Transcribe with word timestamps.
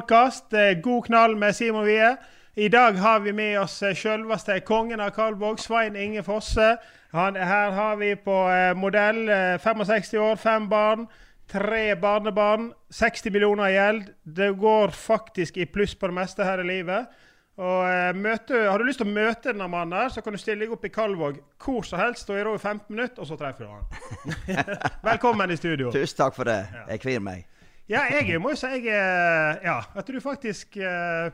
Podkast. 0.00 0.44
God 0.82 1.04
knall 1.04 1.36
med 1.36 1.56
Simon 1.56 1.84
Wie. 1.84 2.16
I 2.54 2.68
dag 2.68 2.92
har 2.92 3.20
vi 3.20 3.32
med 3.32 3.60
oss 3.60 3.82
eh, 3.82 3.94
selveste 3.94 4.60
kongen 4.60 5.00
av 5.00 5.10
Kalvåg, 5.10 5.60
Svein 5.60 5.96
Inge 5.96 6.22
Fosse. 6.22 6.76
Han, 7.12 7.36
her 7.36 7.70
har 7.70 7.96
vi 7.96 8.14
på 8.16 8.36
eh, 8.48 8.72
modell 8.76 9.28
eh, 9.28 9.58
65 9.60 10.14
år, 10.20 10.36
fem 10.36 10.68
barn, 10.68 11.06
tre 11.50 11.94
barnebarn, 12.00 12.72
60 12.90 13.30
millioner 13.30 13.68
i 13.68 13.74
gjeld. 13.74 14.08
Det 14.24 14.50
går 14.56 14.96
faktisk 14.96 15.56
i 15.56 15.66
pluss 15.66 15.94
på 15.94 16.08
det 16.08 16.16
meste 16.16 16.48
her 16.48 16.64
i 16.64 16.68
livet. 16.70 17.12
Og 17.60 17.84
eh, 17.90 18.16
møte, 18.16 18.64
Har 18.70 18.78
du 18.80 18.88
lyst 18.88 19.04
til 19.04 19.10
å 19.10 19.12
møte 19.12 19.52
denne 19.52 19.68
mannen, 19.68 19.98
her, 20.00 20.08
så 20.08 20.24
kan 20.24 20.32
du 20.32 20.40
stille 20.40 20.64
deg 20.64 20.72
opp 20.72 20.88
i 20.88 20.94
Kalvåg 20.94 21.42
hvor 21.60 21.84
som 21.84 22.00
helst. 22.00 22.24
Stå 22.24 22.40
i 22.40 22.44
ro 22.46 22.56
i 22.56 22.62
15 22.62 22.88
minutter, 22.88 23.20
og 23.20 23.28
så 23.28 23.36
treffer 23.36 23.68
du 23.68 23.76
han. 23.76 24.44
Velkommen 25.12 25.52
i 25.52 25.60
studio. 25.60 25.92
Tusen 25.92 26.24
takk 26.24 26.40
for 26.40 26.48
det. 26.48 26.62
Jeg 26.88 27.04
kvir 27.04 27.20
meg. 27.20 27.50
Ja, 27.90 28.04
jeg 28.14 28.38
må 28.38 28.52
jo 28.54 28.58
si 28.60 28.68
jeg, 28.70 28.86
er- 28.94 29.60
ja, 29.66 29.80
at 29.98 30.06
du 30.06 30.20
faktisk 30.22 30.76
eh, 30.78 31.30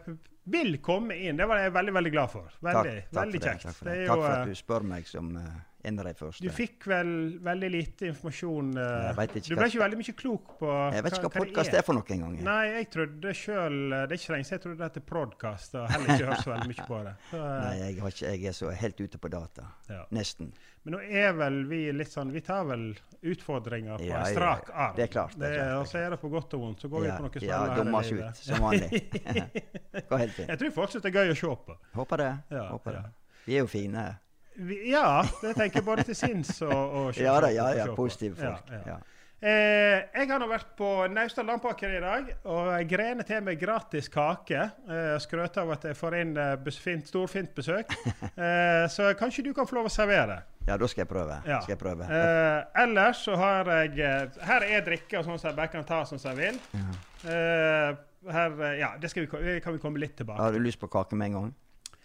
vil 0.47 0.79
komme 0.83 1.17
inn. 1.19 1.37
Det 1.37 1.47
var 1.49 1.61
jeg 1.65 1.73
veldig 1.75 1.95
veldig 1.99 2.13
glad 2.15 2.31
for. 2.33 2.51
Veldig, 2.65 2.99
Takk, 3.03 3.09
takk 3.11 3.23
veldig 3.23 3.41
for 3.41 3.47
det. 3.47 3.63
Takk 3.63 3.75
for, 3.77 3.85
Det 3.85 3.95
det. 3.97 4.03
er 4.03 4.07
takk 4.07 4.21
for 4.23 4.31
eh, 4.31 4.37
at 4.41 4.47
du 4.53 4.61
spør 4.61 4.87
meg 4.87 5.09
som 5.11 5.33
uh, 5.37 5.49
de 5.87 6.15
første. 6.19 6.43
Du 6.43 6.51
fikk 6.55 6.87
vel 6.91 7.11
veldig 7.47 7.71
lite 7.71 8.09
informasjon. 8.11 8.71
eh, 8.79 9.27
du 9.47 9.57
ble 9.57 9.69
ikke 9.69 9.83
veldig 9.83 9.99
mye 10.01 10.15
klok 10.23 10.55
på 10.61 10.71
Jeg 10.95 11.05
vet 11.07 11.19
ikke 11.19 11.27
hva 11.27 11.33
det 11.35 11.43
podkast 11.43 11.75
er 11.79 11.87
for 11.87 11.99
noe 11.99 12.17
engang. 12.17 12.39
Nei, 12.47 12.63
jeg 12.73 12.89
trodde 12.95 13.35
sjøl 13.35 13.79
Det 13.91 14.01
er 14.07 14.17
ikke 14.21 14.33
lenge 14.35 14.49
siden 14.49 14.57
jeg 14.57 14.65
trodde 14.65 14.79
det 14.81 14.89
het 14.91 15.07
podkast, 15.13 15.75
og 15.75 15.91
heller 15.93 16.15
ikke 16.15 16.31
hørt 16.31 16.45
så 16.47 16.55
veldig 16.55 16.71
mye 16.73 16.89
på 16.89 17.03
det. 17.09 17.15
Så, 17.31 17.43
eh, 17.43 17.61
Nei, 17.67 17.77
jeg, 17.83 18.01
har 18.01 18.17
ikke, 18.17 18.33
jeg 18.33 18.51
er 18.55 18.57
så 18.63 18.73
helt 18.87 19.01
ute 19.05 19.19
på 19.19 19.29
data. 19.35 19.69
Ja. 19.91 20.03
Nesten. 20.15 20.55
Men 20.87 20.95
nå 20.95 21.01
er 21.03 21.33
vel 21.35 21.57
vi 21.67 21.81
litt 21.91 22.13
sånn 22.13 22.29
Vi 22.31 22.39
tar 22.47 22.63
vel 22.69 22.83
utfordringer 23.27 23.99
på 23.99 24.07
Ja, 24.07 24.21
en 24.21 24.29
ja, 24.29 24.35
strak 24.37 24.69
ja. 24.71 24.75
arm. 24.85 24.93
Det 24.97 25.03
er 25.03 25.11
klart, 25.11 25.33
det 25.35 25.49
er 25.49 25.55
klart, 25.57 25.57
det 25.59 25.65
er 25.67 25.81
Og 25.81 25.89
så 25.91 25.99
er 25.99 26.13
det 26.15 26.19
på 26.23 26.31
godt 26.31 26.55
og 26.55 26.61
vondt. 26.63 26.85
Så 26.85 26.91
går 26.93 27.03
vi 27.03 27.09
Ja, 27.09 27.17
på 27.19 27.25
noen 27.27 27.35
ja 27.35 27.41
smeller 27.41 27.73
her 27.73 27.81
dummer 27.81 27.91
i 27.91 28.05
oss 28.05 28.11
livet. 28.13 28.29
ut, 28.31 28.37
som 28.37 28.63
vanlig. 28.63 29.01
Går 30.13 30.23
helt 30.23 30.37
fint. 30.37 30.49
Jeg 30.53 30.59
tror 30.63 30.71
syns 30.95 31.03
det 31.03 31.11
er 31.11 31.17
gøy 31.19 31.33
å 31.35 31.37
se 31.41 31.51
på. 31.67 31.77
Håper 31.99 32.23
det. 32.23 32.31
Ja, 32.55 32.63
Håper 32.71 32.99
ja. 33.01 33.03
det. 33.03 33.43
Vi 33.49 33.57
er 33.59 33.65
jo 33.67 33.71
fine. 33.75 34.07
Vi, 34.57 34.79
ja, 34.93 35.09
det 35.43 35.57
tenker 35.59 35.83
jeg 35.83 35.85
både 35.91 36.05
til 36.09 36.17
sinns 36.17 36.55
og, 36.65 36.73
og 36.73 37.11
se- 37.15 37.27
Ja 37.27 37.35
da, 37.45 37.51
ja, 37.53 37.67
ja. 37.77 37.89
Positive 37.99 38.39
folk. 38.39 38.71
Ja, 38.71 38.83
ja. 38.95 38.97
Ja. 39.41 39.49
Eh, 39.49 40.05
jeg 40.17 40.31
har 40.31 40.41
nå 40.41 40.47
vært 40.49 40.71
på 40.79 40.89
Naustdal 41.13 41.45
landpakker 41.51 41.93
i 41.93 42.01
dag 42.01 42.29
og 42.49 42.71
jeg 42.73 42.87
grener 42.89 43.27
til 43.29 43.43
med 43.45 43.59
gratis 43.61 44.09
kake. 44.13 44.63
Eh, 44.89 45.17
Skrøt 45.21 45.59
av 45.61 45.73
at 45.77 45.85
jeg 45.85 45.97
får 45.99 46.17
inn 46.23 46.33
eh, 46.41 46.71
fint, 46.81 47.07
storfint 47.09 47.53
besøk. 47.57 47.93
Eh, 48.37 48.85
så 48.93 49.15
kanskje 49.17 49.47
du 49.47 49.53
kan 49.57 49.65
få 49.69 49.79
lov 49.79 49.87
å 49.89 49.93
servere. 49.93 50.43
Ja, 50.67 50.75
da 50.77 50.87
skal 50.91 51.05
jeg 51.05 51.09
prøve. 51.09 51.39
Ja. 51.49 51.61
Skal 51.65 51.73
jeg 51.77 51.81
prøve. 51.81 52.05
Eh, 52.05 52.83
ellers 52.83 53.23
så 53.25 53.37
har 53.41 53.71
jeg 53.71 54.01
eh, 54.05 54.41
Her 54.45 54.67
er 54.67 54.85
drikke 54.85 55.21
og 55.21 55.25
sånn 55.25 55.39
som 55.41 55.49
jeg 55.51 55.57
bare 55.57 55.73
kan 55.73 55.87
ta 55.89 56.03
som 56.09 56.21
jeg 56.21 56.37
vil. 56.37 56.59
Eh, 57.25 57.97
her, 58.37 58.57
ja, 58.77 58.91
det 59.01 59.11
skal 59.13 59.25
vi, 59.25 59.57
kan 59.65 59.77
vi 59.77 59.81
komme 59.81 60.01
litt 60.03 60.17
tilbake 60.19 60.43
Har 60.43 60.53
du 60.53 60.59
lyst 60.61 60.81
på 60.83 60.89
kake 60.91 61.17
med 61.17 61.31
en 61.31 61.39
gang? 61.39 61.53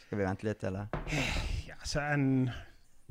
Skal 0.06 0.20
vi 0.22 0.28
vente 0.28 0.48
litt, 0.48 0.64
eller? 0.68 0.88
Ja, 1.68 1.78
så 1.88 2.04
en, 2.14 2.52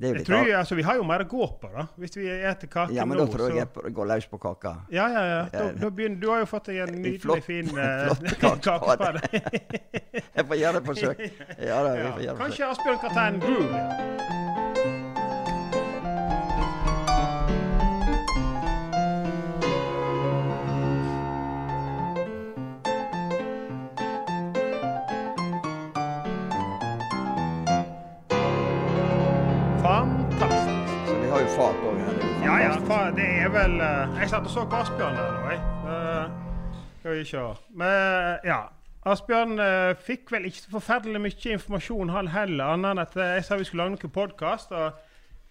jeg 0.00 0.24
tror, 0.26 0.36
av- 0.40 0.58
altså, 0.60 0.74
Vi 0.76 0.82
har 0.82 0.96
jo 0.96 1.04
mer 1.04 1.24
å 1.24 1.28
gå 1.28 1.46
på, 1.60 1.70
da. 1.74 1.86
Hvis 1.98 2.16
vi 2.16 2.24
spiser 2.26 2.66
kake 2.72 2.88
nå. 2.90 2.94
Ja, 2.96 3.04
men 3.04 3.18
nå, 3.18 3.26
da 3.26 3.32
tror 3.36 3.50
jeg 3.54 3.68
så 3.74 3.84
jeg 3.84 3.94
går 3.94 4.06
løs 4.06 4.26
på 4.30 4.38
kaka. 4.40 4.74
Ja, 4.90 5.08
ja, 5.08 5.24
ja. 5.28 5.42
Da, 5.52 5.66
da 5.82 5.90
begynner, 5.90 6.20
du 6.20 6.28
har 6.30 6.38
jo 6.40 6.46
fått 6.46 6.64
deg 6.72 6.82
en 6.88 6.94
nydelig, 7.02 7.20
flott- 7.22 7.44
fin 7.44 7.66
kake 7.68 8.04
flott 8.06 8.40
kakespade. 8.64 9.20
kakespade. 9.20 10.22
Jeg 10.40 10.46
får 10.46 10.56
gjøre 10.64 10.76
et 10.76 10.86
forsøk. 10.86 11.24
Ja 11.70 11.82
da, 11.84 11.94
vi 11.94 12.02
ja. 12.04 12.12
får 12.12 12.22
gjøre. 12.26 12.38
Kanskje 12.44 12.70
Asbjørn 12.70 13.00
kan 13.04 13.10
ta 13.18 13.26
en 13.28 13.40
groove? 13.40 14.39
Er 33.50 33.56
vel 33.56 33.80
eh, 33.82 34.18
Jeg 34.20 34.30
satt 34.30 34.46
og 34.46 34.52
så 34.52 34.62
på 34.70 34.78
Asbjørn 34.78 35.16
der 35.16 35.30
nå, 35.34 35.40
jeg. 35.50 35.60
Uh, 35.82 36.90
skal 37.00 37.16
vi 37.16 37.24
se. 37.26 37.42
Men 37.74 38.44
ja. 38.46 38.60
Asbjørn 39.10 39.56
eh, 39.64 39.92
fikk 39.96 40.30
vel 40.34 40.46
ikke 40.50 40.60
så 40.60 40.72
forferdelig 40.74 41.22
mye 41.24 41.54
informasjon, 41.56 42.12
han 42.12 42.28
heller, 42.34 42.74
annet 42.74 42.90
enn 42.92 43.00
at 43.00 43.16
eh, 43.16 43.32
jeg 43.38 43.46
sa 43.46 43.56
vi 43.56 43.64
skulle 43.64 43.86
lage 43.86 43.96
noen 43.96 44.12
podkast. 44.12 44.74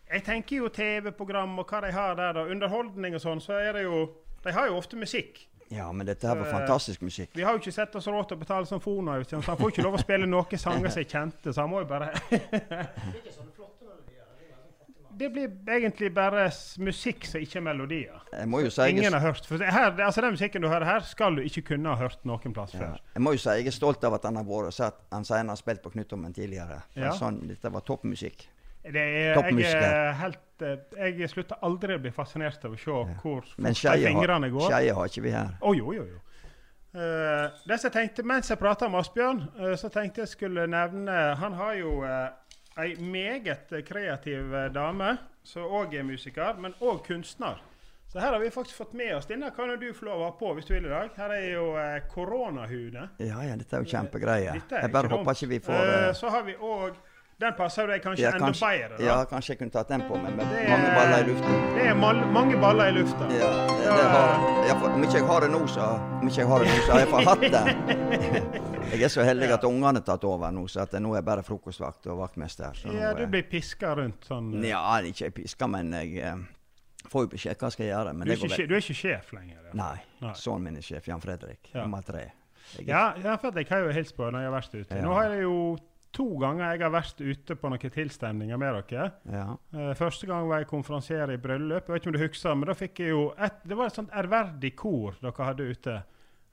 Jeg 0.09 0.23
tenker 0.25 0.61
jo 0.61 0.69
TV-program 0.73 1.57
og 1.59 1.73
hva 1.73 1.81
de 1.83 1.91
har 1.95 2.15
der, 2.19 2.37
da. 2.37 2.45
Underholdning 2.45 3.17
og 3.17 3.23
sånn, 3.25 3.41
så 3.43 3.57
er 3.57 3.73
det 3.77 3.87
jo 3.87 4.05
De 4.45 4.53
har 4.55 4.69
jo 4.69 4.77
ofte 4.79 4.95
musikk. 4.95 5.41
Ja, 5.73 5.91
men 5.91 6.07
dette 6.07 6.29
her 6.29 6.37
var 6.39 6.47
Eh, 6.47 6.53
fantastisk 6.53 7.01
musikk. 7.01 7.35
Vi 7.35 7.43
har 7.43 7.57
jo 7.57 7.59
ikke 7.59 7.75
sett 7.75 7.95
oss 7.95 8.07
råd 8.07 8.29
til 8.29 8.37
å 8.37 8.43
betale 8.45 8.69
som 8.69 8.79
fonoutgift, 8.81 9.35
så 9.35 9.41
han 9.51 9.59
får 9.59 9.73
ikke 9.73 9.85
lov 9.85 9.97
å 9.99 10.05
spille 10.05 10.29
noen 10.29 10.61
sanger 10.61 10.93
som 10.93 11.03
er 11.03 11.09
kjente, 11.09 11.53
så 11.53 11.65
han 11.65 11.73
må 11.73 11.83
jo 11.83 11.89
bare 11.89 12.13
Det 15.19 15.27
blir 15.33 15.49
egentlig 15.75 16.11
bare 16.15 16.45
musikk 16.79 17.25
som 17.27 17.41
ikke 17.43 17.57
er 17.59 17.65
melodier. 17.65 18.21
Jeg 18.31 18.47
må 18.47 18.61
jo 18.63 18.69
si 18.71 18.85
Ingen 18.93 19.15
har 19.17 19.23
hørt. 19.23 19.47
For 19.47 19.59
her, 19.59 19.89
altså 20.05 20.23
Den 20.23 20.37
musikken 20.37 20.63
du 20.63 20.69
hører 20.71 20.87
her, 20.87 21.03
skal 21.07 21.35
du 21.35 21.41
ikke 21.43 21.65
kunne 21.73 21.91
ha 21.91 21.99
hørt 21.99 22.23
noen 22.29 22.55
plass 22.55 22.75
ja, 22.77 22.79
før. 22.79 23.01
jeg 23.15 23.25
må 23.25 23.33
jo 23.35 23.41
si 23.43 23.57
jeg 23.59 23.67
er 23.67 23.75
stolt 23.75 24.05
av 24.07 24.15
at 24.19 24.29
han 24.29 24.39
har 24.39 24.47
vært 24.47 24.77
så 24.77 24.87
at 24.89 25.01
han 25.11 25.27
sier 25.27 25.43
han 25.43 25.51
har 25.51 25.59
spilt 25.59 25.83
på 25.83 25.91
Knuttommen 25.95 26.35
tidligere. 26.35 26.79
Ja. 26.95 27.11
sånn, 27.17 27.41
dette 27.49 27.71
var 27.73 27.83
toppmusikk. 27.87 28.47
Det 28.79 28.95
er, 28.95 29.35
jeg 29.59 29.75
er 29.75 30.13
helt 30.21 30.63
eh, 30.63 31.09
Jeg 31.19 31.27
slutter 31.29 31.59
aldri 31.67 31.97
å 31.97 32.01
bli 32.01 32.11
fascinert 32.15 32.63
av 32.63 32.73
å 32.73 32.79
se 32.79 32.95
hvor 33.19 33.43
de 33.43 33.73
skeie 33.75 34.07
fingrene 34.07 34.47
går. 34.53 34.61
Men 34.63 34.71
skeie 34.71 34.95
har 34.95 35.11
ikke 35.11 35.23
vi 35.25 35.33
her. 35.35 35.51
Å, 35.59 35.73
jo, 35.75 35.93
jo, 35.97 36.05
jo. 36.07 36.21
Uh, 36.89 37.51
det 37.69 37.75
som 37.77 37.85
jeg 37.85 37.93
tenkte, 37.93 38.23
Mens 38.25 38.47
jeg 38.49 38.57
prata 38.57 38.87
med 38.89 39.03
Asbjørn, 39.03 39.43
uh, 39.59 39.75
så 39.77 39.91
tenkte 39.93 40.23
jeg 40.23 40.31
skulle 40.31 40.63
nevne 40.65 41.17
Han 41.37 41.53
har 41.59 41.75
jo 41.77 41.91
uh, 42.01 42.31
ei 42.83 42.95
meget 42.99 43.71
eh, 43.71 43.83
kreativ 43.85 44.53
eh, 44.55 44.69
dame, 44.73 45.17
som 45.43 45.63
òg 45.63 45.95
er 45.99 46.05
musiker, 46.07 46.59
men 46.61 46.75
òg 46.79 47.03
kunstner. 47.07 47.59
Så 48.09 48.19
her 48.19 48.33
har 48.33 48.39
vi 48.41 48.49
faktisk 48.49 48.77
fått 48.77 48.93
med 48.97 49.11
oss 49.15 49.27
Denne 49.29 49.51
kan 49.53 49.69
du 49.79 49.91
få 49.93 50.07
lov 50.07 50.21
å 50.21 50.23
ha 50.23 50.31
på 50.33 50.49
hvis 50.57 50.65
du 50.65 50.73
vil 50.73 50.87
i 50.87 50.89
dag. 50.89 51.11
Her 51.13 51.33
er 51.35 51.43
jo 51.51 51.65
koronahune. 52.09 53.03
Ja, 53.21 53.43
ja, 53.45 53.57
dette 53.59 53.77
er 53.77 53.83
jo 53.85 53.91
kjempegreier. 53.91 54.57
Dette 54.57 54.79
er 54.79 54.87
Jeg 54.87 54.93
bare 54.95 55.11
håper 55.13 55.37
ikke 55.37 55.49
vi 55.51 55.59
får 55.67 55.77
Eh, 55.83 56.07
eh, 56.07 56.13
Så 56.17 56.31
har 56.33 56.43
vi 56.47 56.55
òg 56.57 56.97
Den 57.39 57.53
passer 57.55 57.87
deg 57.87 58.01
kanskje 58.03 58.25
ja, 58.25 58.33
enda 58.35 58.49
kanskje, 58.49 58.67
bedre. 58.67 58.97
da. 58.97 59.03
ja, 59.05 59.17
kanskje 59.29 59.53
jeg 59.53 59.59
kunne 59.61 59.71
tatt 59.71 59.87
den 59.87 60.01
på 60.09 60.17
meg 60.19 60.33
men 60.35 60.49
Det 60.49 60.59
er- 60.59 60.71
mange 60.73 60.89
baller 60.95 61.19
i 61.19 61.27
lufta. 61.29 61.51
Det 61.75 61.85
er 61.87 61.93
mal 61.95 62.17
mange 62.35 62.57
baller 62.59 62.89
i 62.91 62.95
lufta. 62.97 63.29
Ja, 63.31 63.51
det, 63.69 63.77
det 63.85 64.07
har, 64.13 64.65
jeg 64.67 64.75
om 64.89 65.03
ikke 65.03 65.13
jeg 65.21 65.27
har 65.29 65.39
det 65.45 65.51
nå, 65.53 65.61
så 65.67 65.85
Om 66.19 66.27
ikke 66.27 66.41
jeg 66.41 66.47
har 66.47 66.59
det 66.59 66.67
nå, 66.67 66.81
så 66.83 66.91
har 66.91 66.99
jeg 66.99 67.09
fått 67.13 67.29
hatt 67.29 67.45
det. 67.55 68.65
Jeg 68.89 69.03
er 69.05 69.11
så 69.13 69.21
heldig 69.21 69.51
at 69.53 69.63
ungene 69.67 69.99
har 69.99 70.05
tatt 70.05 70.23
over 70.25 70.51
nå, 70.51 70.63
så 70.67 70.87
nå 70.97 71.11
er 71.13 71.19
jeg 71.19 71.25
bare 71.27 71.43
frokostvakt 71.45 72.07
og 72.09 72.17
vaktmester. 72.23 72.73
Så 72.73 72.93
Ja, 72.95 73.11
du 73.13 73.27
blir 73.29 73.43
piska 73.45 73.91
rundt 73.95 74.25
sånn 74.25 74.47
Ja, 74.65 74.81
Nja, 74.97 75.11
ikke 75.11 75.29
piska, 75.35 75.67
men 75.69 75.93
jeg 75.93 76.17
eh, 76.25 76.39
får 77.11 77.27
jo 77.27 77.29
beskjed 77.35 77.59
hva 77.61 77.69
jeg 77.69 77.75
skal 77.77 77.85
gjøre. 77.85 78.13
Men 78.17 78.27
du, 78.27 78.31
er 78.31 78.35
det 78.35 78.41
går 78.41 78.55
ikke, 78.55 78.67
du 78.67 78.73
er 78.73 78.83
ikke 78.83 78.97
sjef 78.97 79.29
lenger? 79.37 79.59
Ja. 79.69 79.75
Nei. 79.77 79.97
Nei. 80.25 80.33
Sønnen 80.33 80.65
min 80.65 80.81
er 80.81 80.87
sjef, 80.89 81.07
Jan 81.07 81.21
Fredrik. 81.21 81.69
Ja. 81.69 81.83
Nummer 81.85 82.01
tre. 82.01 82.25
Jeg 82.79 82.89
Ja, 82.89 83.03
ja, 83.23 83.35
for 83.37 83.53
jeg 83.55 83.69
har 83.69 83.85
jo 83.85 83.93
hilst 83.93 84.17
på 84.17 84.25
når 84.25 84.41
jeg 84.41 84.49
har 84.51 84.57
vært 84.57 84.73
ute. 84.75 84.95
Ja. 84.95 85.05
Nå 85.05 85.13
har 85.13 85.29
jeg 85.35 85.45
jo 85.45 85.77
to 86.11 86.25
ganger 86.41 86.71
jeg 86.73 86.81
har 86.81 86.91
vært 86.93 87.21
ute 87.21 87.55
på 87.55 87.69
noen 87.69 87.91
tilstemninger 87.93 88.57
med 88.57 88.77
dere. 88.89 89.11
ja. 89.29 89.47
Uh, 89.75 89.93
første 89.99 90.25
gang 90.29 90.47
var 90.49 90.63
jeg 90.63 90.71
konferansier 90.71 91.31
i 91.31 91.37
bryllup. 91.37 91.85
Jeg 91.87 91.93
vet 91.93 92.01
ikke 92.01 92.09
om 92.09 92.17
du 92.17 92.23
husker, 92.23 92.55
men 92.57 92.69
da 92.71 92.73
fikk 92.77 92.99
jeg 93.03 93.09
jo 93.13 93.25
et, 93.37 93.59
Det 93.63 93.77
var 93.77 93.91
et 93.91 93.97
sånt 94.01 94.13
ærverdig 94.17 94.75
kor 94.75 95.19
dere 95.21 95.49
hadde 95.51 95.67
ute. 95.69 95.97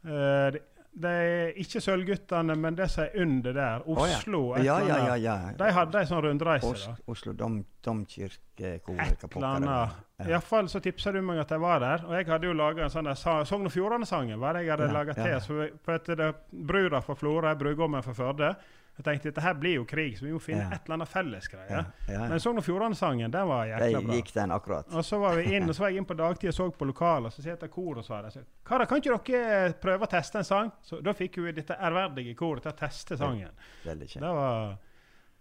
Uh, 0.06 0.50
det, 0.53 0.62
det 0.97 1.11
er 1.12 1.56
ikke 1.61 1.81
Sølvguttene, 1.85 2.55
men 2.56 2.76
det 2.76 2.87
som 2.88 3.05
er 3.05 3.17
under 3.20 3.53
der, 3.53 3.82
ja. 3.85 3.97
Oslo 4.05 4.38
et 4.56 4.64
Ja, 4.64 4.76
ja, 4.81 4.97
ja. 5.11 5.17
ja. 5.20 5.35
De 5.59 5.73
hadde 5.76 6.00
ei 6.00 6.09
sånn 6.09 6.23
rundreise. 6.25 6.70
Os 6.70 6.87
da. 6.88 6.94
Oslo 7.12 7.35
dom, 7.37 7.59
domkirkekor. 7.85 8.97
Et 9.05 9.26
eller 9.29 9.49
annet. 9.50 9.99
Iallfall 10.25 10.70
så 10.73 10.81
tipsa 10.81 11.12
du 11.12 11.20
meg 11.25 11.43
at 11.43 11.52
jeg 11.52 11.61
var 11.61 11.82
der. 11.85 12.06
Og 12.09 12.14
jeg 12.17 12.29
hadde 12.31 12.49
jo 12.49 12.55
laga 12.56 12.87
en 12.87 12.93
sånn 12.94 13.11
Sogn 13.17 13.69
og 13.69 13.75
Fjordane-sangen. 13.75 14.41
var 14.41 14.56
det 14.56 14.64
jeg 14.64 14.73
hadde 14.73 14.88
Ja, 14.88 14.97
laget 14.97 15.20
ja. 15.20 15.26
til. 15.26 15.41
Så 15.44 15.69
for 15.85 15.99
at 16.00 16.09
det, 16.17 16.31
Brura 16.52 17.02
fra 17.05 17.14
Florø, 17.14 17.52
brudgommen 17.61 18.02
fra 18.02 18.14
Førde. 18.17 18.55
Jeg 18.96 19.04
tenkte 19.04 19.28
dette 19.28 19.43
her 19.44 19.56
blir 19.60 19.75
jo 19.76 19.84
krig, 19.84 20.14
så 20.16 20.25
vi 20.25 20.32
må 20.32 20.38
finne 20.40 20.64
et 20.72 20.87
eller 20.87 20.96
annet 20.96 21.10
fellesgreie. 21.12 21.69
Ja, 21.69 21.82
ja. 22.08 22.20
Men 22.31 22.40
Sogn 22.40 22.62
og 22.62 22.64
Fjordane-sangen, 22.64 23.31
den 23.34 23.48
var 23.50 23.66
jækla 23.69 24.00
bra. 24.06 24.16
gikk 24.16 24.32
den 24.32 24.54
akkurat. 24.56 24.88
Og 24.96 25.04
så 25.04 25.19
var 25.20 25.37
vi 25.37 25.52
inn, 25.52 25.69
og 25.69 25.76
så 25.76 25.84
var 25.84 25.93
jeg 25.93 26.00
inn 26.00 26.08
på 26.08 26.16
dagtid 26.16 26.48
og 26.48 26.56
så 26.56 26.69
på 26.72 26.88
lokalet, 26.88 27.28
og 27.28 27.44
så 27.44 27.56
til 27.60 27.72
koret 27.75 28.00
og 28.00 28.08
svarer. 28.08 28.46
Karer, 28.64 28.88
kan 28.88 29.02
ikke 29.02 29.20
dere 29.28 29.76
prøve 29.82 30.08
å 30.08 30.10
teste 30.16 30.40
en 30.40 30.48
sang? 30.48 30.72
Så 30.82 31.02
da 31.04 31.12
fikk 31.16 31.37
vi 31.44 31.52
dette 31.58 31.76
ærverdige 31.76 32.34
koret 32.38 32.64
til 32.64 32.72
å 32.72 32.78
teste 32.81 33.20
sangen. 33.20 33.52
Veldig 33.84 34.08
Det 34.16 34.34
var, 34.40 34.76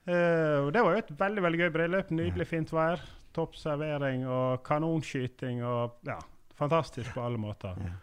Uh, 0.06 0.70
det 0.70 0.82
var 0.86 0.94
jo 0.94 1.02
et 1.02 1.08
veldig 1.18 1.42
veldig 1.42 1.60
gøy 1.64 1.70
bryllup. 1.74 2.10
Nydelig 2.14 2.46
fint 2.46 2.70
vær. 2.70 3.02
Topp 3.34 3.56
servering 3.58 4.28
og 4.30 4.62
kanonskyting 4.64 5.64
og 5.66 5.96
ja, 6.06 6.20
fantastisk 6.56 7.16
på 7.16 7.24
alle 7.26 7.42
måter. 7.42 7.74
Ja. 7.82 7.96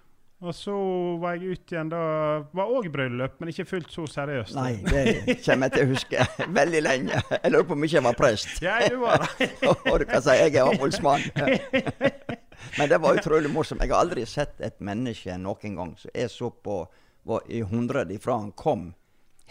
Og 0.43 0.55
så 0.59 0.75
var 1.23 1.37
jeg 1.39 1.55
ute 1.55 1.77
igjen 1.77 1.91
da 1.93 1.99
Var 2.51 2.71
òg 2.75 2.89
bryllup, 2.91 3.37
men 3.39 3.53
ikke 3.53 3.67
fullt 3.69 3.93
så 3.95 4.07
seriøst. 4.11 4.57
Nei, 4.59 4.73
det 4.83 5.37
kommer 5.45 5.69
jeg 5.69 5.75
til 5.77 5.85
å 5.85 5.91
huske 5.93 6.27
veldig 6.61 6.81
lenge. 6.83 7.21
Jeg 7.37 7.53
lurer 7.55 7.69
på 7.69 7.77
om 7.77 7.87
ikke 7.87 7.99
jeg 8.01 8.07
var 8.09 8.19
prest. 8.19 8.57
Ja, 8.67 8.79
du 8.91 8.99
var 9.05 9.23
det. 9.23 9.51
Og 9.93 10.01
du 10.03 10.07
kan 10.11 10.25
si 10.25 10.35
jeg 10.41 10.57
er 10.57 10.67
avholdsmann. 10.67 11.29
Men 12.79 12.91
det 12.91 12.99
var 13.03 13.21
utrolig 13.21 13.53
morsomt. 13.55 13.85
Jeg 13.85 13.95
har 13.95 14.03
aldri 14.03 14.27
sett 14.27 14.59
et 14.67 14.83
menneske 14.83 15.37
noen 15.39 15.79
gang 15.79 15.95
som 16.01 16.11
jeg 16.15 16.33
så 16.35 16.51
på 16.51 16.83
var 17.29 17.47
i 17.47 17.63
hundre 17.63 18.03
ifra 18.11 18.35
han 18.41 18.51
kom, 18.59 18.89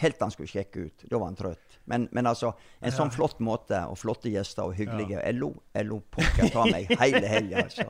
helt 0.01 0.17
til 0.17 0.25
han 0.27 0.33
skulle 0.35 0.51
sjekke 0.51 0.87
ut. 0.89 1.05
Da 1.07 1.15
var 1.21 1.29
han 1.31 1.39
trøtt. 1.39 1.79
Men, 1.87 2.09
men 2.11 2.27
altså, 2.27 2.51
en 2.83 2.91
sånn 2.95 3.11
flott 3.15 3.39
måte, 3.43 3.79
og 3.87 3.95
flotte 3.99 4.31
gjester 4.31 4.67
og 4.67 4.75
hyggelige. 4.75 5.21
Jeg 5.23 5.39
lo, 5.39 5.53
jeg 5.75 5.87
lo 5.87 6.01
pokker 6.11 6.51
ta 6.51 6.67
meg 6.67 6.91
hele 6.99 7.23
helga, 7.31 7.63
altså. 7.63 7.87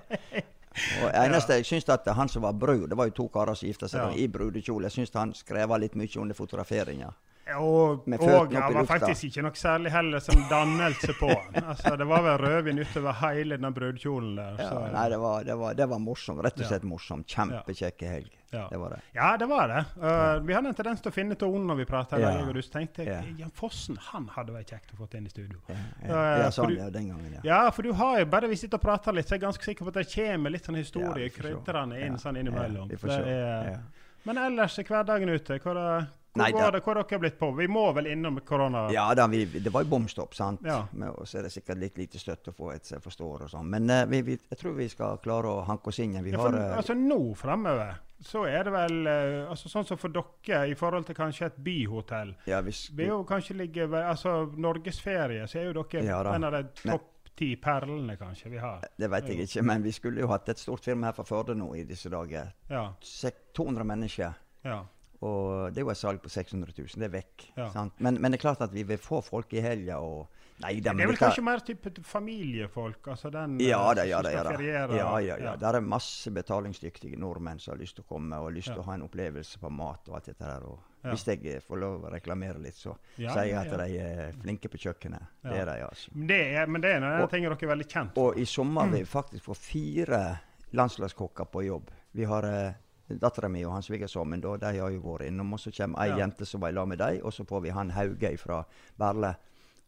Og 1.04 1.10
eneste 1.12 1.58
jeg 1.60 1.68
syns 1.68 1.90
at 1.92 2.08
han 2.16 2.30
som 2.32 2.46
var 2.46 2.56
brud, 2.56 2.88
det 2.90 2.98
var 2.98 3.10
jo 3.10 3.18
to 3.18 3.28
karer 3.34 3.58
som 3.60 3.68
gifta 3.68 3.90
seg 3.92 4.16
i 4.16 4.28
brudekjole, 4.32 4.88
jeg 4.88 5.02
syns 5.02 5.18
han 5.20 5.34
skreva 5.36 5.80
litt 5.82 5.98
mye 6.00 6.22
under 6.22 6.38
fotograferinga. 6.38 7.12
Og, 7.58 8.06
og 8.08 8.50
det 8.52 8.58
i 8.58 8.74
var 8.76 8.86
faktisk 8.90 9.28
ikke 9.30 9.44
noe 9.46 9.58
særlig 9.60 9.92
heller 9.94 10.24
som 10.24 10.44
dannelse 10.50 11.16
på. 11.20 11.30
Altså, 11.62 11.96
det 12.00 12.08
var 12.10 12.24
vel 12.26 12.38
rødvin 12.42 12.80
utover 12.84 13.18
hele 13.24 13.58
den 13.62 13.74
brudekjolen 13.76 14.36
der. 14.38 14.60
Ja, 14.62 14.84
nei, 14.94 15.08
det 15.14 15.20
var, 15.22 15.44
det, 15.48 15.58
var, 15.60 15.74
det 15.80 15.90
var 15.92 16.00
morsomt. 16.04 16.44
Rett 16.46 16.62
og 16.62 16.70
slett 16.70 16.88
morsomt. 16.88 17.28
Kjempekjekk 17.32 18.06
helg. 18.10 18.38
Ja. 18.52 18.66
Det 18.68 18.78
var 18.78 18.90
det. 18.90 19.00
Ja, 19.16 19.38
det 19.40 19.46
var 19.48 19.68
det. 19.72 19.86
Uh, 19.96 20.42
vi 20.44 20.54
hadde 20.54 20.68
en 20.74 20.76
tendens 20.76 21.00
til 21.02 21.08
å 21.12 21.16
finne 21.16 21.38
tonen 21.40 21.70
når 21.72 21.78
vi 21.80 21.86
pratet. 21.88 22.20
Ja. 22.20 22.34
Jeg 22.36 22.50
og 22.50 22.58
du 22.58 22.62
tenkte 22.74 23.06
jeg, 23.06 23.14
Ja. 23.14 23.22
Jan 23.46 23.54
Fossen 23.56 23.96
han 24.12 24.28
hadde 24.36 24.52
vært 24.52 24.74
kjekt 24.74 24.92
å 24.92 25.00
få 25.00 25.08
inn 25.18 25.30
i 25.30 25.32
studio. 25.32 25.62
Ja, 25.70 25.78
Ja, 26.04 26.10
ja, 26.10 26.36
ja, 26.42 26.50
sånn, 26.52 26.76
ja, 26.76 26.90
den 26.92 27.08
gangen, 27.14 27.38
ja. 27.38 27.42
Ja, 27.48 27.62
for 27.72 27.88
du 27.88 27.94
har 27.96 28.20
jo 28.20 28.26
bare 28.34 28.50
vi 28.52 28.60
sitter 28.60 28.76
og 28.82 28.84
prater 28.84 29.16
litt, 29.16 29.30
så 29.30 29.36
er 29.36 29.40
jeg 29.40 29.44
er 29.44 29.48
ganske 29.48 29.70
sikker 29.70 29.88
på 29.88 29.94
at 29.94 30.02
det 30.02 30.08
kommer 30.12 30.52
litt 30.52 30.68
sånn 30.68 30.80
historie, 30.82 31.30
Ja, 31.30 31.36
krydderne 31.38 32.02
inn 32.04 32.20
sånn 32.20 32.42
innimellom. 32.42 32.90
Ja, 32.90 32.92
vi 32.92 33.00
får 33.00 33.08
Det 33.14 33.22
se. 33.24 33.38
er. 33.40 33.80
Men 34.28 34.38
ellers 34.38 34.78
er 34.78 34.84
hverdagen 34.84 35.32
ute. 35.32 35.60
Hva, 35.64 35.74
da, 35.74 35.86
hvor 36.32 36.42
Nei, 36.46 36.52
var 36.56 36.72
det, 36.72 36.80
hvor 36.86 36.96
dere 36.96 37.20
blitt 37.20 37.40
på? 37.40 37.50
Vi 37.58 37.68
må 37.68 37.90
vel 37.92 38.08
innom 38.14 38.38
korona? 38.48 38.86
Ja, 38.94 39.10
da, 39.18 39.26
vi, 39.28 39.44
det 39.46 39.72
var 39.74 39.84
jo 39.84 39.90
bomstopp, 39.92 40.36
sant. 40.38 40.62
Ja. 40.64 40.86
Og 41.12 41.26
så 41.28 41.42
er 41.42 41.48
det 41.48 41.52
sikkert 41.52 41.82
litt 41.82 42.00
lite 42.00 42.22
støtte 42.22 42.54
å 42.54 42.56
få, 42.56 42.70
et 42.72 42.88
som 42.88 43.04
forstår. 43.04 43.48
og 43.48 43.52
sånn. 43.52 43.68
Men 43.74 43.92
uh, 43.92 44.06
vi, 44.08 44.22
vi, 44.30 44.38
jeg 44.50 44.62
tror 44.62 44.78
vi 44.78 44.88
skal 44.92 45.20
klare 45.24 45.52
å 45.52 45.66
hanke 45.68 45.92
oss 45.92 46.00
inn 46.00 46.16
igjen. 46.16 46.30
Vi 46.30 46.32
Ja, 46.32 46.40
har 46.40 46.56
for, 46.56 46.62
eh, 46.62 46.78
altså 46.78 46.96
Nå 46.96 47.20
fremover 47.36 48.00
så 48.22 48.44
er 48.46 48.68
det 48.68 48.72
vel 48.76 49.08
eh, 49.10 49.50
altså 49.50 49.70
Sånn 49.72 49.88
som 49.90 49.98
for 49.98 50.14
dere 50.14 50.68
i 50.70 50.76
forhold 50.78 51.08
til 51.08 51.18
kanskje 51.18 51.48
et 51.50 51.56
byhotell. 51.66 52.36
ja, 52.46 52.60
hvis, 52.62 52.84
Vi 52.94 53.08
er 53.08 53.16
jo 53.16 53.24
kanskje 53.26 53.58
ligger 53.58 53.96
altså 54.04 54.36
Norgesferie, 54.62 55.48
så 55.50 55.58
er 55.60 55.72
jo 55.72 55.74
dere 55.82 56.06
Ja 56.06 56.22
en 56.30 56.46
av 56.48 56.54
de 56.54 56.64
topp 56.84 57.10
ti 57.42 57.56
perlene 57.58 58.16
kanskje 58.20 58.52
vi 58.54 58.60
har. 58.62 58.84
Det 59.00 59.10
vet 59.10 59.30
jeg 59.32 59.48
ikke, 59.48 59.64
men 59.66 59.82
vi 59.82 59.92
skulle 59.96 60.22
jo 60.22 60.30
hatt 60.30 60.50
et 60.52 60.60
stort 60.62 60.86
firma 60.86 61.10
her 61.10 61.16
fra 61.18 61.26
Førde 61.26 61.56
nå 61.58 61.72
i 61.80 61.84
disse 61.88 62.12
dager. 62.12 62.52
Ja. 62.70 62.92
200 63.02 63.88
mennesker. 63.88 64.36
ja. 64.68 64.82
Og 65.22 65.74
det 65.74 65.84
var 65.86 65.92
et 65.94 65.98
salg 66.02 66.22
på 66.24 66.30
600 66.34 66.74
000. 66.78 66.88
Det 66.98 67.06
er 67.06 67.14
vekk. 67.14 67.44
Ja. 67.58 67.68
Sant? 67.70 67.94
Men, 68.02 68.16
men 68.22 68.32
det 68.34 68.40
er 68.40 68.42
klart 68.50 68.62
at 68.66 68.72
vi 68.74 68.82
vil 68.90 68.98
få 68.98 69.20
folk 69.22 69.54
i 69.54 69.62
helga 69.62 70.00
og 70.02 70.28
Nei 70.62 70.76
da, 70.80 70.92
Det 70.94 71.02
er 71.02 71.08
vel 71.10 71.18
kan- 71.18 71.32
kanskje 71.32 71.42
mer 71.44 71.60
type 71.66 72.04
familiefolk? 72.06 73.08
altså 73.08 73.32
den 73.34 73.56
Ja 73.60 73.80
eh, 73.92 73.96
da, 73.96 74.04
ja 74.06 74.18
som 74.18 74.24
da. 74.24 74.32
Ja, 74.32 74.44
skal 74.44 74.58
feriere. 74.58 74.96
ja, 74.96 75.20
ja, 75.20 75.38
ja. 75.42 75.56
Der 75.58 75.74
er 75.78 75.82
masse 75.82 76.30
betalingsdyktige 76.32 77.18
nordmenn 77.18 77.60
som 77.60 77.74
har 77.74 77.80
lyst 77.82 77.96
til 77.98 78.04
å 78.04 78.08
komme 78.08 78.38
og 78.38 78.52
lyst 78.54 78.68
til 78.68 78.76
Ja. 78.78 78.82
å 78.82 78.86
ha 78.86 78.94
en 78.94 79.02
opplevelse 79.08 79.58
på 79.60 79.72
mat 79.74 80.08
og 80.10 80.16
alt 80.20 80.26
dette 80.26 80.46
der. 80.46 80.62
Og 80.68 80.80
Ja. 81.04 81.10
Hvis 81.16 81.26
jeg 81.26 81.46
eh, 81.50 81.60
får 81.66 81.80
lov 81.82 82.04
å 82.06 82.12
reklamere 82.14 82.62
litt, 82.62 82.76
så 82.78 82.96
Ja, 83.18 83.34
sier 83.34 83.46
jeg 83.46 83.56
at 83.72 83.78
de 83.78 83.98
er 83.98 84.34
flinke 84.34 84.70
på 84.70 84.78
kjøkkenet. 84.78 85.24
Det 85.42 85.58
er 85.58 85.66
de, 85.66 85.80
altså. 85.88 86.10
Men 86.14 86.28
det 86.28 86.42
er, 86.54 86.66
men 86.68 86.82
det 86.82 86.92
er 86.96 87.00
noe 87.00 87.24
av 87.24 87.30
dere 87.32 87.58
er 87.58 87.68
veldig 87.76 87.88
kjent 87.90 88.14
for. 88.14 88.22
Og 88.34 88.38
i 88.38 88.46
sommer 88.46 88.86
vil 88.92 89.00
vi 89.00 89.06
faktisk 89.06 89.44
få 89.46 89.56
fire 89.58 90.40
landslagskokker 90.74 91.46
på 91.52 91.66
jobb. 91.66 91.90
Vi 92.14 92.24
har 92.24 92.44
eh, 92.44 92.74
Dattera 93.20 93.50
mi 93.50 93.64
og 93.66 94.28
min, 94.28 94.42
da, 94.42 94.56
de 94.58 94.80
har 94.80 94.90
jo 94.92 95.00
vært 95.02 95.28
innom. 95.28 95.54
Og 95.54 95.60
så 95.60 95.72
kommer 95.72 96.00
ei 96.04 96.10
Ja. 96.10 96.18
jente 96.18 96.46
som 96.46 96.62
var 96.62 96.70
i 96.70 96.74
lag 96.74 96.88
med 96.88 96.98
dem, 97.00 97.20
og 97.24 97.34
så 97.34 97.44
får 97.46 97.62
vi 97.62 97.70
han 97.70 97.90
Hauge 97.92 98.38
fra 98.38 98.64
Berle. 98.98 99.36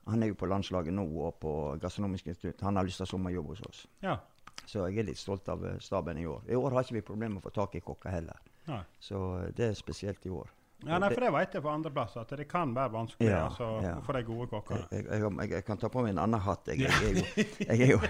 Han 0.07 0.23
er 0.23 0.27
jo 0.27 0.33
på 0.35 0.45
landslaget 0.47 0.93
nå 0.93 1.03
og 1.23 1.39
på 1.39 1.77
Gastronomisk 1.79 2.27
institutt. 2.27 2.61
Han 2.61 2.75
har 2.75 2.83
lyst 2.83 2.97
til 2.97 3.05
å 3.05 3.09
sommerjobbe 3.09 3.33
sommerjobb 3.33 3.47
hos 3.47 3.61
oss. 3.69 3.87
Ja. 4.01 4.17
Så 4.65 4.87
jeg 4.89 4.99
er 4.99 5.03
litt 5.03 5.17
stolt 5.17 5.47
av 5.49 5.63
eh, 5.65 5.77
staben 5.79 6.17
i 6.17 6.25
år. 6.25 6.41
I 6.49 6.55
år 6.55 6.71
har 6.71 6.83
ikke 6.83 6.93
vi 6.93 7.01
problemer 7.01 7.35
med 7.35 7.43
å 7.43 7.49
få 7.49 7.53
tak 7.53 7.75
i 7.75 7.79
kokker 7.79 8.09
heller. 8.11 8.35
Nei. 8.67 8.81
Så 8.99 9.39
eh, 9.39 9.51
det 9.55 9.69
er 9.69 9.73
spesielt 9.73 10.25
i 10.25 10.29
år. 10.29 10.51
Ja, 10.85 10.97
nei, 10.99 11.09
for 11.13 11.21
det 11.23 11.31
vet 11.31 11.53
jeg 11.53 11.63
på 11.63 11.69
andre 11.71 11.91
plasser, 11.95 12.21
at 12.25 12.29
det 12.35 12.47
kan 12.51 12.73
være 12.75 12.91
vanskelig 12.91 13.29
Ja, 13.29 13.45
altså, 13.47 13.69
ja. 13.83 13.93
for 14.03 14.13
de 14.13 14.23
gode 14.27 14.47
kokkene. 14.51 14.87
Jeg, 14.91 15.05
jeg, 15.07 15.21
jeg, 15.39 15.51
jeg 15.51 15.65
kan 15.65 15.77
ta 15.79 15.87
på 15.87 16.03
meg 16.03 16.11
en 16.11 16.19
annen 16.25 16.39
hatt. 16.43 16.67
Jeg, 16.67 16.81
er, 16.91 17.13
jo, 17.15 17.23
jeg, 17.37 17.79
er, 17.79 17.85
jo, 17.93 18.01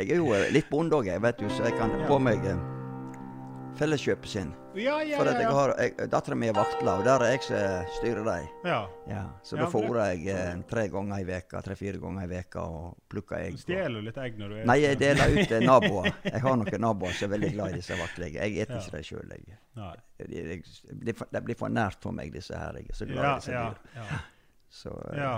er 0.00 0.16
jo 0.16 0.32
eh, 0.34 0.50
litt 0.50 0.66
bonde 0.70 0.98
òg, 0.98 1.06
jeg 1.06 1.22
vet 1.22 1.46
jo, 1.46 1.48
så 1.54 1.68
jeg 1.70 1.78
kan 1.78 1.94
Ja. 2.00 2.06
på 2.10 2.18
meg 2.18 2.42
felleskjøpet 3.78 4.30
sin. 4.30 4.52
Ja, 4.76 4.96
ja, 5.04 5.18
For 5.20 5.28
at 5.30 5.40
jeg 5.40 5.50
har, 5.56 5.72
Dattera 6.12 6.36
mi 6.38 6.48
er 6.50 6.56
vaktla, 6.56 6.94
og 7.00 7.04
der 7.06 7.24
er 7.24 7.32
jeg 7.34 7.42
som 7.46 7.90
styrer 7.98 8.24
dem. 8.26 8.48
ja. 8.68 8.78
Ja, 9.06 9.22
så 9.46 9.56
da 9.56 9.68
fôrer 9.70 10.10
jeg 10.12 10.26
eh, 10.34 10.62
tre 10.68 10.88
ganger 10.92 11.22
i 11.22 11.26
veka, 11.28 11.60
tre-fire 11.64 12.00
ganger 12.02 12.26
i 12.26 12.30
veka 12.30 12.64
og 12.66 12.96
plukker 13.12 13.38
egg. 13.38 13.58
Du 13.60 13.62
stjeler 13.62 14.02
litt 14.04 14.18
egg 14.20 14.40
når 14.40 14.52
du 14.52 14.56
er 14.58 14.66
Nei, 14.72 14.78
jeg 14.82 14.98
deler 15.00 15.36
ut 15.36 15.52
til 15.52 15.66
naboer. 15.66 16.10
Jeg 16.26 16.42
har 16.42 16.58
noen 16.58 16.82
naboer 16.82 17.14
som 17.14 17.28
er 17.28 17.34
veldig 17.36 17.52
glad 17.54 17.74
i 17.76 17.78
disse 17.80 17.96
vaktlegene. 18.00 18.48
Jeg 18.56 18.66
spiser 18.66 18.98
ikke 18.98 18.98
dem 18.98 19.06
sjøl. 19.06 19.36
Jeg. 19.36 20.58
Det, 21.06 21.14
det 21.36 21.44
blir 21.46 21.58
for 21.58 21.72
nært 21.72 22.02
for 22.02 22.16
meg, 22.16 22.34
disse 22.34 22.58
her. 22.58 22.80
Jeg 22.80 22.90
er 22.90 22.98
så 22.98 23.08
glad 23.08 23.30
i 23.30 23.38
disse 23.38 23.54
ja, 23.54 23.64
dyr. 23.70 24.02
ja, 24.02 24.20
Så, 24.82 24.92
eh, 25.12 25.22
ja. 25.22 25.34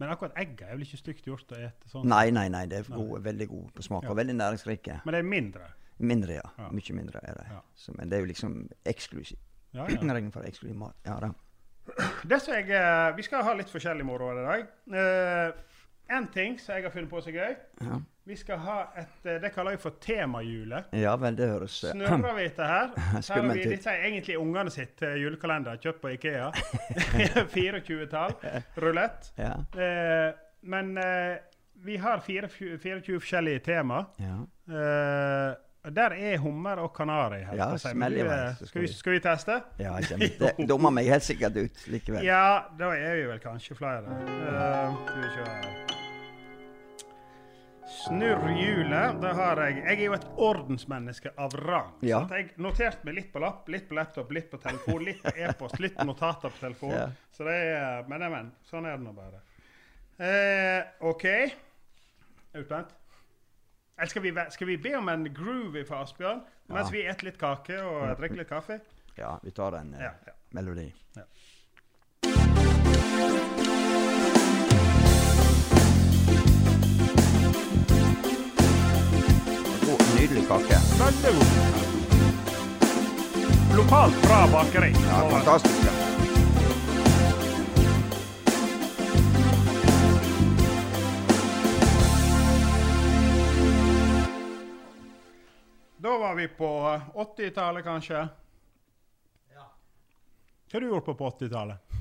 Men 0.00 0.10
akkurat 0.10 0.38
egget 0.40 0.64
er 0.66 0.74
vel 0.74 0.86
ikke 0.86 0.98
stygt 0.98 1.26
gjort 1.28 1.52
å 1.54 1.58
ete 1.62 1.90
sånn? 1.90 2.06
Nei, 2.10 2.30
nei, 2.34 2.48
nei. 2.50 2.64
Det 2.70 2.80
er 2.80 2.88
gode, 2.90 3.20
veldig 3.22 3.46
gode 3.50 3.70
på 3.76 3.84
smak 3.86 4.08
og 4.10 4.16
veldig 4.18 4.34
næringsrike. 4.38 5.00
Men 5.04 5.14
det 5.14 5.20
er 5.20 5.28
mindre? 5.30 5.68
Mindre, 5.98 6.38
ja. 6.40 6.48
Ja. 6.58 6.68
Mye 6.72 6.96
mindre 6.96 7.20
er 7.22 7.34
det. 7.40 7.46
Ja. 7.50 7.60
Så, 7.74 7.94
men 7.98 8.10
det 8.10 8.16
er 8.18 8.24
jo 8.24 8.30
liksom 8.32 8.68
eksklusivt. 8.84 9.40
Ja, 9.72 9.86
ja. 9.88 10.00
Regn 10.14 10.32
for 10.32 10.44
eksklusiv 10.44 10.76
mat. 10.76 10.96
Ja, 11.06 11.18
da. 11.22 11.32
Det 12.28 12.38
som 12.42 12.54
jeg, 12.54 12.70
eh, 12.70 13.16
vi 13.16 13.22
skal 13.26 13.42
ha 13.44 13.54
litt 13.58 13.70
forskjellig 13.72 14.04
moro 14.06 14.30
i 14.32 14.42
dag. 14.44 14.66
Én 16.12 16.16
en 16.18 16.26
ting 16.28 16.58
som 16.60 16.74
jeg 16.76 16.84
har 16.84 16.92
funnet 16.92 17.10
på 17.10 17.20
så 17.24 17.32
gøy. 17.32 17.54
Ja. 17.80 18.00
Vi 18.24 18.36
skal 18.38 18.58
ha 18.62 18.76
et 19.00 19.26
eh, 19.26 19.40
Det 19.42 19.50
kaller 19.54 19.74
jeg 19.74 19.80
for 19.82 19.96
temahjulet. 20.00 20.92
ja 20.92 21.14
vel, 21.18 21.36
det 21.38 21.48
høres 21.50 21.80
eh, 21.84 21.94
Snurrer 21.96 22.36
vi 22.36 22.44
etter 22.44 22.68
her. 22.70 22.92
her 23.34 23.48
vi, 23.48 23.64
dette 23.72 23.90
er 23.90 24.04
egentlig 24.10 24.36
ungene 24.38 24.70
sitt 24.70 25.02
eh, 25.02 25.16
julekalender 25.22 25.80
kjøpt 25.82 26.02
på 26.04 26.12
Ikea. 26.16 26.50
24-tall. 27.56 28.36
Rulett. 28.84 29.32
Ja. 29.40 29.56
Uh, 29.74 30.30
men 30.62 30.94
uh, 30.98 31.34
vi 31.82 31.96
har 31.98 32.22
fire- 32.22 32.48
24 32.48 33.18
forskjellige 33.18 33.64
tema. 33.72 34.04
ja. 34.22 34.38
Der 35.82 36.12
er 36.14 36.36
hummer 36.38 36.78
og 36.78 36.92
kanari. 36.94 37.40
Ja. 37.56 37.66
Men 37.72 37.78
smell 37.82 38.14
i 38.20 38.22
vei, 38.22 38.36
skal 38.54 38.84
Skal 38.86 39.16
vi, 39.16 39.20
teste? 39.24 39.56
ja 39.82 39.96
det 40.38 40.68
dummer 40.68 40.94
meg 40.94 41.08
helt 41.10 41.26
sikkert 41.26 41.58
ut 41.58 41.80
likevel. 41.90 42.22
Ja, 42.22 42.70
da 42.78 42.92
er 42.94 43.16
vi 43.18 43.24
vel 43.32 43.40
kanskje 43.42 43.74
flere. 43.74 44.06
Uh, 44.06 44.94
skal 45.02 45.24
vi 45.24 45.30
se. 45.34 45.42
Snurr 47.96 48.46
hjulet. 48.54 49.18
Det 49.24 49.34
har 49.40 49.64
jeg. 49.66 49.82
Jeg 49.82 49.98
er 49.98 50.04
jo 50.04 50.14
et 50.20 50.28
ordensmenneske 50.46 51.34
av 51.34 51.58
rang. 51.66 51.90
Ja. 52.06 52.22
Jeg 52.30 52.54
noterte 52.62 53.02
meg 53.10 53.18
litt 53.18 53.34
på 53.34 53.42
lapp, 53.42 53.66
litt 53.74 53.90
på 53.90 53.98
laptop, 53.98 54.30
litt 54.30 54.48
på 54.54 54.62
telefon, 54.62 55.02
litt 55.10 55.18
på 55.26 55.34
e-post, 55.34 55.82
litt 55.82 55.98
notater 56.06 56.54
på 56.54 56.62
telefon. 56.62 56.94
Ja. 56.94 57.10
Så 57.34 57.50
det 57.50 57.58
er 57.74 58.06
Men, 58.06 58.30
men. 58.30 58.54
Sånn 58.70 58.86
er 58.86 58.94
det 58.94 59.02
nå 59.02 59.18
bare. 59.18 59.42
Uh, 60.22 61.10
OK. 61.10 61.26
Er 61.32 62.62
du 62.62 62.70
spent? 62.70 62.94
Eller 64.02 64.10
skal 64.10 64.22
vi, 64.22 64.32
skal 64.50 64.66
vi 64.66 64.76
be 64.82 64.96
om 64.98 65.08
en 65.08 65.28
groovy 65.34 65.84
for 65.86 66.02
Asbjørn 66.02 66.40
mens 66.74 66.88
vi 66.90 67.04
spiser 67.04 67.28
litt 67.28 67.38
kake 67.38 67.76
og 67.86 68.16
drikker 68.18 68.40
litt 68.40 68.50
kaffe? 68.50 68.80
Ja, 69.14 69.36
vi 69.44 69.54
tar 69.54 69.76
en 69.78 69.94
eh, 69.94 70.02
Ja, 70.08 70.10
ja. 70.26 70.34
melodi. 70.58 70.88
Ja. 71.14 71.28
God, 79.86 80.00
nydelig 80.20 80.46
kake. 80.48 80.76
Veldig 81.02 81.32
god. 81.38 81.46
Lokalt 83.76 84.22
bra 84.26 84.40
bakeri. 84.52 84.90
Ja, 85.08 85.28
fantastisk. 85.30 85.91
Da 96.02 96.18
var 96.18 96.34
vi 96.34 96.48
på 96.48 96.68
80-tallet, 97.14 97.84
kanskje? 97.86 98.28
Hva 99.52 100.78
har 100.78 100.80
du 100.80 100.86
gjort 100.88 101.04
på 101.04 101.14
på 101.14 101.28
80-tallet? 101.30 101.98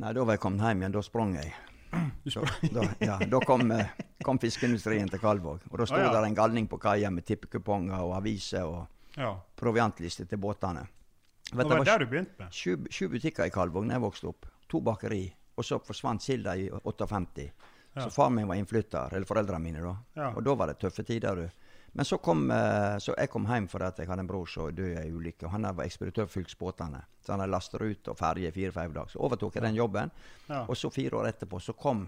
Nei, 0.00 0.12
da 0.16 0.24
var 0.24 0.34
jeg 0.34 0.40
kommet 0.40 0.64
hjem 0.64 0.80
igjen. 0.82 0.94
Da 0.96 1.02
sprang 1.04 1.34
jeg. 1.36 1.52
Da, 1.90 2.42
da, 2.72 2.84
ja, 3.04 3.16
da 3.28 3.40
kom, 3.44 3.66
eh, 3.74 3.90
kom 4.24 4.38
fiskeindustrien 4.40 5.10
til 5.10 5.20
Kalvåg. 5.20 5.66
Og 5.70 5.76
da 5.82 5.86
sto 5.90 5.98
ah, 5.98 6.06
ja. 6.06 6.12
der 6.14 6.26
en 6.30 6.36
galning 6.38 6.68
på 6.70 6.78
kaia 6.80 7.10
med 7.12 7.26
tippekuponger 7.28 8.00
og 8.06 8.16
aviser 8.20 8.64
og 8.64 8.86
Ja. 9.18 9.34
proviantlister 9.58 10.24
til 10.30 10.38
båtene. 10.38 10.84
Vet, 10.86 11.50
Det 11.50 11.56
det 11.58 11.68
var 11.70 11.78
var 11.78 11.84
der 11.84 11.98
du 11.98 12.06
begynte 12.06 12.38
med? 12.38 12.52
sju, 12.54 12.86
sju 12.90 13.08
butikker 13.10 13.44
i 13.44 13.50
Kalvåg 13.50 13.88
da 13.88 13.94
jeg 13.98 14.00
vokste 14.06 14.28
opp. 14.30 14.46
To 14.68 14.80
bakeri. 14.80 15.32
Og 15.58 15.64
så 15.64 15.78
forsvant 15.82 16.22
Silda 16.22 16.54
i 16.56 16.70
58. 16.70 17.50
Ja. 17.96 18.02
Så 18.06 18.10
far 18.10 18.30
min 18.30 18.46
var 18.48 18.54
innflytter, 18.56 19.12
eller 19.12 19.26
foreldrene 19.26 19.60
mine, 19.60 19.82
da. 19.82 19.96
Ja. 20.14 20.28
Og 20.36 20.44
da 20.46 20.54
var 20.54 20.66
det 20.70 20.78
tøffe 20.78 21.02
tider. 21.04 21.34
du. 21.34 21.48
Men 21.92 22.06
så 22.06 22.18
kom 22.22 22.44
eh, 22.54 22.96
så 23.02 23.14
jeg 23.18 23.30
kom 23.32 23.46
hjem 23.50 23.66
fordi 23.68 23.88
jeg 24.02 24.08
hadde 24.08 24.22
en 24.22 24.28
bror 24.30 24.46
som 24.46 24.68
døde 24.74 24.92
i 25.02 25.08
en 25.08 25.16
ulykke. 25.16 25.46
og 25.48 25.50
Han 25.56 25.66
var 25.74 25.84
ekspeditør 25.84 26.28
for 26.28 26.36
fylkesbåtene. 26.40 27.00
Så 27.24 27.32
han 27.32 27.40
hadde 27.42 27.50
lasterut 27.50 28.08
og 28.12 28.18
ferje 28.18 28.52
fire-fem 28.54 28.92
dager. 28.94 29.10
Så 29.10 29.18
overtok 29.26 29.54
jeg 29.58 29.62
den 29.66 29.74
jobben. 29.80 30.10
Ja. 30.48 30.64
Og 30.68 30.76
så 30.78 30.90
fire 30.94 31.18
år 31.18 31.32
etterpå 31.32 31.58
så 31.60 31.72
kom 31.74 32.04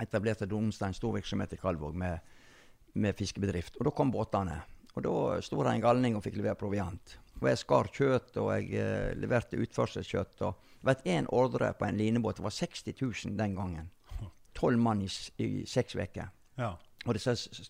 etablerte 0.00 0.46
Domstein 0.48 0.94
stor 0.94 1.12
virksomhet 1.18 1.52
i 1.52 1.58
Kalvåg 1.60 1.94
med, 1.98 2.20
med 2.94 3.16
fiskebedrift. 3.18 3.76
Og 3.80 3.88
da 3.88 3.90
kom 3.90 4.12
båtene. 4.14 4.60
Og 4.94 5.02
da 5.04 5.16
sto 5.42 5.58
det 5.62 5.74
en 5.74 5.82
galning 5.84 6.16
og 6.18 6.22
fikk 6.24 6.38
levere 6.38 6.54
proviant. 6.58 7.16
Og 7.40 7.48
jeg 7.50 7.58
skar 7.60 7.90
kjøtt, 7.94 8.36
og 8.42 8.52
jeg 8.54 8.72
eh, 8.78 9.10
leverte 9.18 9.58
utførselskjøtt. 9.60 10.40
Og 10.46 10.86
vet 10.86 11.02
én 11.10 11.26
ordre 11.34 11.72
på 11.78 11.86
en 11.88 11.98
linebåt 11.98 12.38
det 12.40 12.46
var 12.46 12.54
60 12.54 12.94
000 13.26 13.36
den 13.38 13.54
gangen. 13.58 13.90
Tolv 14.58 14.78
mann 14.82 15.02
i, 15.02 15.10
i 15.42 15.50
seks 15.66 15.94
uker. 15.98 16.30
Ja. 16.58 16.72
Og 17.06 17.14
disse 17.16 17.34
s- 17.36 17.66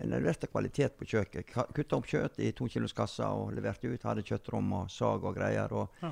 jeg 0.00 0.08
leverte 0.10 0.46
kvalitet 0.50 0.96
på 0.98 1.04
kjøkkenet. 1.06 1.52
Kutta 1.74 1.96
opp 1.96 2.06
kjøtt 2.10 2.38
i 2.42 2.50
to 2.52 2.66
kilos 2.66 2.92
kasser 2.92 3.26
og 3.30 3.52
leverte 3.54 3.86
ut. 3.92 4.02
Hadde 4.02 4.22
kjøttrom 4.26 4.72
og 4.80 4.90
sag 4.90 5.24
og 5.24 5.34
greier. 5.36 5.72
Og 5.72 5.88
Ja. 6.02 6.10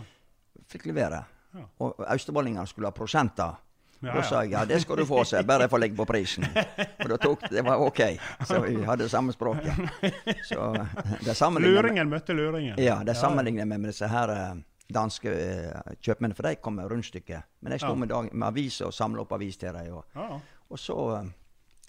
fikk 0.68 0.86
levere. 0.86 1.24
Ja. 1.54 1.64
Og 1.80 1.94
austerballingene 2.06 2.66
skulle 2.66 2.86
ha 2.88 2.92
prosenter. 2.96 3.56
Ja, 4.02 4.14
da 4.16 4.22
sa 4.26 4.40
jeg 4.42 4.50
ja, 4.50 4.64
det 4.66 4.80
skal 4.82 4.96
du 4.98 5.04
få, 5.06 5.20
sa 5.24 5.36
jeg, 5.36 5.46
bare 5.46 5.62
jeg 5.62 5.70
får 5.70 5.78
legge 5.78 5.96
på 5.96 6.04
prisen. 6.08 6.44
Og 7.04 7.08
da 7.12 7.16
tok 7.22 7.44
det 7.50 7.62
var 7.64 7.78
OK. 7.84 8.00
Så 8.48 8.58
vi 8.64 8.82
hadde 8.82 9.06
samme 9.08 9.30
språket. 9.32 9.78
Så 10.48 10.72
det 11.22 11.36
Luringen 11.62 12.08
møtte 12.10 12.34
luringen. 12.34 12.74
ja, 12.82 13.02
det 13.04 13.14
sammenligner 13.16 13.64
meg 13.64 13.78
med 13.80 13.90
disse 13.92 14.08
her 14.10 14.28
eh, 14.34 14.54
danske 14.92 15.30
uh, 15.30 15.92
kjøpmennene, 16.02 16.34
for 16.34 16.42
de 16.48 16.56
kom 16.56 16.74
med 16.76 16.90
rundstykke. 16.90 17.42
Men 17.60 17.72
jeg 17.72 17.80
sto 17.80 17.92
Ja. 17.92 17.94
med, 17.94 18.08
dag, 18.08 18.32
med 18.34 18.48
aviser 18.48 18.86
og 18.86 18.92
samla 18.92 19.22
opp 19.22 19.32
avis 19.32 19.56
til 19.56 19.72
dem. 19.72 19.94
Og, 19.94 20.04
Ja. 20.16 20.40
og 20.70 20.78
så 20.78 20.98
eh, 21.20 21.30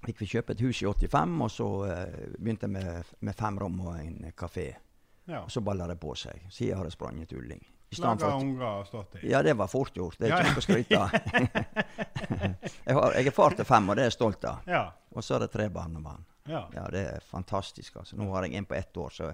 fikk 0.05 0.21
vi 0.23 0.29
kjøpe 0.35 0.53
et 0.55 0.63
hus 0.65 0.81
i 0.83 0.87
85, 0.87 1.35
og 1.45 1.51
så 1.51 1.67
eh, 1.89 2.17
begynte 2.37 2.67
jeg 2.67 2.75
med, 2.75 3.13
med 3.19 3.37
fem 3.39 3.59
rom 3.61 3.79
og 3.87 3.93
en 3.99 4.31
kafé. 4.37 4.73
ja. 5.25 5.43
Og 5.43 5.51
så 5.51 5.61
balla 5.61 5.87
det 5.87 5.99
på 6.01 6.15
seg. 6.15 6.45
Siden 6.51 6.77
har 6.77 6.89
det 6.89 6.95
sprunget 6.95 7.33
ulling. 7.33 7.61
Laga 8.01 8.35
unger 8.35 8.65
og 8.65 8.87
stått 8.87 9.15
i. 9.21 9.29
ja, 9.29 9.41
det 9.45 9.53
var 9.53 9.67
fort 9.69 9.95
gjort. 9.95 10.17
Det 10.17 10.29
er 10.29 10.33
ikke 10.33 10.49
noe 10.49 10.61
å 10.61 10.65
skryte 10.65 10.99
av. 10.99 11.11
jeg 13.19 13.27
er 13.27 13.35
far 13.35 13.53
til 13.57 13.67
fem, 13.69 13.89
og 13.89 13.95
det 13.97 14.05
er 14.05 14.09
jeg 14.09 14.15
stolt 14.15 14.47
av. 14.49 14.69
Ja. 14.69 14.83
Og 15.13 15.23
så 15.23 15.35
er 15.37 15.45
det 15.45 15.51
tre 15.53 15.67
barnebarn. 15.69 16.23
Ja. 16.49 16.63
Ja, 16.73 16.87
det 16.91 17.03
er 17.11 17.27
fantastisk. 17.27 17.99
altså. 18.01 18.17
Nå 18.17 18.31
har 18.33 18.47
jeg 18.47 18.57
en 18.57 18.65
på 18.65 18.75
ett 18.75 18.97
år, 18.97 19.13
så 19.13 19.29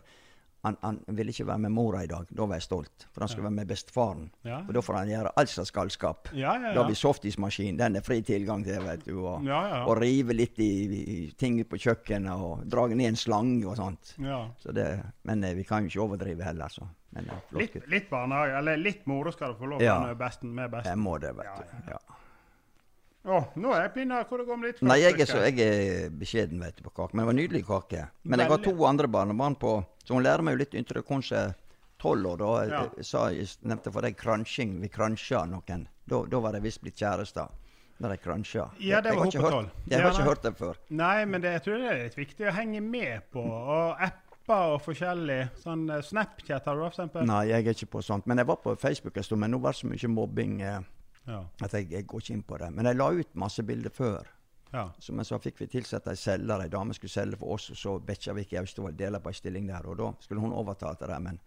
han, 0.62 0.76
han 0.82 0.98
ville 1.08 1.32
ikke 1.32 1.46
være 1.48 1.62
med 1.64 1.72
mora 1.72 2.02
i 2.04 2.08
dag. 2.12 2.28
Da 2.36 2.46
var 2.46 2.58
jeg 2.60 2.66
stolt. 2.66 3.06
For 3.14 3.24
han 3.24 3.30
skulle 3.32 3.46
være 3.48 3.56
med 3.62 3.68
bestefaren. 3.70 4.26
Ja. 4.44 4.58
Og 4.68 4.74
da 4.76 4.82
får 4.84 4.98
han 4.98 5.12
gjøre 5.14 5.32
all 5.40 5.48
slags 5.48 5.72
galskap. 5.72 6.32
Ja, 6.36 6.58
ja, 6.60 6.74
Da 6.76 6.82
ja. 6.82 6.88
vi 6.90 6.98
softismaskin. 7.00 7.78
Den 7.80 7.96
er 7.96 8.04
fri 8.04 8.18
tilgang 8.28 8.66
til, 8.68 8.82
vet 8.84 9.06
du. 9.08 9.14
Og, 9.24 9.46
Ja, 9.48 9.62
ja. 9.70 9.80
og 9.88 9.98
rive 10.02 10.36
litt 10.36 10.60
i, 10.60 10.70
i 11.00 11.18
ting 11.40 11.62
på 11.64 11.80
kjøkkenet, 11.80 12.34
og 12.36 12.66
dra 12.68 12.88
ned 12.92 13.08
en 13.08 13.16
slange 13.16 13.64
og 13.72 13.78
sånt. 13.80 14.16
ja. 14.20 14.42
Så 14.60 14.76
det, 14.76 14.88
men 15.24 15.44
eh, 15.48 15.56
vi 15.56 15.64
kan 15.64 15.88
jo 15.88 15.94
ikke 15.94 16.06
overdrive 16.10 16.44
heller, 16.44 16.68
så. 16.70 16.88
Men 17.16 17.30
eh, 17.32 17.56
Litt, 17.58 17.80
litt 17.90 18.10
barnehage, 18.12 18.58
eller 18.60 18.78
litt 18.78 19.06
moro 19.10 19.32
skal 19.32 19.54
du 19.56 19.60
få 19.64 19.66
lov 19.72 19.82
Ja. 19.82 19.96
til 20.02 20.08
med 20.12 20.18
besten. 20.20 20.52
Med 20.56 20.72
besten. 20.76 20.92
Jeg 20.92 21.00
må 21.08 21.18
det, 21.24 21.36
vet 21.40 21.46
Ja, 21.46 21.56
du. 21.64 21.94
Ja. 21.96 22.00
Å, 23.30 23.40
nå 23.60 23.72
er 23.76 23.82
jeg 23.84 23.94
pinna. 23.98 24.22
Hvor 24.30 24.40
det 24.40 24.46
går 24.48 24.58
med 24.60 24.70
litt 24.72 24.82
Nei, 24.88 24.96
jeg 25.02 25.18
er, 25.20 25.28
så, 25.28 25.42
jeg 25.44 25.60
er 25.66 26.10
beskjeden 26.16 26.62
vet 26.64 26.78
du, 26.80 26.84
på 26.86 26.94
kake. 26.96 27.14
Men 27.18 27.26
det 27.26 27.30
var 27.30 27.36
nydelig 27.40 27.64
kake. 27.68 28.04
Men 28.24 28.40
jeg 28.44 28.52
har 28.54 28.62
to 28.64 28.74
andre 28.88 29.10
barnebarn 29.12 29.58
på 29.60 29.74
Så 30.10 30.16
hun 30.18 30.24
lærer 30.26 30.42
meg 30.42 30.56
jo 30.58 30.64
litt 30.64 30.74
inntil 30.74 31.04
kanskje 31.06 31.40
tolv 32.02 32.26
år. 32.32 32.40
Da 32.42 32.54
Ja. 32.66 32.90
jeg 32.98 33.06
sa, 33.06 33.28
jeg 33.30 33.46
nevnte 33.62 33.92
for 33.94 34.02
deg 34.02 34.16
crunching. 34.18 34.80
Vi 34.82 34.88
cruncha 34.90 35.44
noen. 35.46 35.84
Da, 36.10 36.24
da 36.26 36.40
var 36.42 36.56
det 36.58 36.64
visst 36.64 36.82
blitt 36.82 36.96
kjærester. 36.98 37.52
Da 38.02 38.08
de 38.10 38.18
cruncha. 38.18 38.72
Ja, 38.80 39.02
det 39.02 39.12
Jeg 39.12 39.20
var 39.20 39.26
har 39.26 39.32
ikke 39.32 39.44
hørt-. 39.44 39.72
Jeg 39.86 40.00
Ja, 40.00 40.08
har 40.08 40.12
ikke 40.18 40.30
hørt 40.30 40.42
det 40.42 40.54
før. 40.58 40.76
Nei, 40.90 41.26
men 41.26 41.42
det, 41.42 41.52
jeg 41.52 41.62
tror 41.68 41.78
det 41.78 41.92
er 41.92 42.04
litt 42.08 42.16
viktig 42.18 42.48
å 42.50 42.54
henge 42.56 42.82
med 42.82 43.22
på. 43.32 43.44
Og 43.44 43.98
apper 44.02 44.74
og 44.74 44.82
forskjellig. 44.82 45.52
Sånn 45.62 45.86
eh, 45.92 46.02
Snapchat 46.02 46.66
har 46.66 46.74
du 46.76 46.82
for 46.82 46.90
eksempel. 46.90 47.26
Nei, 47.28 47.44
jeg 47.52 47.68
er 47.68 47.74
ikke 47.78 47.92
på 48.00 48.02
sånt. 48.02 48.26
Men 48.26 48.38
jeg 48.42 48.48
var 48.48 48.56
på 48.64 48.74
Facebook 48.80 49.18
en 49.18 49.24
stund, 49.24 49.42
men 49.42 49.52
nå 49.52 49.60
var 49.62 49.74
det 49.78 49.82
så 49.84 49.92
mye 49.92 50.10
mobbing 50.16 50.62
eh, 50.62 50.80
Ja. 51.28 51.44
at 51.62 51.72
jeg, 51.74 51.92
jeg 51.92 52.08
går 52.08 52.20
ikke 52.24 52.34
inn 52.34 52.44
på 52.44 52.58
det. 52.58 52.72
Men 52.74 52.86
jeg 52.86 52.96
la 52.98 53.10
ut 53.12 53.36
masse 53.36 53.62
bilder 53.62 53.92
før. 53.94 54.26
Ja. 54.72 54.92
Så, 55.00 55.14
men 55.14 55.26
så 55.26 55.40
fikk 55.42 55.60
vi 55.62 55.68
tilsett 55.68 56.08
ei 56.08 56.16
selger. 56.16 56.62
Ei 56.62 56.70
dame 56.70 56.94
skulle 56.94 57.10
selge 57.12 57.38
for 57.42 57.56
oss, 57.56 57.70
og 57.74 57.78
så 57.78 57.96
Bekkjarvik 58.06 58.54
i 58.54 58.58
Austevoll 58.62 58.94
deler 58.98 59.20
på 59.20 59.30
ei 59.32 59.38
stilling 59.40 59.68
der. 59.68 59.88
Og 59.90 59.98
da 59.98 60.12
skulle 60.22 60.42
hun 60.42 60.54
overta 60.54 60.94
til 61.00 61.08
det, 61.08 61.22
men 61.22 61.40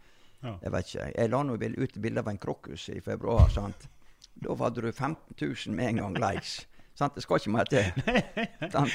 Ja. 0.43 0.57
jeg 0.63 0.73
vet 0.73 0.87
ikke. 0.95 1.13
Jeg 1.17 1.31
la 1.31 1.43
nå 1.43 1.55
ut 1.55 1.99
bilde 2.03 2.19
av 2.19 2.29
en 2.29 2.39
krokus 2.39 2.89
i 2.89 3.01
februar. 3.01 3.49
sant? 3.49 3.89
Da 4.43 4.55
hadde 4.57 4.81
du 4.83 4.93
15 4.93 5.35
000 5.41 5.77
med 5.77 5.89
en 5.89 5.97
gang 5.97 6.15
likes. 6.19 6.67
sant? 6.95 7.15
Det 7.15 7.23
skal 7.23 7.37
ikke 7.39 7.51
mer 7.51 7.65
til. 7.65 7.85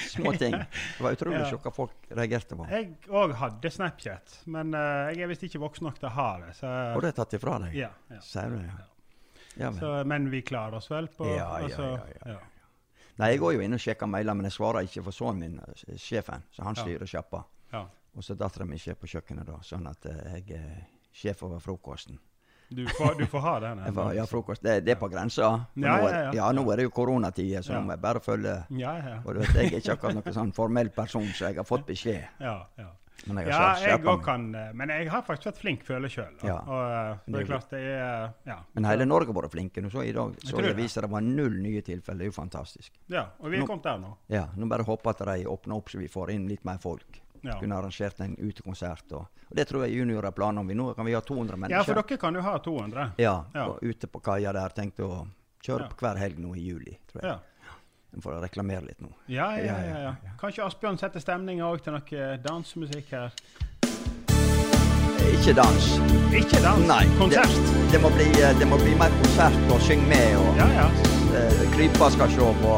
Små 0.09 0.33
ting. 0.37 0.51
Det 0.57 0.99
var 1.03 1.11
utrolig 1.15 1.39
Ja. 1.39 1.49
sjokka 1.49 1.71
folk 1.71 1.91
reagerte 2.11 2.55
på. 2.55 2.67
Jeg 2.69 2.97
òg 3.09 3.33
hadde 3.33 3.69
Snapchat, 3.71 4.41
men 4.45 4.73
uh, 4.73 5.07
jeg 5.13 5.21
er 5.23 5.27
visst 5.31 5.43
ikke 5.47 5.59
voksen 5.63 5.83
nok 5.87 5.99
til 5.99 6.09
å 6.09 6.13
ha 6.17 6.27
det. 6.45 6.55
Så, 6.59 6.67
Og 6.95 7.01
det 7.01 7.13
er 7.13 7.17
tatt 7.23 7.33
ifra 7.39 7.59
deg? 7.63 7.73
ja, 7.75 7.89
ja. 8.11 8.19
Sier 8.19 8.49
du 8.49 8.57
det? 8.57 8.67
Ja. 8.67 8.85
ja 9.63 9.71
men. 9.71 9.79
Så, 9.79 10.03
men 10.05 10.29
vi 10.29 10.41
klarer 10.41 10.75
oss 10.81 10.91
vel 10.91 11.07
på 11.07 11.25
Ja, 11.25 11.33
ja, 11.37 11.63
altså, 11.63 11.81
ja, 11.81 12.05
ja, 12.25 12.31
ja. 12.35 12.39
Nei, 13.17 13.31
jeg 13.33 13.39
går 13.41 13.53
jo 13.57 13.61
inn 13.65 13.73
og 13.73 13.79
sjekker 13.81 14.07
mailer, 14.07 14.33
men 14.37 14.45
jeg 14.45 14.51
svarer 14.57 14.85
ikke 14.85 15.03
for 15.03 15.11
sønnen 15.11 15.39
min, 15.39 15.59
eh, 15.59 15.95
sjefen. 15.97 16.43
Så 16.51 16.63
han 16.63 16.75
styrer 16.75 17.05
sjappa. 17.09 17.43
Ja. 17.73 17.85
Og 18.15 18.23
så 18.23 18.35
dattera 18.37 18.65
mi 18.65 18.75
er 18.77 18.95
på 18.95 19.07
kjøkkenet, 19.09 19.45
da, 19.45 19.59
sånn 19.61 19.87
at 19.89 20.05
eh, 20.05 20.41
jeg 20.41 20.57
er 20.57 20.83
sjef 21.13 21.43
over 21.43 21.59
frokosten. 21.59 22.19
Du, 22.69 22.83
får, 22.97 23.13
du 23.17 23.25
får 23.31 23.39
ha 23.39 23.59
den. 23.63 23.79
får, 23.95 24.13
ja, 24.17 24.25
frokost, 24.27 24.61
det, 24.63 24.83
det 24.85 24.91
er 24.91 24.99
på 24.99 25.07
grensa. 25.09 25.41
Ja, 25.41 25.57
Ja, 25.75 25.97
nå, 25.97 26.07
ja, 26.09 26.17
er- 26.29 26.35
ja. 26.35 26.51
nå 26.51 26.65
er 26.71 26.75
det 26.77 26.83
jo 26.83 26.89
koronatider, 26.91 27.61
så 27.63 27.73
nå 27.73 27.81
må 27.87 27.93
jeg 27.95 28.01
bare 28.01 28.19
følge 28.19 28.55
Ja, 28.69 28.93
ja. 28.97 29.17
Og 29.25 29.33
du 29.33 29.39
vet, 29.39 29.53
Jeg 29.55 29.73
er 29.73 29.77
ikke 29.79 29.93
akkurat 29.97 30.15
noen 30.19 30.33
sånn 30.35 30.53
formell 30.53 30.89
person, 30.89 31.23
så 31.33 31.47
jeg 31.47 31.55
har 31.55 31.63
fått 31.63 31.85
beskjed. 31.87 32.27
ja, 32.39 32.57
ja. 32.77 32.89
Men 33.25 33.37
jeg 33.41 33.47
Ja, 33.49 33.57
har 33.57 33.81
jeg 33.81 34.03
òg 34.05 34.23
kan 34.23 34.43
eh, 34.55 34.73
Men 34.77 34.89
jeg 34.93 35.09
har 35.09 35.21
faktisk 35.25 35.47
vært 35.49 35.57
flink 35.57 35.83
føler 35.83 36.07
sjøl. 36.07 36.35
Ja. 36.45 36.57
Og 36.61 36.81
eh, 36.93 37.17
det 37.33 37.41
er 37.41 37.45
klart 37.49 37.69
det 37.73 37.79
er 37.81 38.33
Ja. 38.45 38.57
Men 38.75 38.85
hele 38.85 39.05
Norge 39.09 39.33
har 39.33 39.41
vært 39.41 39.51
flinke. 39.51 39.81
Nå 39.81 39.89
så 39.89 40.03
I 40.05 40.11
dag 40.13 40.35
så 40.45 40.61
det. 40.61 40.75
viser 40.77 41.01
det 41.01 41.09
var 41.11 41.21
null 41.21 41.57
nye 41.63 41.81
tilfeller. 41.81 42.19
Det 42.19 42.27
er 42.27 42.31
jo 42.31 42.35
fantastisk. 42.41 42.93
ja. 43.09 43.25
Og 43.39 43.49
vi 43.51 43.57
er 43.57 43.65
kommet 43.65 43.83
der 43.83 43.97
nå. 43.97 44.13
Ja, 44.29 44.45
Nå 44.55 44.67
bare 44.69 44.83
håper 44.83 45.09
at 45.09 45.25
de 45.25 45.45
åpner 45.49 45.75
opp 45.75 45.89
så 45.89 45.97
vi 45.97 46.07
får 46.07 46.31
inn 46.31 46.47
litt 46.47 46.63
mer 46.65 46.77
folk. 46.77 47.21
Ja. 47.43 47.59
Kunne 47.59 47.75
arrangert 47.77 48.19
en 48.21 48.35
utekonsert. 48.37 49.11
Og, 49.13 49.27
og 49.49 49.55
det 49.55 49.67
tror 49.69 49.85
jeg 49.85 49.97
junior 49.97 50.23
har 50.23 50.31
planer 50.31 50.59
om. 50.61 50.67
Vi 50.67 50.73
Nå 50.77 50.93
kan 50.95 51.05
vi 51.05 51.13
ha 51.13 51.21
200 51.21 51.57
mennesker. 51.57 51.77
Ja, 51.77 51.83
for 51.83 51.93
dere 52.01 52.17
kan 52.17 52.35
jo 52.35 52.41
ha 52.41 52.57
200. 52.59 53.11
Ja, 53.17 53.35
Ja. 53.53 53.67
ute 53.81 54.07
på 54.07 54.19
kaia 54.21 54.53
der. 54.53 54.69
Tenkte 54.69 55.03
å 55.05 55.27
kjøre 55.63 55.89
på 55.89 55.97
hver 56.01 56.17
helg 56.17 56.37
nå 56.39 56.55
i 56.55 56.63
juli, 56.69 56.97
tror 57.11 57.21
jeg. 57.21 57.29
Ja. 57.31 57.39
Vi 58.11 58.21
får 58.21 58.41
reklamere 58.41 58.81
litt 58.85 59.01
nå. 59.01 59.09
Ja, 59.27 59.51
ja, 59.57 59.65
Ja, 59.65 59.77
ja, 59.87 59.99
ja. 60.07 60.13
Kanskje 60.39 60.63
Asbjørn 60.65 60.97
setter 60.97 61.19
stemninga 61.19 61.67
òg 61.67 61.81
til 61.83 61.93
noe 61.93 62.37
dansemusikk 62.43 63.11
her. 63.11 63.33
Ikke 65.27 65.53
dans. 65.53 65.85
Ikke 66.33 66.59
dans, 66.63 66.87
Nei. 66.87 67.03
konsert. 67.19 67.51
Det, 67.51 67.91
det, 67.91 67.99
må 68.01 68.09
bli, 68.15 68.27
eh, 68.41 68.53
det 68.59 68.67
må 68.67 68.77
bli 68.81 68.93
mer 68.99 69.13
konsert 69.21 69.57
og 69.73 69.81
synge 69.85 70.07
med. 70.09 70.35
og 70.39 70.57
Ja, 70.57 70.67
ja. 70.81 70.87
Uh, 71.27 71.63
Krypa 71.75 72.09
skal 72.15 72.29
se 72.31 72.51
på, 72.61 72.75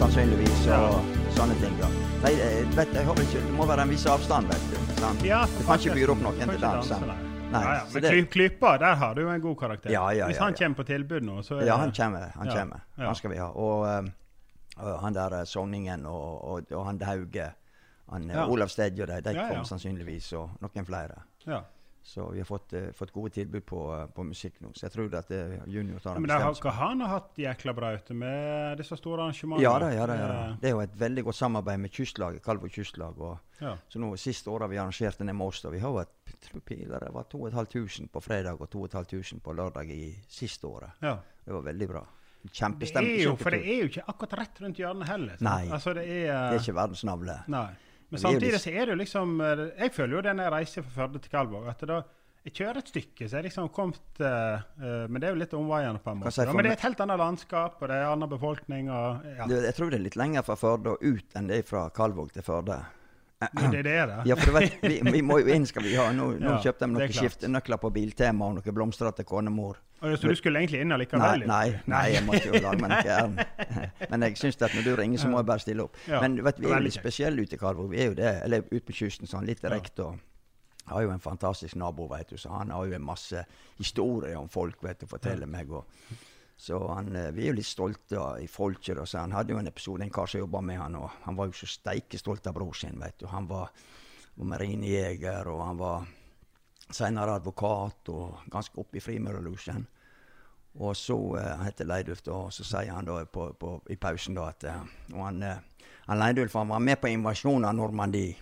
sannsynligvis. 0.00 0.66
Og 0.78 1.16
sånne 1.36 1.56
ting. 1.62 1.74
da. 1.80 1.90
Nei, 2.22 2.32
eh, 2.42 2.62
vet, 2.76 2.94
jeg 2.94 3.04
håper 3.06 3.22
ikke, 3.26 3.42
Det 3.46 3.54
må 3.58 3.66
være 3.66 3.82
en 3.86 3.90
viss 3.92 4.06
avstand, 4.06 4.46
vet 4.50 4.70
du. 4.70 4.94
Sant? 5.00 5.22
Ja, 5.26 5.44
du 5.46 5.64
kan 5.66 5.78
ikke 5.78 5.94
byre 5.98 6.14
opp 6.14 6.22
noen 6.22 6.38
til 6.38 6.60
dans. 6.62 6.90
nei. 6.90 7.18
Nei, 7.48 7.62
ja, 7.64 7.74
ja. 7.74 7.84
Men 7.92 8.02
det- 8.02 8.30
Klypa, 8.30 8.78
der 8.78 8.94
har 8.94 9.14
du 9.14 9.20
jo 9.22 9.28
en 9.30 9.40
god 9.40 9.56
karakter. 9.56 9.90
Ja, 9.90 10.10
ja, 10.12 10.26
Hvis 10.26 10.36
ja, 10.36 10.44
han 10.44 10.54
kommer 10.54 10.76
på 10.76 10.84
tilbud 10.84 11.22
nå, 11.22 11.42
så 11.42 11.60
er 11.60 11.66
Ja, 11.66 11.76
han 11.76 11.92
kommer. 11.92 12.30
Han 12.36 12.48
kommer. 12.48 12.80
Han 12.96 13.14
skal 13.14 13.30
vi 13.30 13.36
ha. 13.38 13.46
Og, 13.48 13.86
Um, 13.98 14.12
han 14.78 15.16
der 15.16 15.40
eh, 15.40 15.44
Sonningen 15.44 16.06
og, 16.06 16.44
og, 16.44 16.72
og 16.72 16.86
han 16.86 16.98
Dauge, 16.98 17.50
han 18.10 18.30
eh, 18.30 18.36
Ja. 18.36 18.46
Olav 18.46 18.68
Stedje 18.68 19.02
og 19.02 19.08
de, 19.08 19.20
de 19.20 19.34
Ja, 19.36 19.48
ja. 19.52 19.64
sannsynligvis, 19.64 20.32
og 20.38 20.50
noen 20.60 20.86
flere. 20.86 21.22
Ja. 21.46 21.64
Så 22.08 22.30
vi 22.30 22.38
har 22.40 22.46
fått, 22.48 22.72
uh, 22.72 22.86
fått 22.96 23.10
gode 23.12 23.30
tilbud 23.34 23.66
på, 23.66 23.78
uh, 23.92 24.06
på 24.06 24.24
musikk 24.24 24.60
nå. 24.64 24.70
Så 24.72 24.86
jeg 24.86 24.94
tror 24.94 25.16
at 25.18 25.30
eh, 25.34 25.58
Junior 25.68 25.98
tar 26.00 26.14
Ja, 26.14 26.16
en 26.16 26.22
Men 26.24 26.30
det 26.30 26.38
har, 26.40 26.54
ikke 26.56 26.72
han 26.72 27.02
har 27.04 27.10
hatt 27.12 27.36
jækla 27.36 27.74
bra 27.76 27.90
ute 27.98 28.14
med 28.16 28.78
disse 28.80 28.96
store 28.96 29.26
arrangementene. 29.26 29.66
Ja 29.66 29.74
da, 29.82 29.90
ja 29.92 30.06
da. 30.08 30.16
Ja, 30.16 30.28
da. 30.30 30.46
Det 30.62 30.70
er 30.70 30.72
jo 30.72 30.80
et 30.86 30.94
veldig 30.96 31.24
godt 31.26 31.36
samarbeid 31.36 31.82
med 31.82 31.92
kystlaget, 31.92 32.40
Kalvå 32.44 32.70
kystlag. 32.72 33.20
Og, 33.20 33.36
Ja. 33.60 33.74
Så 33.90 34.00
nå 34.00 34.12
siste 34.16 34.48
året 34.48 34.70
vi 34.70 34.78
arrangert 34.78 35.20
ned 35.20 35.34
med 35.34 35.46
oss, 35.50 35.64
og 35.66 35.72
vi 35.74 35.82
har 35.82 36.06
piler, 36.64 37.00
det 37.04 37.12
var 37.12 37.24
2500 37.28 38.08
på 38.08 38.20
fredag 38.24 38.56
og 38.60 38.70
2500 38.70 39.42
på 39.44 39.52
lørdag 39.52 39.90
i 39.92 40.14
siste 40.28 40.66
året. 40.66 40.96
ja. 41.02 41.18
Det 41.44 41.54
var 41.54 41.62
veldig 41.62 41.88
bra. 41.88 42.06
Det 42.48 42.94
er 42.96 43.22
jo, 43.22 43.34
for 43.36 43.54
det 43.54 43.60
er 43.66 43.82
jo 43.82 43.88
ikke 43.90 44.04
akkurat 44.08 44.38
rett 44.40 44.60
rundt 44.62 44.78
hjørnet 44.80 45.08
heller. 45.10 45.40
Nei. 45.44 45.64
Altså, 45.74 45.92
det 45.96 46.04
er, 46.06 46.28
Det 46.30 46.58
er 46.58 46.62
ikke 46.62 46.76
verdens 46.78 47.04
navle. 47.08 47.40
Nei. 47.50 47.68
Men 48.08 48.22
samtidig 48.22 48.60
så 48.62 48.70
er 48.72 48.86
det 48.86 48.94
jo 48.94 49.00
liksom 49.02 49.40
eh, 49.44 49.64
Jeg 49.82 49.92
føler 49.92 50.14
jo 50.16 50.20
det 50.24 50.32
når 50.38 50.46
jeg 50.46 50.52
reiser 50.54 50.84
fra 50.86 50.94
Førde 50.94 51.20
til 51.20 51.32
Kalvåg, 51.34 51.66
at 51.68 51.82
da 51.90 51.98
jeg 52.46 52.54
kjører 52.54 52.78
et 52.80 52.88
stykke, 52.88 53.26
så 53.28 53.36
jeg 53.36 53.44
liksom 53.48 53.66
kommet 53.74 54.20
eh, 54.24 54.62
Men 55.10 55.18
det 55.20 55.28
er 55.28 55.34
jo 55.34 55.40
litt 55.42 55.56
omveiende 55.58 56.00
på 56.00 56.14
en 56.14 56.22
måte. 56.22 56.32
si 56.32 56.46
men 56.46 56.64
det 56.64 56.70
er 56.70 56.78
et 56.78 56.86
helt 56.86 57.02
annet 57.04 57.20
landskap, 57.20 57.82
og 57.82 57.90
det 57.90 57.98
er 57.98 58.06
annen 58.08 58.30
befolkning 58.30 58.88
og 58.94 59.26
ja. 59.28 59.48
Jeg 59.68 59.74
tror 59.76 59.92
det 59.92 59.98
er 59.98 60.06
litt 60.06 60.16
lenger 60.16 60.46
fra 60.46 60.56
Førde 60.56 60.94
og 60.94 61.02
ut 61.04 61.36
enn 61.36 61.50
det 61.50 61.60
er 61.60 61.68
fra 61.68 61.88
Kalvåg 61.92 62.32
til 62.38 62.46
Førde. 62.46 62.78
Men 63.52 63.70
det 63.70 63.82
er 63.84 63.86
det, 63.86 63.98
da. 64.10 64.22
Ja, 64.26 64.34
for 64.38 64.50
du 64.50 64.56
vet, 64.56 64.80
vi, 64.82 64.96
vi 65.12 65.20
må 65.22 65.38
jo 65.42 65.50
inn, 65.54 65.66
skal 65.68 65.84
vi 65.84 65.92
ha. 65.98 66.08
Nå, 66.16 66.32
nå 66.40 66.56
Ja, 66.56 66.56
kjøpte 66.64 66.86
de 66.86 66.88
er 66.88 66.94
noen 66.94 67.12
skiftenøkler 67.20 67.82
på 67.84 67.92
Biltema 67.94 68.48
og 68.48 68.56
noen 68.58 68.74
blomstrete 68.74 69.26
konemor. 69.28 69.78
Så 69.98 70.30
du 70.30 70.36
skulle 70.38 70.60
egentlig 70.62 70.80
inn 70.84 70.92
Nei, 70.92 70.96
allikevel? 71.00 71.42
nei, 71.50 71.66
nei, 71.90 72.04
jeg 72.14 72.24
måtte 72.26 72.46
jo 72.46 72.60
lage 72.62 72.78
meg 72.78 72.92
noe 72.92 73.16
ærend. 73.16 73.40
Men 74.12 74.26
jeg 74.28 74.38
syns 74.38 74.60
at 74.62 74.76
når 74.76 74.86
du 74.86 74.92
ringer, 75.00 75.18
så 75.18 75.30
må 75.32 75.40
jeg 75.40 75.48
bare 75.50 75.64
stille 75.64 75.88
opp. 75.88 75.98
Ja, 76.06 76.20
Men 76.22 76.38
vet, 76.46 76.60
vi 76.62 76.70
er 76.70 76.76
jo 76.78 76.86
litt 76.86 76.94
spesielle 76.94 77.42
ute 77.42 77.58
i 77.58 77.60
Karvåg. 77.60 77.90
Vi 77.90 78.02
er 78.04 78.12
jo 78.12 78.18
det. 78.18 78.32
Eller 78.46 78.66
ute 78.70 78.84
på 78.86 78.94
kysten, 79.00 79.26
sånn 79.30 79.48
litt 79.48 79.62
direkte. 79.64 80.06
og 80.06 80.18
har 80.88 81.02
jo 81.04 81.10
en 81.12 81.20
fantastisk 81.20 81.76
nabo, 81.76 82.08
vet 82.08 82.30
du, 82.32 82.38
så 82.40 82.48
han 82.48 82.70
har 82.72 82.86
jo 82.88 82.96
en 82.96 83.04
masse 83.04 83.44
historier 83.78 84.38
om 84.40 84.48
folk 84.48 84.82
vet 84.84 85.02
du, 85.02 85.06
forteller 85.06 85.46
fortelle 85.46 85.50
meg. 85.50 85.72
Og, 85.72 86.18
så 86.58 86.78
han, 86.88 87.10
eh, 87.16 87.30
vi 87.34 87.44
er 87.44 87.52
jo 87.52 87.58
litt 87.60 87.68
stolte 87.68 88.18
av, 88.18 88.40
i 88.42 88.48
folket. 88.50 88.96
da, 88.96 89.06
så 89.06 89.18
Han 89.18 89.32
hadde 89.36 89.52
jo 89.52 89.58
en 89.58 89.70
episode, 89.70 90.02
en 90.02 90.10
kar 90.10 90.26
som 90.26 90.40
jobba 90.40 90.60
med 90.60 90.78
han, 90.78 90.96
og 90.96 91.10
han 91.24 91.36
var 91.36 91.50
jo 91.50 91.52
så 91.52 91.66
steike 91.70 92.18
stolt 92.18 92.46
av 92.46 92.54
bror 92.54 92.74
sin. 92.74 92.98
vet 92.98 93.18
du. 93.18 93.26
Han 93.26 93.46
var, 93.46 93.70
var 94.36 94.46
marinejeger, 94.54 95.46
og 95.46 95.66
han 95.66 95.78
var 95.78 96.06
senere 96.90 97.34
advokat, 97.38 98.08
og 98.08 98.50
ganske 98.50 98.80
oppe 98.80 98.98
i 98.98 99.04
Frimurerlosjen. 99.04 99.86
Og 100.78 100.96
så 100.96 101.16
uh, 101.16 101.64
heter 101.64 101.88
Leidulf, 101.88 102.22
da, 102.22 102.32
og 102.46 102.52
så 102.54 102.64
sier 102.66 102.92
han 102.94 103.08
da 103.08 103.22
på, 103.24 103.48
på, 103.58 103.72
i 103.90 103.96
pausen 103.98 104.36
da 104.36 104.50
at 104.52 104.68
uh, 104.68 104.84
han, 105.16 105.42
uh, 105.42 105.88
han 106.06 106.20
Leidulf 106.20 106.54
han 106.54 106.70
var 106.70 106.84
med 106.84 107.00
på 107.00 107.10
invasjonen 107.10 107.66
av 107.66 107.74
Normandie. 107.78 108.36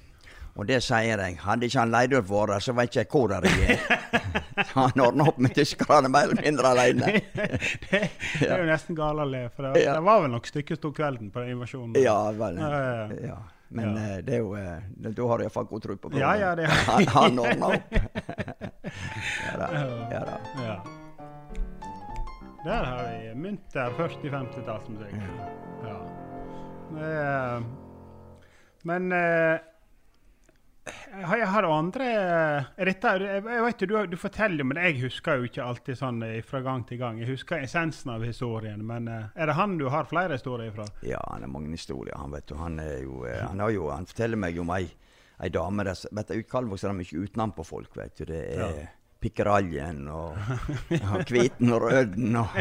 Og 0.57 0.65
det 0.69 0.79
sier 0.85 1.21
jeg. 1.21 1.37
Hadde 1.45 1.69
ikke 1.69 1.83
han 1.83 1.93
Leidulf 1.93 2.31
vært 2.31 2.55
der, 2.55 2.63
så 2.65 2.75
vet 2.77 2.89
ikke 2.89 3.03
jeg 3.03 3.11
hvor 3.13 3.35
jeg 3.35 3.75
er. 3.75 4.63
Så 4.71 4.79
han 4.87 5.03
ordna 5.05 5.27
opp 5.29 5.41
med 5.45 5.53
tyskerne 5.57 6.09
mer 6.13 6.31
eller 6.31 6.47
mindre 6.47 6.71
alene. 6.73 7.11
det, 7.35 8.01
det 8.41 8.49
er 8.49 8.63
jo 8.63 8.71
nesten 8.71 8.97
gale 8.97 9.27
å 9.27 9.29
le, 9.29 9.43
for 9.53 9.69
det, 9.69 9.85
Ja. 9.85 9.99
det 9.99 10.07
var 10.09 10.25
vel 10.25 10.33
nok 10.33 10.49
stykket 10.49 10.81
sto 10.81 10.93
kvelden 10.97 11.29
på 11.33 11.45
den 11.45 11.57
invasjonen. 11.57 11.99
Ja, 12.01 12.17
vel. 12.37 12.57
Ja, 12.61 12.81
ja, 12.81 13.21
ja. 13.33 13.37
Men 13.69 13.97
Ja. 13.97 14.03
eh, 14.17 14.19
det 14.25 14.35
er 14.35 14.39
jo 14.39 14.53
eh, 14.57 14.79
Da 14.97 15.27
har 15.29 15.39
du 15.39 15.45
iallfall 15.45 15.65
god 15.67 15.83
tro 15.83 15.97
på 15.97 16.09
broren. 16.09 16.21
Ja, 16.21 16.37
ja, 16.37 16.55
det- 16.55 16.67
Han, 16.87 17.07
han 17.07 17.39
ordna 17.39 17.67
opp. 17.67 17.83
ja 19.47 19.57
da. 19.59 19.69
Ja 20.11 20.21
da. 20.25 20.39
Ja. 20.63 20.77
Der 22.65 22.85
har 22.85 23.03
vi 23.11 23.35
munter 23.35 23.91
40-50-tallsmusikk. 23.99 25.15
Ja. 25.85 27.63
Men 28.83 29.13
eh, 29.13 29.19
har 29.19 29.61
jeg 30.87 31.47
har 31.51 31.67
andre 31.67 32.07
er 32.79 32.89
dette, 32.89 33.13
jeg, 33.23 33.43
jeg 33.43 33.63
vet 33.65 33.81
du, 33.83 33.95
du 34.13 34.17
forteller 34.21 34.67
men 34.69 34.79
jeg 34.79 34.99
husker 35.01 35.41
jo 35.41 35.49
ikke 35.49 35.65
alltid 35.65 35.99
sånn 35.99 36.21
eh, 36.27 36.37
fra 36.47 36.61
gang 36.63 36.85
til 36.87 37.01
gang. 37.01 37.19
Jeg 37.23 37.33
husker 37.33 37.63
essensen 37.65 38.13
av 38.15 38.25
historien, 38.27 38.85
men 38.87 39.09
eh, 39.11 39.25
er 39.35 39.51
det 39.51 39.57
han 39.59 39.75
du 39.81 39.89
har 39.93 40.07
flere 40.11 40.37
historier 40.39 40.71
fra? 40.77 40.87
Ja, 41.07 41.23
han 41.33 41.43
har 41.47 41.51
mange 41.51 41.73
historier. 41.75 42.15
Han 42.21 42.35
vet 42.37 42.47
du, 42.51 42.55
han 42.61 42.79
er 42.83 43.01
jo, 43.03 43.25
eh, 43.27 43.43
han 43.49 43.65
har 43.65 43.75
jo, 43.75 43.89
han 43.91 44.07
forteller 44.07 44.39
meg 44.47 44.61
om 44.63 44.71
ei, 44.77 44.85
ei 45.43 45.51
dame 45.53 45.89
der, 45.89 46.05
vet 46.21 46.31
du, 46.31 46.39
I 46.39 46.47
Kalvåg 46.49 46.79
er 46.85 46.93
det 46.93 47.01
mye 47.01 47.25
utenpå 47.27 47.67
folk, 47.67 47.99
vet 47.99 48.23
du. 48.23 48.29
Det 48.31 48.45
er 48.45 48.63
Ja. 48.63 48.87
Pikkeraljen 49.17 50.03
og 50.13 50.37
Kviten 51.29 51.71
og 51.73 51.87
Røden 51.87 52.37
og 52.37 52.53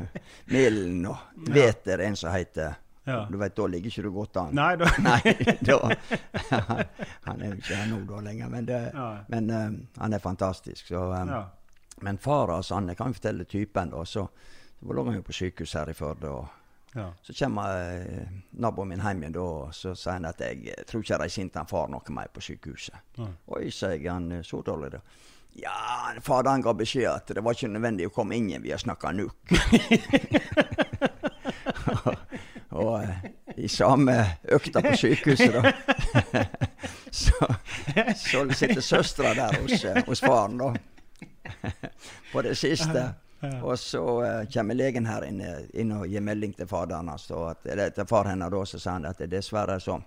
Milden 0.54 1.00
og 1.10 1.42
Vet 1.50 1.88
er 1.90 2.04
en 2.06 2.14
som 2.16 2.30
heter. 2.32 2.76
Ja. 3.04 3.26
Du 3.30 3.38
vet, 3.38 3.56
da 3.56 3.66
ligger 3.66 3.90
ikke 3.90 4.02
du 4.02 4.10
godt 4.14 4.36
an. 4.40 4.54
Nei, 4.56 4.76
da 4.80 4.88
Nei, 5.04 5.34
da 5.60 5.78
Han 7.26 7.42
er 7.42 7.52
jo 7.52 7.58
ikke 7.60 7.76
her 7.76 7.90
nå 7.90 8.00
da 8.08 8.20
lenger, 8.24 8.48
men, 8.52 8.68
det, 8.68 8.80
ja. 8.94 9.08
men 9.28 9.50
eh, 9.50 9.70
han 10.00 10.16
er 10.16 10.24
fantastisk. 10.24 10.86
Så, 10.88 11.04
um, 11.12 11.32
ja. 11.36 11.44
Men 12.00 12.18
far 12.18 12.48
hans, 12.48 12.72
altså, 12.72 12.88
jeg 12.88 12.96
kan 12.96 13.12
jo 13.12 13.20
fortelle 13.20 13.44
typen, 13.44 13.92
da. 13.92 14.04
Så, 14.04 14.26
så 14.80 14.96
lå 14.96 15.04
han 15.08 15.20
jo 15.20 15.26
på 15.26 15.36
sykehus 15.36 15.76
her 15.76 15.92
i 15.92 15.96
Førde. 15.96 16.30
og 16.30 16.46
ja. 16.94 17.12
så 17.22 17.34
kommer 17.44 17.92
eh, 17.96 18.28
naboen 18.50 18.88
min 18.88 19.00
hjem 19.02 19.22
igjen 19.22 19.36
da, 19.36 19.44
og 19.44 19.74
så 19.74 19.94
sier 19.98 20.18
han 20.18 20.28
at 20.30 20.40
jeg 20.40 20.68
eh, 20.72 20.84
tror 20.88 21.02
ikke 21.02 21.20
jeg 21.26 21.42
inn 21.42 21.50
til 21.50 21.60
han 21.60 21.70
far 21.70 21.92
noe 21.92 22.14
mer 22.16 22.32
på 22.32 22.42
sykehuset. 22.44 23.00
Ja. 23.18 23.30
Oi, 23.56 23.68
sier 23.70 23.96
jeg, 23.96 24.08
han 24.10 24.30
er 24.38 24.46
så 24.46 24.62
dårlig 24.62 24.94
da. 24.94 25.02
Ja, 25.54 25.74
faderen 26.22 26.64
ga 26.66 26.72
beskjed 26.74 27.10
at 27.10 27.30
det 27.34 27.42
var 27.44 27.54
ikke 27.54 27.70
nødvendig 27.70 28.08
å 28.08 28.14
komme 28.14 28.38
inn 28.38 28.48
igjen, 28.50 28.64
vi 28.64 28.72
har 28.74 28.82
snakka 28.82 29.12
nuk. 29.14 29.54
og 32.74 33.02
eh, 33.02 33.26
i 33.56 33.68
samme 33.70 34.14
økta 34.52 34.82
på 34.82 34.94
sykehuset, 34.98 35.54
da, 35.54 36.44
så, 37.24 37.50
så 38.18 38.44
sitter 38.50 38.80
søstera 38.82 39.34
der 39.38 39.60
hos, 39.60 39.84
eh, 39.84 40.00
hos 40.06 40.22
faren, 40.24 40.58
da. 40.58 40.72
på 42.32 42.42
det 42.42 42.56
siste. 42.58 43.12
Og 43.44 43.76
så 43.78 44.00
uh, 44.00 44.46
kommer 44.48 44.72
legen 44.74 45.04
her 45.04 45.26
inn, 45.28 45.42
inn 45.76 45.90
og 45.92 46.06
gir 46.08 46.22
melding 46.24 46.54
til 46.56 46.68
faderen 46.70 47.10
hans, 47.12 47.26
eller 47.28 47.92
til 47.92 48.06
far 48.08 48.30
hennes, 48.30 48.48
da, 48.50 48.62
så 48.64 48.80
sier 48.80 48.94
han 48.96 49.08
at 49.10 49.20
dessverre 49.28 49.76
så 49.84 49.98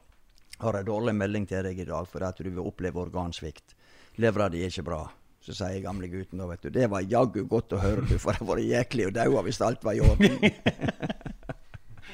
har 0.63 0.79
jeg 0.79 0.87
dårlig 0.87 1.13
melding 1.13 1.45
til 1.45 1.67
deg 1.67 1.83
i 1.83 1.85
dag, 1.85 2.09
for 2.09 2.25
at 2.25 2.41
du 2.41 2.49
vil 2.49 2.65
oppleve 2.65 3.03
organsvikt. 3.03 3.75
Levra 4.17 4.49
di 4.49 4.63
er 4.65 4.73
ikke 4.73 4.87
bra. 4.89 5.03
Så 5.47 5.53
sier 5.53 5.83
gamle 5.83 6.09
gutten 6.11 6.41
da, 6.41 6.47
vet 6.49 6.65
du, 6.65 6.71
det 6.73 6.89
var 6.89 7.05
jaggu 7.05 7.43
godt 7.47 7.77
å 7.77 7.81
høre, 7.83 8.07
du, 8.09 8.17
for 8.19 8.35
det 8.35 8.47
var 8.49 8.63
jæklig 8.63 9.05
å 9.07 9.13
daua 9.15 9.45
hvis 9.45 9.61
alt 9.63 9.85
var 9.85 9.95
i 9.95 10.01
orden. 10.01 10.41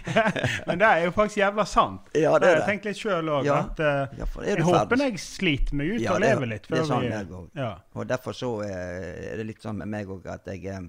Men 0.67 0.79
det 0.81 0.87
er 0.89 1.03
jo 1.05 1.11
faktisk 1.15 1.37
jævla 1.41 1.65
sant. 1.67 2.09
Ja, 2.15 2.33
det 2.39 2.47
er 2.49 2.55
Jeg 2.55 2.59
det. 2.59 2.65
tenkt 2.69 2.85
litt 2.89 2.97
sjøl 2.99 3.29
òg 3.37 3.45
Ja. 3.45 3.59
at 3.65 3.79
uh, 3.79 4.17
Ja, 4.19 4.25
Jeg 4.47 4.63
håper 4.67 4.97
jeg 5.03 5.19
sliter 5.19 5.73
meg 5.79 5.93
ut 5.95 6.01
Ja, 6.01 6.11
og 6.13 6.17
er- 6.21 6.25
lever 6.35 6.45
litt. 6.55 6.67
det 6.69 6.79
er 6.79 6.83
sånn 6.89 7.01
vi- 7.05 7.11
jeg 7.13 7.29
òg. 7.29 7.47
Ja. 7.55 7.71
Og 7.95 8.07
derfor 8.09 8.33
så 8.33 8.51
eh, 8.65 9.31
er 9.33 9.37
det 9.37 9.45
litt 9.47 9.61
sånn 9.63 9.77
med 9.77 9.87
meg 9.87 10.07
òg 10.07 10.25
at 10.33 10.45
jeg 10.47 10.65
eh, 10.65 10.79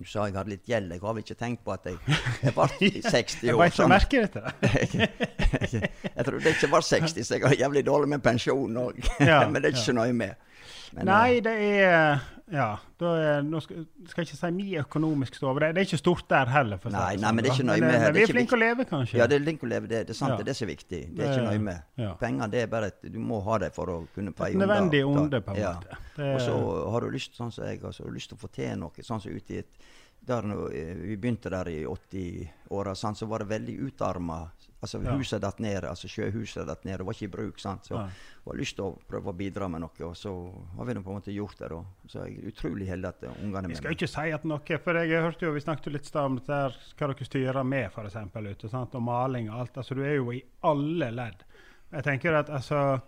Du 0.00 0.06
sa 0.08 0.24
jeg 0.24 0.32
hadde 0.34 0.48
litt 0.54 0.64
gjeld. 0.66 0.90
Jeg 0.94 1.00
har 1.02 1.12
vel 1.12 1.22
ikke 1.22 1.36
tenkt 1.36 1.62
på 1.64 1.72
at 1.74 1.84
jeg, 1.84 1.98
jeg 2.42 2.54
ble 2.54 2.90
60 3.12 3.42
Jeg 3.44 3.54
år. 3.54 3.58
bare 3.58 3.68
ikke 3.68 3.82
sånn. 3.82 3.90
merke 3.92 4.22
dette. 4.24 4.42
jeg 6.16 6.24
trodde 6.24 6.44
jeg 6.46 6.54
ikke 6.56 6.70
var 6.72 6.80
60, 6.86 7.24
så 7.26 7.34
jeg 7.36 7.44
har 7.44 7.54
jævlig 7.68 7.82
dårlig 7.86 8.08
med 8.08 8.22
pensjon 8.24 8.76
òg. 8.80 9.00
Men 9.20 9.58
det 9.60 9.64
er 9.64 9.74
ikke 9.74 9.84
så 9.90 9.96
nøye 9.96 10.14
med. 10.16 10.34
Men, 10.92 11.06
Nei, 11.06 11.40
det 11.44 11.52
er 11.84 12.18
Ja. 12.50 12.78
Er, 13.00 13.42
nå 13.46 13.60
skal, 13.62 13.84
skal 14.10 14.24
jeg 14.24 14.28
ikke 14.32 14.38
si 14.40 14.50
mye 14.56 14.80
økonomisk 14.82 15.36
stå 15.38 15.48
over 15.52 15.60
det. 15.60 15.68
Det 15.76 15.82
er 15.82 15.86
ikke 15.88 16.00
stort 16.02 16.24
der 16.28 16.50
heller. 16.50 16.80
Nei, 16.84 16.90
nei, 16.90 17.16
sånn, 17.16 17.34
men 17.36 17.44
det 17.44 17.50
er 17.50 17.54
ikke 17.54 17.66
nøye 17.68 17.80
med- 17.80 17.94
eh, 17.94 18.00
Men 18.02 18.14
vi 18.14 18.22
er 18.22 18.32
flinke 18.32 18.56
å 18.56 18.58
leve, 18.58 18.84
kanskje. 18.90 19.18
Ja, 19.20 19.26
det 19.30 19.36
er 19.38 19.44
flinke 19.44 19.62
å 19.66 19.70
leve, 19.70 19.88
det, 19.88 20.00
det 20.06 20.10
er 20.10 20.18
sant, 20.18 20.30
Ja. 20.30 20.36
det 20.36 20.42
er 20.42 20.50
det 20.50 20.56
som 20.56 20.68
er 20.68 20.72
viktig. 20.74 21.00
Det 21.16 21.24
er 21.26 21.32
ikke 21.32 21.46
nøye 21.50 21.62
med. 21.62 21.82
ja. 21.96 22.14
Penger 22.20 22.48
det 22.50 22.62
er 22.62 22.66
bare 22.66 22.86
et, 22.90 23.02
Du 23.12 23.18
må 23.18 23.40
ha 23.44 23.58
det 23.58 23.72
for 23.74 23.86
å 23.86 24.08
kunne 24.14 24.32
pleie 24.34 24.50
Et 24.50 24.56
nødvendig 24.58 25.04
onde, 25.06 25.40
på 25.40 25.50
en 25.54 25.56
Ja. 25.62 25.74
måte. 25.74 25.96
Er, 26.18 26.34
Og 26.34 26.40
så 26.40 26.90
har 26.90 27.00
du 27.00 27.10
lyst 27.10 27.36
sånn 27.38 27.52
som 27.52 27.64
jeg, 27.64 27.80
altså, 27.82 28.02
har 28.04 28.10
du 28.10 28.14
lyst 28.16 28.28
til 28.28 28.36
å 28.38 28.40
få 28.40 28.50
til 28.52 28.76
noe. 28.78 28.90
sånn 29.00 29.20
som 29.22 29.32
ute 29.32 29.50
i 29.54 29.58
et 29.58 29.66
der 30.26 30.42
eh, 30.42 30.94
Vi 30.94 31.16
begynte 31.16 31.48
der 31.50 31.64
i 31.68 31.84
80-åra, 31.86 32.92
sånn, 32.94 33.16
så 33.16 33.26
var 33.28 33.38
det 33.38 33.48
veldig 33.48 33.78
utarma. 33.90 34.50
Altså, 34.82 35.02
Ja. 35.04 35.12
huset 35.16 35.42
datt 35.42 35.58
ned, 35.60 35.84
altså 35.84 36.08
sjøhuset 36.08 36.66
datt 36.66 36.84
ned, 36.84 36.98
det 36.98 37.04
var 37.06 37.12
ikke 37.12 37.24
i 37.28 37.32
bruk. 37.36 37.58
sant? 37.60 37.84
Så 37.84 37.94
ja. 37.94 38.04
jeg 38.06 38.46
har 38.46 38.56
lyst 38.56 38.76
til 38.76 38.84
å 38.84 38.98
prøve 39.08 39.28
å 39.28 39.36
bidra 39.36 39.68
med 39.68 39.82
noe, 39.82 40.06
og 40.08 40.16
så 40.16 40.32
har 40.76 40.84
vi 40.86 40.94
det 40.94 41.02
på 41.04 41.10
en 41.10 41.18
måte 41.20 41.34
gjort 41.34 41.58
det. 41.58 41.68
da. 41.68 41.84
Så 42.08 42.24
jeg 42.24 42.38
er 42.38 42.48
utrolig 42.50 42.88
heldig 42.88 43.08
at 43.08 43.20
ungene 43.20 43.42
ungene 43.44 43.62
Vi 43.62 43.68
mine 43.68 43.76
skal 43.76 43.90
jo 43.92 43.96
ikke 43.98 44.08
si 44.08 44.32
at 44.32 44.44
noe 44.44 44.78
For 44.80 44.94
jeg 44.94 45.22
hørte 45.22 45.46
jo, 45.46 45.52
vi 45.52 45.60
snakket 45.60 45.86
jo 45.86 45.92
litt 45.92 46.16
om 46.16 46.36
dette 46.36 46.52
her, 46.52 46.76
hva 46.96 47.06
dere 47.12 47.24
styrer 47.28 47.64
med, 47.64 47.92
for 47.92 48.04
eksempel, 48.04 48.46
ute. 48.46 48.68
sant? 48.70 48.94
Og 48.94 49.02
maling 49.02 49.50
og 49.50 49.60
alt. 49.60 49.76
altså 49.76 49.94
Du 49.94 50.02
er 50.02 50.16
jo 50.16 50.32
i 50.32 50.42
alle 50.62 51.10
ledd. 51.10 51.44
Jeg 51.92 52.02
tenker 52.04 52.34
at 52.34 52.48
altså 52.48 53.02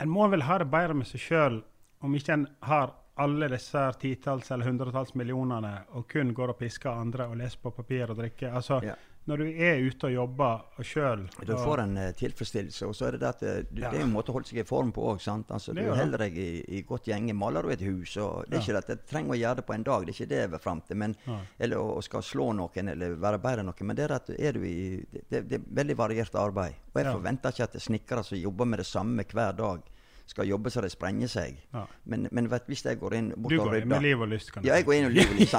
En 0.00 0.08
må 0.10 0.28
vel 0.28 0.42
ha 0.42 0.58
det 0.58 0.70
bedre 0.70 0.94
med 0.94 1.06
seg 1.06 1.20
sjøl 1.20 1.62
om 2.02 2.14
ikke 2.14 2.32
en 2.32 2.46
har 2.62 2.92
alle 3.16 3.48
disse 3.48 3.92
titalls 3.98 4.50
eller 4.50 4.66
hundretalls 4.68 5.14
millionene 5.14 5.86
og 5.96 6.06
kun 6.08 6.34
går 6.34 6.50
og 6.52 6.58
pisker 6.58 6.90
andre 6.90 7.26
og 7.30 7.38
leser 7.40 7.58
på 7.62 7.70
papir 7.72 8.10
og 8.10 8.18
drikker. 8.18 8.52
Altså, 8.52 8.82
Ja. 8.84 8.94
Når 9.26 9.40
du 9.42 9.46
er 9.58 9.80
ute 9.82 10.06
og 10.06 10.12
jobber 10.14 10.82
sjøl 10.86 11.24
Du 11.48 11.52
får 11.58 11.80
en 11.82 11.96
uh, 11.98 12.10
tilfredsstillelse. 12.14 12.86
Og 12.86 12.94
så 12.94 13.08
er 13.08 13.16
det 13.16 13.20
det 13.24 13.30
at 13.32 13.42
eh, 13.42 13.56
du, 13.66 13.80
Ja. 13.82 13.90
det 13.90 13.98
er 13.98 14.04
en 14.04 14.12
måte 14.14 14.30
å 14.30 14.36
holde 14.36 14.46
seg 14.46 14.60
i 14.62 14.66
form 14.66 14.92
på 14.94 15.02
òg. 15.10 15.24
Altså, 15.26 15.74
du 15.74 15.80
er 15.82 15.96
holder 15.98 16.22
deg 16.26 16.38
i, 16.38 16.50
i 16.78 16.82
godt 16.86 17.08
gjenge. 17.10 17.34
Maler 17.34 17.66
du 17.66 17.72
et 17.74 17.82
hus 17.82 18.16
og 18.22 18.44
Det 18.46 18.60
er 18.60 18.62
ikke 18.62 18.76
det 18.76 18.82
at 18.84 18.92
jeg 18.94 19.02
trenger 19.10 19.34
å 19.34 19.40
gjøre 19.40 19.58
det 19.60 19.66
på 19.66 19.74
en 19.74 19.86
dag, 19.88 20.06
det 20.06 20.14
er 20.14 20.18
ikke 20.20 20.30
det 20.30 20.40
jeg 20.44 20.52
vil 20.54 20.62
fram 20.62 20.84
til. 20.86 21.00
Men, 21.02 21.16
ja. 21.26 21.40
eller 21.66 21.82
å, 21.82 21.98
skal 22.06 22.22
slå 22.22 22.52
noen 22.54 22.92
eller 22.94 23.18
være 23.26 23.42
bedre 23.42 23.64
enn 23.64 23.70
noen. 23.72 23.90
Men 23.90 23.98
det 23.98 24.06
er 24.06 24.16
at 24.20 24.30
er 24.36 24.52
du 24.60 24.62
i 24.68 24.78
det, 25.10 25.42
det, 25.42 25.58
er 25.58 25.66
veldig 25.82 25.98
variert 25.98 26.38
arbeid. 26.38 26.78
Og 26.94 27.02
jeg 27.02 27.10
Ja. 27.10 27.18
forventer 27.18 27.50
ikke 27.54 27.66
at 27.66 27.76
snekkere 27.82 28.24
som 28.24 28.38
jobber 28.38 28.64
med 28.64 28.78
det 28.84 28.86
samme 28.86 29.26
hver 29.26 29.58
dag, 29.58 29.82
skal 30.26 30.46
jobbe 30.46 30.70
så 30.74 30.82
de 30.82 30.88
sprenger 30.90 31.28
seg. 31.30 31.58
Ja. 31.74 31.84
Men, 32.10 32.26
men 32.34 32.48
vet, 32.50 32.64
hvis 32.66 32.82
jeg 32.86 32.98
går 32.98 33.14
inn 33.14 33.28
bort 33.36 33.52
og 33.52 33.52
rydder 33.52 33.62
Du 33.62 33.70
går 33.70 33.82
inn 33.82 33.88
med 33.88 34.02
liv 34.02 34.22
og 34.22 34.28
lyst, 34.30 34.50
kan 34.52 34.62
du 34.62 34.68
Ja, 34.68 34.74
jeg 34.78 34.86
går 34.86 34.94
inn 34.94 35.04
med 35.10 35.14
liv 35.18 35.30
og 35.30 35.38
lyst. 35.38 35.54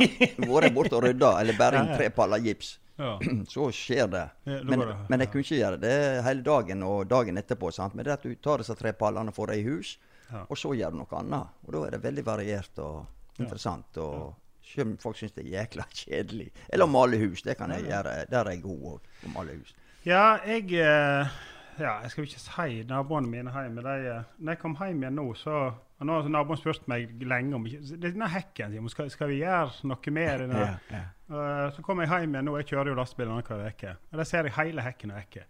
Vært 0.55 0.75
borte 0.75 0.97
og 0.99 1.03
rydda, 1.07 1.29
eller 1.39 1.55
bærer 1.59 1.79
inn 1.83 1.91
Ja, 1.91 1.95
ja. 1.95 1.97
tre 2.01 2.09
paller 2.15 2.43
gips 2.43 2.77
Ja. 2.97 3.19
så 3.53 3.67
skjer 3.75 4.07
det. 4.09 4.23
Ja, 4.49 4.59
men, 4.65 4.79
det, 4.81 4.95
men 5.09 5.21
jeg 5.23 5.29
kunne 5.31 5.45
ikke 5.45 5.59
gjøre 5.61 5.79
det 5.81 5.95
hele 6.25 6.41
dagen 6.45 6.83
og 6.87 7.05
dagen 7.11 7.37
etterpå. 7.37 7.69
Sant? 7.75 7.93
Men 7.95 8.05
det 8.07 8.11
er 8.13 8.17
at 8.19 8.25
du 8.25 8.35
tar 8.41 8.63
disse 8.63 8.75
tre 8.79 8.93
pallene 8.97 9.29
og 9.33 9.37
får 9.37 9.53
dem 9.53 9.61
i 9.61 9.67
hus, 9.69 9.97
Ja. 10.31 10.41
og 10.51 10.57
så 10.59 10.73
gjør 10.75 10.91
du 10.91 10.97
noe 10.99 11.19
annet. 11.21 11.53
Og 11.67 11.71
da 11.77 11.85
er 11.87 11.93
det 11.95 12.01
veldig 12.03 12.23
variert 12.27 12.79
og 12.83 13.39
interessant. 13.39 13.95
Og 14.03 14.33
selv 14.67 14.89
om 14.89 14.97
folk 14.99 15.15
syns 15.15 15.31
det 15.37 15.45
er 15.45 15.53
jækla 15.61 15.85
kjedelig. 16.01 16.49
Eller 16.67 16.83
å 16.89 16.91
male 16.91 17.19
hus. 17.21 17.45
Det 17.45 17.55
kan 17.57 17.71
jeg 17.71 17.85
gjøre. 17.87 18.15
Der 18.27 18.41
er 18.41 18.51
jeg 18.57 18.63
god 18.65 18.81
òg, 18.95 19.11
å 19.23 19.31
male 19.37 19.55
hus. 19.59 19.71
Ja, 20.03 20.25
jeg 20.45 20.73
eh, 20.81 21.37
Ja, 21.77 21.99
jeg 22.01 22.09
skal 22.11 22.25
ikke 22.25 22.39
si 22.41 22.83
naboene 22.89 23.29
mine 23.29 23.53
hjemme. 23.53 23.83
De, 23.85 23.95
eh, 24.17 24.23
når 24.41 24.55
jeg 24.57 24.61
kom 24.65 24.75
hjem 24.81 25.03
igjen 25.05 25.15
nå, 25.21 25.27
så 25.37 25.57
og 25.97 26.05
Nå 26.05 26.13
har 26.19 26.29
naboen 26.29 26.59
spurt 26.59 26.85
meg 26.91 27.09
lenge 27.25 27.57
om 27.57 27.63
Denne 27.97 28.27
hekken, 28.29 28.73
Simon, 28.75 28.91
skal, 28.93 29.09
skal 29.09 29.31
vi 29.31 29.39
gjøre 29.39 29.87
noe 29.89 30.13
mer 30.13 30.45
her? 30.51 30.77
Eh, 30.93 31.65
så 31.73 31.83
kom 31.85 32.03
jeg 32.03 32.11
hjem 32.11 32.37
igjen 32.37 32.45
nå. 32.47 32.53
Jeg 32.61 32.69
kjører 32.69 32.93
jo 32.93 32.97
lastebil 32.99 33.31
annenhver 33.33 33.65
uke. 33.65 33.95
Og 34.11 34.21
der 34.21 34.29
ser 34.29 34.47
jeg 34.47 34.55
hele 34.59 34.85
hekken 34.85 35.11
er 35.11 35.23
vekke. 35.23 35.43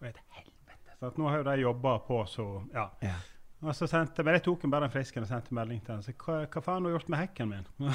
Og 0.00 0.10
et 0.10 0.20
helvete. 0.36 0.96
Så 1.00 1.12
nå 1.16 1.30
har 1.32 1.40
jo 1.40 1.48
de 1.48 1.60
jobba 1.64 1.98
på 2.04 2.22
så 2.28 2.46
Ja. 2.74 2.90
Ja. 3.04 3.18
Og 3.60 3.74
så 3.76 3.84
sendte, 3.84 4.24
men 4.24 4.38
jeg 4.38 4.42
tok 4.46 4.62
den 4.62 4.70
bare 4.72 4.86
en 4.88 4.92
frisken 4.92 5.24
og 5.26 5.28
sendte 5.28 5.52
melding 5.52 5.82
til 5.84 5.92
henne. 5.92 6.04
Så 6.04 6.14
hva, 6.16 6.46
hva 6.48 6.62
faen 6.64 6.86
har 6.86 6.88
du 6.88 6.94
gjort 6.94 7.10
med 7.12 7.20
hekken 7.20 7.50
min? 7.50 7.66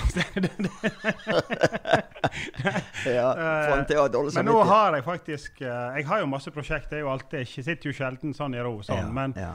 Ja, 3.06 3.30
Men 4.36 4.46
nå 4.46 4.60
har 4.68 4.96
jeg 4.98 5.06
faktisk 5.06 5.62
eh, 5.62 5.98
Jeg 6.00 6.08
har 6.10 6.22
jo 6.22 6.28
masse 6.30 6.52
prosjekter. 6.54 7.00
Jeg 7.00 7.06
jo 7.06 7.12
alltid, 7.14 7.46
ikke 7.48 7.64
sitter 7.66 7.90
jo 7.90 7.96
sjelden 7.98 8.36
sånn 8.38 8.58
i 8.58 8.62
ro. 8.66 8.76
Sånn, 8.86 9.02
Ja, 9.02 9.10
men 9.14 9.34
ja. 9.40 9.54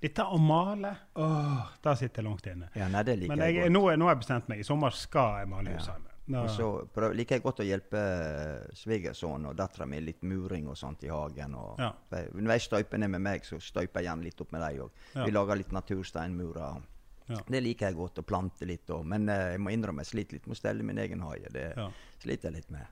Dette 0.00 0.24
å 0.24 0.38
male 0.40 0.94
åh, 1.20 1.66
Det 1.82 1.96
sitter 1.98 2.22
langt 2.22 2.46
inne. 2.46 2.68
ja, 2.74 2.88
nei, 2.88 3.02
det 3.04 3.18
liker 3.18 3.36
Men 3.36 3.44
jeg, 3.46 3.54
jeg, 3.64 3.70
nå, 3.74 3.82
nå 3.96 4.04
har 4.08 4.14
jeg 4.14 4.22
bestemt 4.22 4.48
meg. 4.48 4.60
I 4.60 4.64
sommer 4.64 4.90
skal 4.96 5.40
jeg 5.42 5.48
male 5.48 5.74
huset 5.76 5.92
hjemme. 5.94 6.06
Nå- 6.30 6.44
Og 6.44 6.50
så 6.54 6.66
prøv, 6.94 7.12
liker 7.18 7.34
jeg 7.36 7.42
godt 7.42 7.60
å 7.60 7.66
hjelpe 7.66 7.98
eh, 7.98 8.68
svigersønnen 8.78 9.48
og 9.50 9.56
dattera 9.58 9.86
mi 9.86 9.98
litt 10.00 10.22
muring 10.22 10.68
og 10.70 10.76
sånt 10.78 11.02
i 11.02 11.08
hagen. 11.10 11.54
Og, 11.58 11.78
Ja. 11.80 11.92
Når 12.12 12.52
jeg 12.54 12.60
støyper 12.68 12.98
ned 13.02 13.10
med 13.10 13.20
meg, 13.20 13.42
så 13.44 13.58
støyper 13.58 14.00
jeg 14.00 14.06
gjerne 14.08 14.22
litt 14.28 14.40
opp 14.40 14.52
med 14.52 14.62
dem 14.62 14.84
òg. 14.86 14.90
Ja. 15.16 15.24
Vi 15.24 15.30
lager 15.34 15.56
litt 15.58 15.72
natursteinmurer. 15.74 16.82
Ja. 17.30 17.36
Det 17.48 17.60
liker 17.62 17.86
jeg 17.90 17.96
godt, 17.96 18.18
å 18.18 18.22
plante 18.26 18.66
litt 18.66 18.86
òg. 18.90 19.04
Men 19.06 19.28
uh, 19.28 19.50
jeg 19.52 19.60
må 19.62 19.70
innrømme 19.74 20.02
jeg 20.02 20.10
sliter 20.14 20.32
litt 20.38 20.46
med 20.46 20.56
å 20.56 20.58
stelle 20.60 20.82
min 20.86 20.98
egen 20.98 21.20
haie. 21.22 21.50
Det 21.50 21.74
Ja. 21.76 21.90
sliter 22.22 22.50
jeg 22.50 22.54
litt 22.60 22.70
med. 22.70 22.86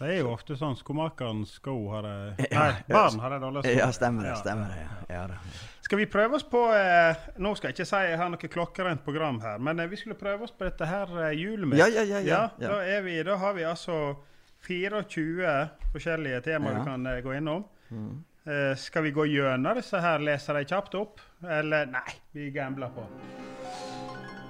Det 0.00 0.08
er 0.14 0.22
jo 0.22 0.30
ofte 0.32 0.54
sånn 0.56 0.78
skomakerens 0.80 1.58
sko 1.58 1.74
har 1.92 2.06
det 2.06 2.46
Nei, 2.56 2.70
barn 2.88 3.18
har 3.20 3.34
det 3.34 3.40
dårlig 3.42 3.62
sko. 3.66 3.74
Ja, 3.76 3.88
stemmer 3.92 4.24
det. 4.30 4.36
Stemmer 4.40 4.70
det. 4.72 4.86
Ja. 5.12 5.26
Skal 5.84 6.00
vi 6.00 6.06
prøve 6.08 6.38
oss 6.38 6.46
på 6.48 6.62
eh, 6.72 7.26
Nå 7.44 7.52
skal 7.58 7.68
jeg 7.68 7.76
ikke 7.76 7.88
si 7.90 8.00
jeg 8.06 8.16
har 8.20 8.32
noe 8.32 8.50
klokkerent 8.54 9.04
program 9.04 9.42
her, 9.44 9.60
men 9.60 9.82
eh, 9.82 9.90
vi 9.92 9.98
skulle 10.00 10.16
prøve 10.16 10.48
oss 10.48 10.54
på 10.56 10.64
dette 10.64 10.88
her 10.88 11.12
eh, 11.26 11.44
mitt 11.66 11.76
Ja, 11.82 11.90
ja, 11.92 12.06
ja, 12.08 12.22
ja, 12.24 12.40
ja. 12.56 12.72
Da, 12.80 12.80
vi, 13.04 13.18
da 13.28 13.36
har 13.44 13.54
vi 13.58 13.68
altså 13.68 14.00
24 14.64 15.52
forskjellige 15.92 16.40
temaer 16.48 16.78
Ja. 16.78 16.80
vi 16.80 16.88
kan 16.88 17.06
eh, 17.12 17.20
gå 17.26 17.36
innom. 17.36 17.68
Eh, 18.48 18.72
skal 18.80 19.04
vi 19.04 19.12
gå 19.12 19.28
gjennom 19.28 19.76
disse 19.76 20.00
her, 20.00 20.24
lese 20.24 20.56
dem 20.56 20.64
kjapt 20.64 20.96
opp? 20.96 21.20
Eller 21.44 21.92
nei, 21.92 22.08
vi 22.32 22.48
gambler 22.56 22.88
på. 22.96 23.04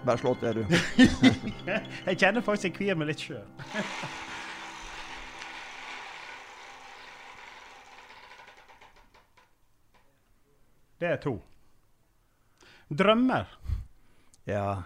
Bare 0.06 0.18
slå 0.22 0.36
til, 0.38 0.62
du. 0.62 0.78
Jeg 2.06 2.18
kjenner 2.22 2.40
faktisk 2.40 2.70
jeg 2.70 2.76
kvir 2.78 2.96
meg 2.96 3.10
litt 3.10 3.26
sjøl. 3.26 3.42
Det 11.00 11.08
er 11.08 11.16
to. 11.22 11.36
Drømmer. 12.90 13.46
Ja. 14.48 14.82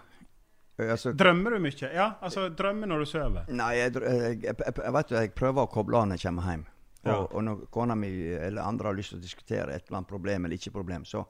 Altså, 0.79 1.13
Drømmer 1.15 1.55
du 1.55 1.59
mye? 1.63 1.89
Ja, 1.95 2.09
altså 2.21 2.49
drømmer 2.51 2.87
når 2.91 2.99
du 2.99 3.05
sover. 3.07 3.45
Nei, 3.47 3.71
jeg, 3.79 3.93
jeg, 3.95 4.41
jeg, 4.43 4.55
jeg, 4.59 4.73
jeg 4.83 4.93
vet 4.97 5.11
jo, 5.13 5.17
jeg 5.23 5.31
prøver 5.37 5.63
å 5.63 5.71
koble 5.71 6.01
av 6.01 6.09
når 6.09 6.19
jeg 6.19 6.27
kommer 6.27 6.49
hjem. 6.51 6.65
Og, 6.65 6.73
Ja. 7.05 7.15
og 7.21 7.43
når 7.45 7.59
kona 7.71 7.95
mi 7.95 8.09
eller 8.33 8.65
andre 8.65 8.87
har 8.89 8.95
lyst 8.97 9.11
til 9.13 9.19
å 9.19 9.23
diskutere 9.23 9.75
et 9.75 9.83
eller 9.87 9.99
annet 10.01 10.09
problem 10.09 10.45
eller 10.47 10.57
ikke 10.57 10.71
problem, 10.73 11.03
så 11.05 11.21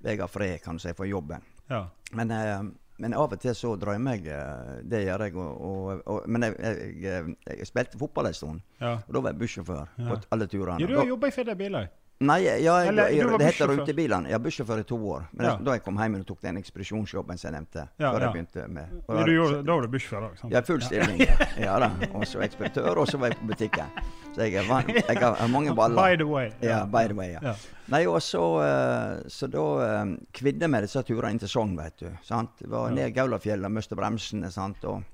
vil 0.00 0.14
jeg 0.14 0.22
ha 0.22 0.28
fred 0.30 0.62
kan 0.64 0.78
du 0.78 0.82
si, 0.82 0.92
for 0.96 1.04
jobben. 1.06 1.42
Ja. 1.68 1.82
Men, 2.16 2.30
eh, 2.32 2.62
men 2.98 3.14
av 3.14 3.32
og 3.36 3.40
til 3.40 3.54
så 3.54 3.74
drømmer 3.78 4.16
jeg. 4.16 4.26
eh, 4.32 4.80
Det 4.88 5.02
gjør 5.04 5.24
jeg. 5.26 5.34
Og, 5.36 6.02
og, 6.06 6.26
men 6.28 6.42
jeg, 6.48 7.66
spilte 7.68 7.98
fotball 8.00 8.26
en 8.26 8.34
stund. 8.34 8.60
ja. 8.80 8.94
Og 9.06 9.14
da 9.14 9.20
var 9.20 9.30
jeg 9.36 9.38
bussjåfør 9.44 9.86
på 9.96 10.18
alle 10.32 10.46
turene. 10.48 10.80
ja 10.80 10.86
du 10.86 10.96
har 10.96 11.06
jobba 11.06 11.28
i 11.28 11.30
Fedda 11.30 11.54
biler. 11.54 11.88
Nei, 12.20 12.40
ja, 12.42 12.54
jeg, 12.58 12.88
Eller, 12.90 13.12
jeg, 13.14 13.18
jeg, 13.22 13.38
det 13.38 13.46
heter 13.46 13.68
rutebilene. 13.70 14.30
Var 14.32 14.40
bussjåfør 14.42 14.80
i 14.82 14.84
to 14.90 14.96
år. 15.06 15.26
Men 15.38 15.46
Ja. 15.46 15.52
da 15.62 15.74
jeg 15.76 15.82
kom 15.84 15.98
hjem 16.02 16.16
og 16.18 16.24
tok 16.26 16.40
den 16.42 16.56
ekspedisjonsjobben 16.58 17.38
som 17.38 17.46
jeg 17.52 17.54
nevnte. 17.60 17.84
Ja, 17.96 18.10
før 18.10 18.18
ja. 18.18 18.26
jeg 18.26 18.32
begynte 18.34 18.64
med 18.74 18.96
da- 19.06 19.24
du 19.24 19.30
gjorde, 19.36 19.60
da 19.68 19.72
var 19.76 19.82
du 19.82 19.88
bussjåfør 19.92 20.24
òg? 20.26 20.50
Ja, 20.50 20.60
full 20.66 20.82
stilling. 20.82 21.20
Ja 21.68 21.76
da. 21.78 21.90
Og 22.12 22.26
så 22.26 22.42
ekspeditør, 22.42 22.98
og 22.98 23.06
så 23.06 23.20
var 23.22 23.30
jeg 23.30 23.38
på 23.38 23.46
butikken. 23.52 23.86
Så 24.34 24.48
jeg, 24.50 24.66
van- 24.66 24.90
jeg 25.08 25.18
har 25.22 25.46
mange 25.54 25.74
baller. 25.78 26.02
By 26.02 26.16
the 26.16 26.26
way. 26.26 26.50
Ja, 26.60 26.80
by 26.86 27.04
the 27.06 27.14
way, 27.14 27.30
ja. 27.36 27.38
Ja. 27.42 27.54
Nei, 27.94 28.02
og 28.10 28.18
så, 28.20 28.42
eh, 28.66 29.22
så 29.30 29.46
da 29.54 29.62
eh, 29.86 30.16
kvidde 30.34 30.66
meg 30.68 30.82
disse 30.88 31.02
turene 31.06 31.30
inn 31.36 31.38
til 31.38 31.48
Sogn, 31.54 31.76
vet 31.78 32.02
du. 32.02 32.10
Sant? 32.26 32.58
Det 32.58 32.68
var 32.68 32.90
ned 32.90 33.14
Gaulafjellet, 33.14 33.70
miste 33.70 33.94
bremsene, 33.94 34.50
sant. 34.50 34.82
Og 34.90 35.04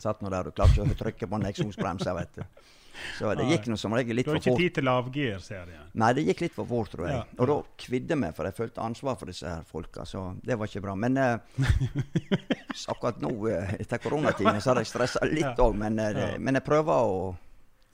satt 0.00 0.22
nå 0.24 0.30
der 0.32 0.48
og 0.48 0.54
klarte 0.56 0.80
ikke 0.80 0.96
å 0.96 1.00
trykke 1.04 1.28
på 1.28 1.36
en 1.42 1.46
eksosbremse, 1.52 2.14
vet 2.22 2.40
du. 2.40 2.42
Så 3.18 3.32
det 3.38 3.46
gikk 3.48 3.66
nå 3.70 3.76
som 3.80 3.94
regel 3.96 4.18
litt 4.18 4.28
for 4.28 4.36
fort. 4.38 4.44
Du 4.44 4.50
har 4.50 4.56
ikke 4.56 4.64
tid 4.64 4.76
til 4.78 4.86
lavgir, 4.88 5.40
ser 5.44 5.72
jeg. 5.72 5.86
Nei, 6.02 6.10
det 6.16 6.24
gikk 6.28 6.42
litt 6.44 6.54
for 6.56 6.68
fort, 6.70 6.90
tror 6.92 7.08
jeg. 7.08 7.16
Ja. 7.16 7.24
Og 7.38 7.50
da 7.50 7.56
kvidde 7.84 8.18
meg, 8.20 8.34
for 8.36 8.48
jeg 8.48 8.56
følte 8.56 8.84
ansvar 8.84 9.18
for 9.20 9.32
disse 9.32 9.48
her 9.48 9.66
folka. 9.68 10.06
Så 10.08 10.24
det 10.44 10.58
var 10.58 10.70
ikke 10.70 10.82
bra. 10.84 10.94
Men 10.98 11.18
eh, 11.22 11.36
akkurat 12.94 13.20
nå, 13.24 13.32
eh, 13.52 13.74
etter 13.82 14.02
koronatiden, 14.02 14.60
så 14.62 14.72
har 14.72 14.82
jeg 14.82 14.90
stressa 14.92 15.24
litt 15.38 15.62
òg. 15.64 15.76
Men, 15.78 15.98
eh, 16.02 16.36
men 16.38 16.60
jeg 16.60 16.66
prøver 16.66 17.08
å, 17.12 17.22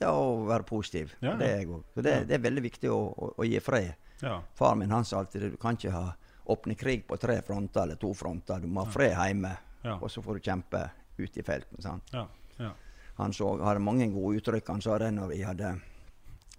ja, 0.01 0.11
å 0.11 0.45
være 0.49 0.67
positiv. 0.69 1.15
Ja, 1.19 1.31
ja. 1.33 1.37
Det 1.41 1.49
er 1.51 1.63
jeg. 1.63 1.81
Så 1.95 2.05
det, 2.05 2.17
det 2.29 2.39
er 2.39 2.45
veldig 2.45 2.65
viktig 2.69 2.93
å, 2.93 3.01
å, 3.09 3.31
å 3.41 3.47
gi 3.47 3.61
fred. 3.63 3.93
Ja. 4.21 4.39
Far 4.55 4.77
min 4.79 4.93
han 4.95 5.05
sa 5.05 5.19
alltid 5.21 5.51
du 5.51 5.57
kan 5.61 5.75
ikke 5.77 5.93
ha 5.93 6.05
åpne 6.45 6.75
krig 6.77 7.07
på 7.07 7.17
tre 7.17 7.41
fronter 7.41 7.83
eller 7.83 7.97
to 7.99 8.13
fronter. 8.13 8.61
Du 8.61 8.69
må 8.69 8.85
ha 8.85 8.91
fred 8.91 9.15
hjemme, 9.17 9.55
og 9.97 10.09
så 10.13 10.21
får 10.21 10.37
du 10.37 10.45
kjempe 10.45 10.81
ute 11.17 11.41
i 11.41 11.45
felten. 11.45 11.81
sant? 11.81 12.11
Ja. 12.13 12.27
ja. 12.59 12.69
Han 13.15 13.33
så, 13.33 13.57
hadde 13.63 13.83
mange 13.83 14.07
gode 14.11 14.39
uttrykk. 14.39 14.71
Han 14.73 14.81
sa 14.83 14.97
det 14.99 15.11
når 15.15 15.31
vi 15.31 15.41
hadde 15.43 15.75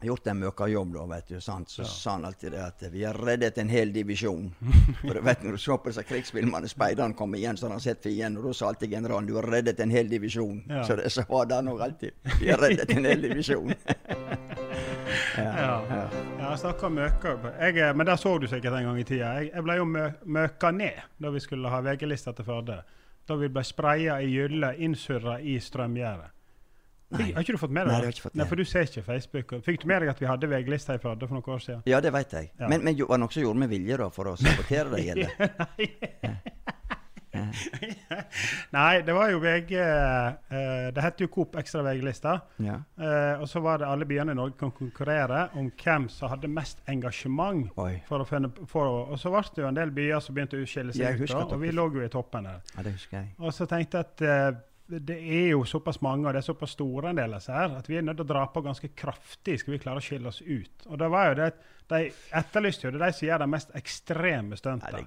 gjort 0.04 0.26
en 0.28 0.38
møkkajobb, 0.38 0.92
da, 0.92 1.04
vet 1.08 1.28
du, 1.32 1.36
sant? 1.40 1.70
så 1.72 1.84
sa 1.88 2.18
han 2.18 2.26
alltid 2.28 2.52
det 2.52 2.62
at 2.62 2.82
vi 2.92 3.04
har 3.04 3.16
reddet 3.16 3.58
en 3.58 3.72
hel 3.72 3.92
divisjon. 3.92 4.50
For 5.00 5.16
du 5.16 5.22
vet 5.24 5.42
Når 5.42 5.56
du 5.56 5.62
så 5.62 5.78
på 5.80 5.90
disse 5.90 6.04
krigsfilmene, 6.04 6.68
speideren 6.68 7.16
kom 7.16 7.34
igjen, 7.34 7.56
så 7.56 7.66
hadde 7.66 7.78
han 7.80 7.84
sett 7.84 8.04
fienden, 8.04 8.40
og 8.42 8.50
da 8.50 8.58
sa 8.58 8.70
alltid 8.72 8.92
generalen 8.98 9.28
du 9.28 9.36
har 9.40 9.48
reddet 9.56 9.80
en 9.80 9.92
hel 9.92 10.08
divisjon. 10.12 10.62
Ja. 10.68 10.84
Så 10.84 10.98
det 11.00 11.10
så 11.12 11.24
var 11.28 11.48
det 11.48 11.62
nok 11.64 11.80
alltid. 11.80 12.20
Vi 12.40 12.50
har 12.52 12.60
reddet 12.60 12.92
en 12.92 13.08
hel 13.08 13.28
divisjon. 13.28 13.72
Ja. 15.36 15.82
ja. 15.88 16.08
Jeg 16.38 16.58
snakka 16.58 16.86
om 16.86 16.94
møka. 16.94 17.34
Jeg, 17.60 17.78
eh, 17.78 17.94
men 17.96 18.06
der 18.06 18.16
så 18.16 18.38
du 18.38 18.46
sikkert 18.46 18.72
en 18.78 18.84
gang 18.84 19.00
i 19.00 19.04
tida. 19.04 19.32
Jeg, 19.38 19.50
jeg 19.54 19.64
ble 19.64 19.76
jo 19.78 19.88
mø 19.88 20.06
møka 20.24 20.70
ned 20.72 21.02
da 21.22 21.32
vi 21.34 21.42
skulle 21.42 21.72
ha 21.72 21.82
VG-lista 21.84 22.32
til 22.36 22.46
Førde. 22.46 22.80
Da 23.26 23.36
vi 23.36 23.50
ble 23.50 23.64
spraya 23.66 24.20
i 24.22 24.30
gylle, 24.30 24.74
innsurra 24.78 25.38
i 25.40 25.58
strømgjerdet. 25.60 26.35
Nei. 27.20 27.30
Har 27.36 27.46
ikke 27.46 27.56
du 27.56 27.62
fått 27.62 27.74
med 27.74 27.86
deg 27.86 27.92
Nei, 27.92 28.00
det 28.00 28.08
har 28.08 28.16
ikke 28.16 28.26
fått 28.26 28.34
med. 28.34 28.42
Nei, 28.42 28.48
for 28.50 28.62
du 28.62 28.64
ser 28.68 28.88
ikke 28.88 29.04
Facebook. 29.06 29.56
Fikk 29.66 29.82
du 29.82 29.88
med 29.90 30.04
deg 30.04 30.12
at 30.14 30.22
vi 30.22 30.30
hadde 30.30 30.50
VG-lista 30.52 30.96
i 30.98 31.02
Førde 31.02 31.28
for 31.28 31.38
noen 31.38 31.56
år 31.56 31.64
siden? 31.64 31.82
Ja, 31.90 32.00
det 32.04 32.12
vet 32.16 32.36
jeg. 32.38 32.52
Ja. 32.60 32.70
Men, 32.72 32.84
men 32.86 32.98
noe 32.98 33.32
som 33.32 33.42
gjorde 33.42 33.62
med 33.64 33.72
vilje 33.72 34.00
da, 34.02 34.10
for 34.14 34.32
å 34.32 34.36
sabotere 34.40 34.96
deg, 34.96 35.14
Eller? 35.16 35.30
Nei, 38.70 39.02
det 39.06 39.14
var 39.14 39.30
jo 39.30 39.40
VG 39.42 39.72
eh, 39.76 40.88
Det 40.94 41.04
het 41.04 41.20
jo 41.20 41.28
Coop 41.32 41.56
Ekstra 41.60 41.82
VG-lista. 41.86 42.36
Ja. 42.64 42.78
Eh, 42.96 43.40
og 43.42 43.48
så 43.50 43.60
var 43.64 43.82
det 43.82 43.88
alle 43.90 44.08
byene 44.08 44.34
i 44.34 44.38
Norge 44.38 44.58
kan 44.60 44.72
konkurrere 44.74 45.46
om 45.58 45.70
hvem 45.70 46.08
som 46.12 46.32
hadde 46.32 46.50
mest 46.52 46.82
engasjement. 46.90 47.68
For 48.08 48.24
å 48.24 48.28
finne, 48.28 48.52
for 48.70 48.88
å, 48.88 49.02
og 49.14 49.20
så 49.20 49.32
ble 49.34 49.44
det 49.56 49.64
jo 49.64 49.68
en 49.70 49.80
del 49.80 49.92
byer 49.96 50.24
som 50.24 50.36
begynte 50.36 50.60
å 50.60 50.68
skille 50.68 50.96
seg 50.96 51.22
ut, 51.22 51.36
og 51.44 51.60
vi 51.62 51.74
lå 51.74 51.88
jo 51.96 52.06
i 52.06 52.12
toppen 52.12 52.48
der. 52.48 52.64
ja, 52.74 52.86
det 52.86 52.96
husker 52.96 53.20
jeg. 53.20 53.34
Og 53.38 53.54
så 53.54 53.68
tenkte 53.70 54.02
jeg 54.02 54.10
at 54.10 54.26
eh, 54.26 54.48
det 54.86 55.16
er 55.18 55.48
jo 55.50 55.64
såpass 55.66 55.98
mange, 56.04 56.28
og 56.28 56.34
det 56.34 56.40
er 56.42 56.46
såpass 56.46 56.76
store 56.76 57.10
en 57.10 57.18
del 57.18 57.32
av 57.32 57.40
disse 57.40 57.54
her, 57.54 57.72
at 57.78 57.88
vi 57.90 57.96
er 57.98 58.04
nødt 58.06 58.20
til 58.20 58.26
å 58.26 58.32
dra 58.32 58.44
på 58.52 58.62
ganske 58.62 58.90
kraftig 58.94 59.56
skal 59.60 59.74
vi 59.74 59.80
klare 59.82 60.02
å 60.02 60.04
skille 60.04 60.30
oss 60.30 60.38
ut. 60.44 60.86
Og 60.86 61.00
det 61.00 61.08
var 61.10 61.30
jo 61.30 61.38
det, 61.40 61.48
De 61.86 62.00
etterlyste 62.34 62.86
jo 62.86 62.90
det 62.94 63.02
de 63.02 63.12
som 63.14 63.26
gjør 63.28 63.42
de 63.44 63.46
mest 63.50 63.74
ekstreme 63.78 64.56
stuntene. 64.58 65.02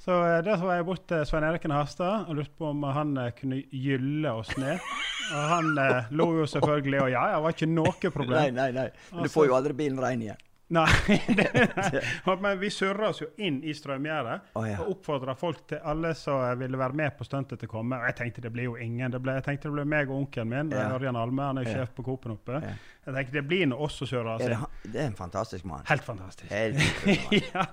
Så 0.00 0.16
der 0.24 0.46
da 0.46 0.56
var 0.62 0.78
jeg 0.78 0.86
bort 0.88 1.04
til 1.10 1.24
Svein 1.28 1.44
Eriken 1.44 1.74
Harstad 1.76 2.28
og 2.28 2.38
lurte 2.38 2.56
på 2.56 2.70
om 2.70 2.86
han 2.96 3.16
eh, 3.20 3.32
kunne 3.36 3.62
gylle 3.68 4.32
oss 4.32 4.54
ned. 4.56 4.80
Og 5.28 5.48
han 5.52 5.72
eh, 5.84 6.08
lo 6.16 6.30
jo 6.38 6.46
selvfølgelig, 6.48 7.02
og 7.04 7.10
ja, 7.12 7.24
det 7.34 7.42
var 7.44 7.56
ikke 7.56 7.72
noe 7.72 8.12
problem. 8.12 8.56
nei, 8.56 8.70
nei. 8.72 8.88
Men 9.12 9.28
du 9.28 9.32
får 9.32 9.50
jo 9.50 9.56
aldri 9.58 9.76
bilen 9.76 10.00
rein 10.00 10.24
igjen. 10.24 10.47
Nei, 10.68 10.88
det, 11.38 12.02
Men 12.42 12.58
vi 12.60 12.68
surra 12.70 13.08
oss 13.08 13.22
jo 13.22 13.28
inn 13.40 13.62
i 13.64 13.72
strømgjerdet 13.74 14.50
oh, 14.52 14.66
ja. 14.68 14.76
og 14.82 14.98
oppfordra 14.98 15.32
folk 15.38 15.62
til 15.70 15.80
alle 15.80 16.10
som 16.18 16.42
ville 16.60 16.76
være 16.78 16.98
med 17.00 17.16
på 17.16 17.24
stuntet 17.24 17.62
til 17.62 17.70
å 17.70 17.72
komme. 17.72 17.96
Og 17.96 18.04
jeg 18.10 18.18
tenkte 18.18 18.44
det 18.44 18.52
blir 18.52 18.68
jo 18.68 18.76
ingen. 18.76 19.08
Det 19.14 19.20
ble, 19.24 19.38
jeg 19.38 19.46
tenkte 19.46 19.70
det 19.70 19.78
ble 19.78 19.86
meg 19.88 20.12
og 20.12 20.24
onkelen 20.24 20.52
min, 20.52 20.72
Ja. 20.76 20.90
Ørjan 20.98 21.16
Alme, 21.16 21.48
han 21.48 21.62
er 21.62 21.68
jo 21.68 21.78
sjef 21.78 21.94
på 21.96 22.04
Coop-en 22.10 22.36
oppe. 22.36 22.60
Ja. 22.64 22.74
Jeg 23.08 23.16
tenkte 23.16 23.38
det 23.38 23.44
blir 23.48 23.68
nå 23.70 23.78
oss 23.80 23.96
som 23.96 24.10
surrer 24.10 24.34
oss 24.34 24.44
det, 24.44 24.52
inn. 24.52 24.92
det 24.92 25.00
er 25.00 25.06
en 25.08 25.16
fantastisk 25.16 25.64
mann. 25.64 25.86
Helt 25.88 26.04
fantastisk. 26.04 26.50
Helt 26.52 26.76
ja. 27.54 27.64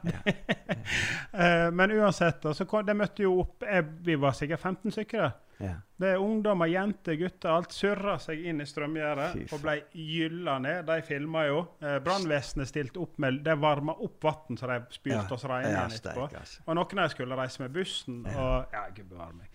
Eh, 1.35 1.71
Men 1.75 1.91
uansett, 1.91 2.39
da, 2.41 2.53
så 2.55 2.63
kom, 2.69 2.85
det 2.87 2.95
møtte 2.95 3.25
jo 3.25 3.41
opp 3.43 3.65
jeg, 3.67 3.83
Vi 4.07 4.15
var 4.21 4.37
sikkert 4.37 4.63
15 4.63 4.95
stykker. 4.95 5.25
der. 5.25 5.35
Ja. 5.59 5.75
Det 5.97 6.09
er 6.11 6.17
ungdommer, 6.19 6.67
jenter, 6.67 7.15
gutter. 7.15 7.49
Alt 7.55 7.71
surra 7.71 8.17
seg 8.19 8.41
inn 8.45 8.59
i 8.59 8.65
strømgjerdet 8.67 9.53
og 9.55 9.61
ble 9.63 9.77
gylla 9.93 10.57
ned. 10.59 10.85
De 10.89 10.97
filma 11.07 11.45
jo. 11.47 11.61
Eh, 11.81 11.99
Brannvesenet 12.03 12.67
stilte 12.67 12.99
opp 12.99 13.17
med 13.23 13.39
Det 13.45 13.55
varma 13.61 13.95
opp 14.03 14.23
vann 14.27 14.57
så 14.59 14.67
de 14.67 14.81
spylte 14.91 15.29
Ja. 15.29 15.33
oss 15.37 15.45
reine 15.45 15.71
Ja, 15.71 15.85
etterpå. 15.87 16.27
altså. 16.35 16.61
Og 16.67 16.75
noen 16.75 16.99
av 16.99 17.05
dem 17.05 17.09
skulle 17.15 17.35
reise 17.39 17.61
med 17.63 17.71
bussen. 17.71 18.25
Og 18.25 18.65
ja, 18.73 18.83
bevare 19.03 19.33
meg. 19.33 19.47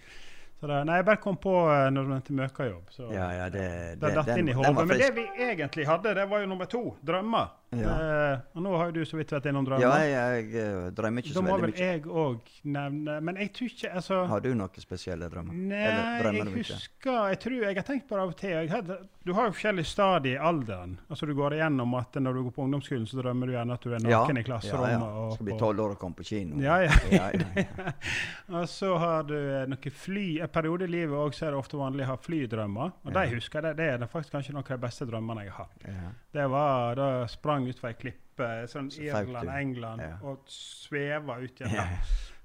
Så 0.61 0.69
det, 0.69 0.83
nei, 0.85 0.99
jeg 1.01 1.07
bare 1.09 1.21
kom 1.23 1.39
på 1.41 1.55
eh, 1.73 1.87
når 1.89 2.05
du 2.05 2.11
nevnte 2.13 2.35
møkajobb. 2.37 2.91
Så 2.93 3.07
Ja, 3.15 3.31
ja, 3.33 3.47
det, 3.53 3.65
det 4.03 4.13
datt 4.19 4.35
inn 4.35 4.51
i 4.53 4.57
hodet. 4.59 4.75
Men 4.77 5.01
det 5.01 5.09
vi 5.17 5.25
egentlig 5.47 5.87
hadde, 5.89 6.13
det 6.19 6.27
var 6.29 6.45
jo 6.45 6.51
nummer 6.51 6.69
to. 6.69 6.83
Drømmer. 7.01 7.57
Ja. 7.71 7.91
Uh, 7.95 8.41
og 8.59 8.65
nå 8.65 8.71
har 8.75 8.89
jo 8.91 8.95
du 8.97 9.05
så 9.07 9.15
vidt 9.15 9.31
vært 9.31 9.45
innom 9.47 9.63
drømmer. 9.63 9.85
Ja, 9.85 9.99
jeg, 10.03 10.49
jeg 10.51 10.59
eh, 10.59 10.87
drømmer 10.91 11.23
ikke 11.23 11.35
da 11.37 11.43
må 11.47 11.59
vel 11.63 11.75
jeg 11.79 12.01
òg 12.03 12.49
nevne 12.67 13.19
Men 13.23 13.37
jeg 13.39 13.53
tror 13.55 13.69
ikke 13.71 13.91
altså, 14.01 14.17
Har 14.27 14.43
du 14.43 14.49
noen 14.59 14.83
spesielle 14.83 15.29
drømmer? 15.31 15.55
Nei, 15.71 15.85
Eller 15.87 16.25
drømmer 16.25 16.51
jeg 16.51 16.65
husker 16.67 17.31
Jeg 17.31 17.39
tror 17.45 17.55
jeg 17.63 17.79
har 17.79 17.87
tenkt 17.87 18.09
på 18.09 18.19
det 18.19 18.25
av 18.25 18.33
og 18.33 18.41
til. 18.41 18.55
Jeg 18.57 18.73
hadde, 18.73 18.97
du 19.23 19.31
har 19.37 19.47
jo 19.47 19.55
forskjellige 19.55 19.87
stadier 19.87 20.35
i 20.35 20.43
alderen. 20.51 20.97
Altså 21.07 21.29
Du 21.31 21.35
går 21.39 21.61
igjennom 21.61 21.95
at 22.01 22.19
når 22.19 22.41
du 22.41 22.43
går 22.49 22.57
på 22.57 22.67
ungdomsskolen, 22.67 23.07
så 23.07 23.21
drømmer 23.21 23.53
du 23.53 23.55
gjerne 23.55 23.79
at 23.79 23.87
du 23.87 23.95
er 23.95 24.03
naken 24.09 24.43
i 24.43 24.45
klasserommet. 24.49 25.07
Ja, 25.07 25.15
ja. 25.15 25.31
Skal 25.37 25.49
bli 25.53 25.59
tolv 25.63 25.85
år 25.87 25.95
og 25.95 26.03
komme 26.03 26.19
på 26.19 26.27
kino. 26.27 26.59
Ja, 26.65 26.81
ja. 26.89 26.99
ja, 27.15 27.31
ja, 27.39 27.63
ja. 27.63 27.95
Og 28.59 28.67
så 28.73 28.97
har 28.99 29.31
du 29.31 29.37
noe 29.71 29.95
fly 29.95 30.27
En 30.43 30.50
periode 30.53 30.87
i 30.87 30.91
livet 30.91 31.17
også, 31.17 31.47
er 31.47 31.55
det 31.55 31.61
ofte 31.61 31.79
vanlig 31.81 32.05
å 32.07 32.11
ha 32.13 32.17
flydrømmer. 32.21 32.93
Og 33.05 33.15
de 33.17 33.23
husker 33.35 33.69
jeg, 33.69 33.77
det, 33.79 33.87
det 34.01 34.07
er 34.07 34.11
faktisk 34.13 34.35
kanskje 34.37 34.55
noen 34.57 34.65
av 34.67 34.73
de 34.77 34.85
beste 34.87 35.07
drømmene 35.09 35.45
jeg 35.47 35.55
har 35.55 35.69
hatt. 35.69 35.87
Ja. 35.89 36.11
Det 36.39 36.49
var 36.53 36.99
da 37.01 37.09
sprang 37.31 37.69
utfor 37.71 37.91
ei 37.93 37.99
klippe, 38.01 38.51
sånn 38.73 38.91
Så 38.93 39.07
Irland. 39.07 39.53
England, 39.55 40.05
Ja. 40.07 40.17
og 40.27 40.45
sveva 40.51 41.39
ut 41.43 41.61
igjen. 41.61 41.75
Ja. 41.77 41.87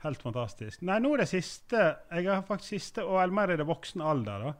Helt 0.05 0.21
fantastisk. 0.21 0.83
Nei, 0.85 0.99
nå 1.01 1.15
er 1.15 1.23
det 1.23 1.29
siste 1.31 1.79
Jeg 2.11 2.27
har 2.29 2.43
faktisk 2.45 2.75
siste, 2.75 3.03
og 3.05 3.17
eller 3.23 3.33
mer 3.33 3.53
i 3.55 3.57
det 3.57 3.65
voksne 3.65 4.05
alder, 4.05 4.49
da. 4.49 4.55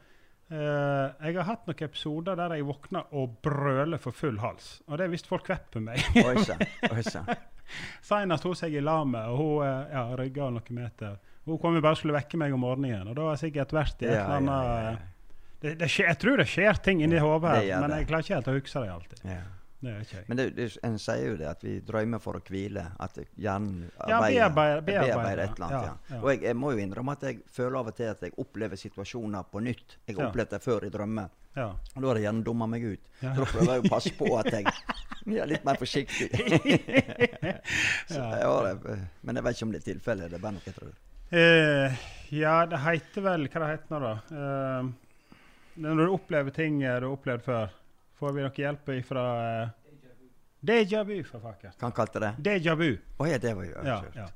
Uh, 0.46 1.10
jeg 1.26 1.40
har 1.40 1.48
hatt 1.48 1.64
noen 1.66 1.80
episoder 1.88 2.36
der 2.38 2.54
jeg 2.54 2.66
våkner 2.68 3.08
og 3.18 3.40
brøler 3.42 3.98
for 3.98 4.14
full 4.14 4.38
hals. 4.44 4.76
Og 4.86 5.00
det 5.00 5.08
er 5.08 5.14
visst 5.14 5.30
folk 5.30 5.48
kvepper 5.48 5.82
meg. 5.82 5.98
Senest 8.06 8.46
hos 8.46 8.62
jeg 8.62 8.78
i 8.78 8.84
lag 8.84 9.08
med, 9.10 9.26
og 9.32 9.40
hun 9.40 9.64
eh, 9.66 9.94
ja, 9.96 10.04
rygga 10.20 10.52
noen 10.54 10.78
meter. 10.78 11.16
Hun 11.46 11.60
kom 11.62 11.76
jo 11.78 11.82
bare 11.86 11.94
og 11.94 12.00
skulle 12.02 12.16
vekke 12.16 12.40
meg 12.42 12.54
om 12.56 12.64
morgenen, 12.66 13.12
og 13.12 13.18
da 13.18 13.28
har 13.28 13.36
jeg 13.36 13.52
sikkert 13.52 13.76
vært 13.76 14.02
i 14.02 14.10
et 14.10 14.16
eller 14.18 14.40
annet. 14.40 15.12
Det, 15.62 15.76
det 15.80 15.90
skjer, 15.90 16.10
Jeg 16.12 16.20
tror 16.22 16.42
det 16.42 16.48
skjer 16.52 16.80
ting 16.86 17.04
inni 17.06 17.20
hodet 17.22 17.54
men 17.66 17.94
jeg 17.96 18.08
klarer 18.10 18.26
ikke 18.26 18.36
helt 18.36 18.50
å 18.50 18.56
huske 18.58 18.82
det 18.84 18.96
alltid. 18.96 19.22
Ja. 19.30 19.44
Det 19.86 19.94
okay. 20.02 20.24
Men 20.28 20.38
det, 20.38 20.46
det, 20.56 20.66
en 20.88 20.96
sier 21.02 21.28
jo 21.30 21.36
det 21.38 21.48
at 21.50 21.64
vi 21.66 21.76
drømmer 21.86 22.22
for 22.24 22.40
å 22.40 22.42
hvile. 22.42 22.86
At 23.02 23.18
hjernen 23.38 23.84
Ja, 24.08 24.22
bearbeider- 24.24 25.44
et 25.44 25.60
eller 25.60 25.66
annet. 25.68 26.06
ja. 26.10 26.20
Og 26.22 26.30
jeg, 26.32 26.42
jeg 26.48 26.58
må 26.58 26.72
jo 26.74 26.82
innrømme 26.82 27.14
at 27.14 27.26
jeg 27.28 27.42
føler 27.54 27.80
av 27.80 27.92
og 27.92 27.98
til 27.98 28.10
at 28.10 28.24
jeg 28.26 28.34
opplever 28.42 28.80
situasjoner 28.82 29.46
på 29.52 29.62
nytt. 29.62 29.98
Jeg 30.08 30.18
har 30.18 30.32
opplevd 30.32 30.56
det 30.56 30.62
før 30.64 30.88
i 30.88 30.92
drømmer. 30.94 31.30
Ja. 31.56 31.70
Og 31.96 32.02
da 32.02 32.08
har 32.10 32.20
jeg 32.20 32.26
gjerne 32.28 32.44
dumma 32.44 32.68
meg 32.72 32.84
ut. 32.84 33.12
Så 33.22 33.34
da 33.38 33.50
prøver 33.52 33.74
jeg 33.76 33.86
å 33.86 33.92
passe 33.94 34.14
på 34.18 34.32
at 34.40 34.52
jeg 34.52 34.66
er 35.44 35.52
litt 35.54 35.66
mer 35.68 35.80
forsiktig. 35.80 36.30
Så 38.16 38.22
jeg 38.22 39.02
men 39.22 39.40
jeg 39.40 39.46
vet 39.46 39.58
ikke 39.58 39.68
om 39.68 39.76
det 39.76 39.84
er 39.84 39.90
tilfellet. 39.94 40.32
Det 40.32 40.40
er 40.40 40.44
bare 40.44 40.58
noe 40.58 40.66
jeg 40.66 40.78
tror. 40.80 40.96
Eh, 41.36 41.96
ja, 42.30 42.66
det 42.66 42.78
heter 42.80 43.26
vel 43.26 43.48
Hva 43.50 43.64
det 43.66 43.72
heter 43.74 43.92
nå, 43.96 44.00
da? 44.00 44.14
Eh, 44.32 44.92
når 45.84 46.06
du 46.06 46.14
opplever 46.16 46.56
ting 46.56 46.78
eh, 46.84 47.00
du 47.02 47.10
har 47.10 47.16
opplevd 47.18 47.44
før, 47.44 47.74
får 48.16 48.38
vi 48.38 48.46
noe 48.46 48.62
hjelp 48.62 48.92
fra 49.10 49.26
uh, 49.66 49.74
Deja 50.66 51.04
vu, 51.06 51.18
for 51.28 51.44
fakker. 51.44 51.76
Hva 51.82 51.92
kalte 51.94 52.22
det? 52.24 52.32
Deja 52.42 52.74
vu. 52.80 52.96
Oh, 53.20 53.28
ja, 53.30 53.38
det 53.38 53.52
var 53.58 53.68
jo 53.68 53.84
Ja, 53.86 54.00
ja. 54.16 54.30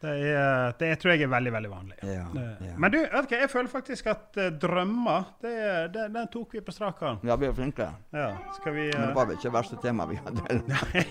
Det, 0.00 0.12
er, 0.30 0.70
det 0.80 0.94
tror 1.02 1.12
jeg 1.12 1.26
er 1.26 1.28
veldig 1.28 1.50
veldig 1.52 1.70
vanlig. 1.70 1.96
Ja, 2.08 2.22
Det- 2.32 2.68
ja. 2.70 2.76
Men 2.80 2.94
du, 2.94 2.96
hva, 3.02 3.20
jeg 3.34 3.50
føler 3.52 3.68
faktisk 3.68 4.06
at 4.14 4.38
uh, 4.40 4.46
drømmer, 4.62 5.26
det, 5.42 5.52
det, 5.92 6.06
den 6.14 6.30
tok 6.32 6.54
vi 6.56 6.62
på 6.64 6.72
strak 6.72 7.02
arm. 7.02 7.18
Ja, 7.26 7.36
vi 7.36 7.50
er 7.50 7.58
flinke. 7.58 7.90
Ja, 8.14 8.30
skal 8.56 8.78
vi 8.78 8.86
Men 8.86 9.02
det 9.02 9.10
eh, 9.10 9.18
var 9.18 9.28
vel 9.28 9.36
ikke 9.36 9.50
det 9.50 9.56
verste 9.58 9.82
temaet 9.82 10.14
vi 10.14 10.22
hadde? 10.22 10.62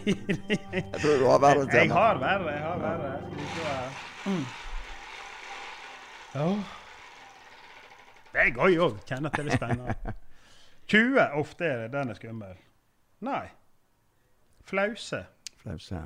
Jeg 0.79 1.03
tror 1.03 1.21
du 1.21 1.27
har 1.27 1.45
verre 1.45 1.67
tema. 1.67 1.83
Jeg 1.83 1.93
har 1.99 2.23
verre. 2.23 2.55
Jeg 2.55 2.65
har 2.65 2.81
verre. 2.87 3.13
Skal 3.27 3.37
vi 3.43 3.51
se. 3.59 3.77
Mm. 4.31 4.68
Ja. 6.35 6.47
Det 8.29 8.41
er 8.43 8.51
gøy 8.53 8.77
òg. 8.85 8.99
Kjenner 9.09 9.31
at 9.31 9.39
det 9.39 9.53
er 9.53 9.57
spennende. 9.57 10.15
20. 10.93 11.19
Ofte 11.37 11.65
er 11.65 11.83
det 11.83 11.91
den 11.93 12.13
er 12.13 12.17
skummel. 12.17 12.55
Nei. 13.25 13.45
Flause. 14.69 15.23
Flause. 15.57 16.01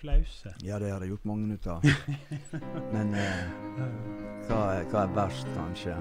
Flause. 0.00 0.54
Ja, 0.64 0.78
det 0.80 0.92
har 0.92 1.00
jeg 1.00 1.12
gjort 1.14 1.24
mange 1.28 1.54
ut 1.54 1.66
av. 1.68 1.84
Men 2.94 3.14
eh, 3.16 3.42
hva, 4.48 4.60
er, 4.76 4.86
hva 4.92 5.04
er 5.04 5.14
verst, 5.16 5.48
kanskje? 5.56 5.96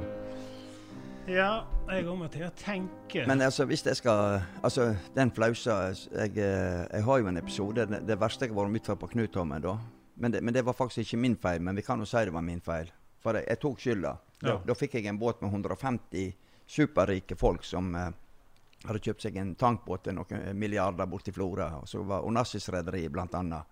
Ja, 1.29 1.49
jeg 1.91 2.07
òg 2.09 2.15
må 2.19 2.27
til 2.31 2.47
å 2.47 2.51
tenke. 2.57 3.25
Men 3.29 3.43
altså, 3.45 3.67
hvis 3.69 3.83
jeg 3.85 3.99
skal 3.99 4.39
Altså, 4.65 4.93
den 5.15 5.31
flausa 5.35 5.75
jeg, 5.91 6.37
eh, 6.39 6.85
jeg 6.89 7.05
har 7.05 7.19
jo 7.19 7.31
en 7.31 7.39
episode. 7.41 7.87
Det, 7.91 8.03
det 8.07 8.19
verste 8.19 8.47
jeg 8.47 8.55
har 8.55 8.63
vært 8.63 8.79
utfor 8.81 8.99
på 9.03 9.11
Knutholmen, 9.15 9.63
da. 9.63 9.75
Men 10.19 10.33
det, 10.33 10.43
men 10.43 10.55
det 10.55 10.65
var 10.67 10.75
faktisk 10.75 11.03
ikke 11.05 11.21
min 11.21 11.37
feil. 11.39 11.61
Men 11.63 11.75
vi 11.75 11.83
kan 11.85 11.99
jo 11.99 12.07
si 12.07 12.23
det 12.27 12.35
var 12.35 12.43
min 12.43 12.63
feil. 12.63 12.91
For 13.19 13.33
jeg, 13.35 13.45
jeg 13.47 13.59
tok 13.59 13.79
skylda. 13.79 14.17
Da, 14.41 14.49
Ja. 14.49 14.57
da 14.65 14.73
fikk 14.73 14.93
jeg 14.93 15.05
en 15.11 15.17
båt 15.19 15.41
med 15.41 15.51
150 15.51 16.33
superrike 16.67 17.35
folk 17.35 17.63
som 17.63 17.93
eh, 17.95 18.09
hadde 18.85 18.99
kjøpt 19.03 19.21
seg 19.25 19.35
en 19.41 19.55
tankbåt 19.59 20.03
til 20.03 20.13
noen 20.15 20.55
milliarder 20.55 21.05
borti 21.11 21.31
Florø. 21.35 21.65
Og 21.81 21.87
så 21.87 22.03
var 22.07 22.23
Onassis-rederiet 22.23 23.11
blant 23.11 23.33
annet. 23.35 23.63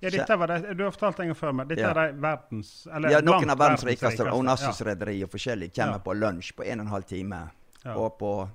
ja, 0.00 0.10
dette 0.10 0.36
var 0.38 0.46
det, 0.46 0.76
du 0.76 0.84
har 0.84 0.90
fortalt 0.92 1.20
en 1.20 1.26
gang 1.32 1.36
før 1.36 1.52
meg. 1.54 1.68
Dette 1.68 1.80
Ja. 1.82 1.90
er 1.90 2.12
verdens 2.12 2.86
eller 2.92 3.10
Ja, 3.10 3.20
noen 3.20 3.50
av 3.50 3.58
verdens 3.58 3.84
rikeste. 3.84 4.24
Onassis-rederiet 4.32 5.24
og 5.24 5.30
forskjellig 5.30 5.72
kommer 5.74 5.92
Ja. 5.92 5.98
på 5.98 6.14
lunsj 6.14 6.52
på 6.56 6.64
en 6.66 6.80
og 6.80 6.86
en 6.86 6.92
halv 6.92 7.04
time. 7.06 7.50
Ja. 7.84 7.94
Og 7.96 8.18
på 8.18 8.48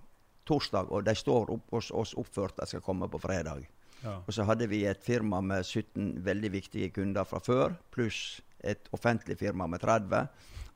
torsdag, 0.46 0.90
og 0.92 1.04
de 1.06 1.12
står 1.16 1.50
opp 1.52 1.70
hos 1.72 1.92
oss 1.92 2.14
oppført 2.16 2.60
at 2.60 2.68
skal 2.70 2.82
komme 2.82 3.08
på 3.10 3.20
fredag. 3.22 3.68
Og 4.04 4.34
så 4.34 4.44
hadde 4.46 4.68
vi 4.68 4.84
et 4.86 5.04
firma 5.04 5.42
med 5.42 5.64
17 5.64 6.24
veldig 6.24 6.50
viktige 6.52 6.90
kunder 6.92 7.24
fra 7.24 7.38
før, 7.40 7.76
pluss 7.92 8.42
et 8.64 8.90
offentlig 8.96 9.38
firma 9.40 9.68
med 9.68 9.82
30. 9.84 10.28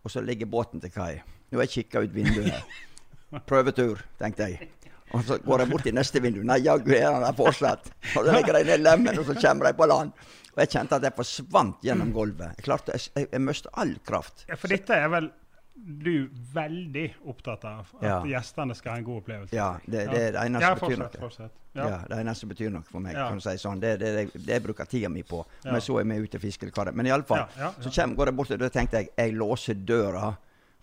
Og 0.06 0.12
så 0.12 0.22
ligger 0.22 0.50
båten 0.50 0.82
til 0.82 0.94
kai. 0.94 1.22
Nå 1.50 1.60
har 1.60 1.68
jeg 1.68 1.86
kikka 1.86 2.06
ut 2.06 2.14
vinduet. 2.14 2.78
Prøvetur, 3.50 4.02
tenkte 4.20 4.50
jeg. 4.50 4.70
Og 5.14 5.24
så 5.24 5.38
går 5.44 5.64
jeg 5.64 5.72
bort 5.72 5.86
til 5.86 5.96
neste 5.96 6.22
vindu. 6.22 6.42
Nei, 6.46 6.60
jaggu 6.66 6.92
er 6.98 7.08
han 7.08 7.24
der 7.24 7.36
fortsatt. 7.38 7.92
Og 8.16 8.26
så 8.26 8.32
legger 8.32 8.58
de 8.58 8.64
ned 8.72 8.84
lemmen, 8.84 9.20
og 9.20 9.28
så 9.28 9.36
kommer 9.38 9.70
de 9.70 9.78
på 9.78 9.88
land. 9.90 10.12
Og 10.56 10.62
jeg 10.64 10.72
kjente 10.72 10.98
at 10.98 11.06
jeg 11.06 11.16
forsvant 11.18 11.84
gjennom 11.86 12.14
gulvet. 12.16 12.56
Jeg 12.58 12.68
klarte, 12.68 12.96
jeg, 12.96 13.28
jeg, 13.32 13.42
jeg 13.46 13.72
all 13.74 13.96
kraft. 14.08 14.46
Ja, 14.50 14.58
for 14.60 14.72
dette 14.72 14.98
er 14.98 15.12
vel 15.14 15.30
du 15.76 16.30
veldig 16.54 17.14
opptatt 17.28 17.66
av. 17.66 17.90
At 18.00 18.04
Ja. 18.04 18.24
gjestene 18.26 18.76
skal 18.76 18.92
ha 18.94 18.98
en 18.98 19.04
god 19.04 19.18
opplevelse. 19.24 19.54
Ja, 19.56 19.78
det, 19.86 20.06
det 20.10 20.22
er 20.22 20.32
det 20.32 20.42
eneste 20.46 20.70
som 20.72 20.80
betyr 20.88 20.98
noe. 21.02 21.10
Fortsett. 21.20 21.52
Ja. 21.76 21.88
Ja. 21.90 21.98
Det 22.08 22.18
eneste 22.22 22.40
som 22.40 22.50
betyr 22.50 22.70
noe 22.72 22.84
for 22.88 23.00
meg. 23.04 23.16
Kan 23.16 23.36
du 23.38 23.44
si 23.44 23.56
sånn. 23.60 23.80
Det 23.84 23.98
det, 24.00 24.12
det, 24.16 24.46
det 24.46 24.54
jeg 24.56 24.64
bruker 24.64 24.86
tida 24.90 25.10
mi 25.12 25.24
på. 25.28 25.42
Om 25.66 25.74
jeg 25.76 25.82
så 25.84 26.00
er 26.00 26.08
med 26.08 26.24
ute 26.24 26.40
og 26.40 26.42
fisker 26.46 26.68
eller 26.70 26.78
hva 26.80 26.86
det 26.88 26.94
er. 26.94 26.98
Men 27.02 27.06
iallfall, 27.12 27.44
Ja, 27.44 27.48
ja, 27.68 27.72
så 27.84 27.92
kjem, 27.92 28.16
går 28.16 28.32
jeg 28.32 28.36
bort 28.40 28.52
og 28.56 28.60
da 28.64 28.70
tenkte 28.70 29.02
jeg 29.04 29.10
jeg 29.18 29.36
låser 29.36 29.76
døra. 29.86 30.36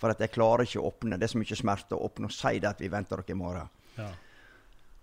For 0.02 0.10
at 0.10 0.18
jeg 0.20 0.32
klarer 0.34 0.66
ikke 0.66 0.80
å 0.82 0.90
åpne. 0.90 1.16
Det 1.18 1.24
er 1.28 1.32
så 1.32 1.38
mye 1.38 1.56
smerte 1.56 1.94
å 1.96 2.04
åpne 2.10 2.26
og 2.26 2.32
si 2.34 2.58
det 2.58 2.68
at 2.68 2.80
vi 2.82 2.88
venter 2.90 3.16
dere 3.22 3.32
i 3.32 3.38
morgen. 3.38 3.68
Ja. 3.96 4.08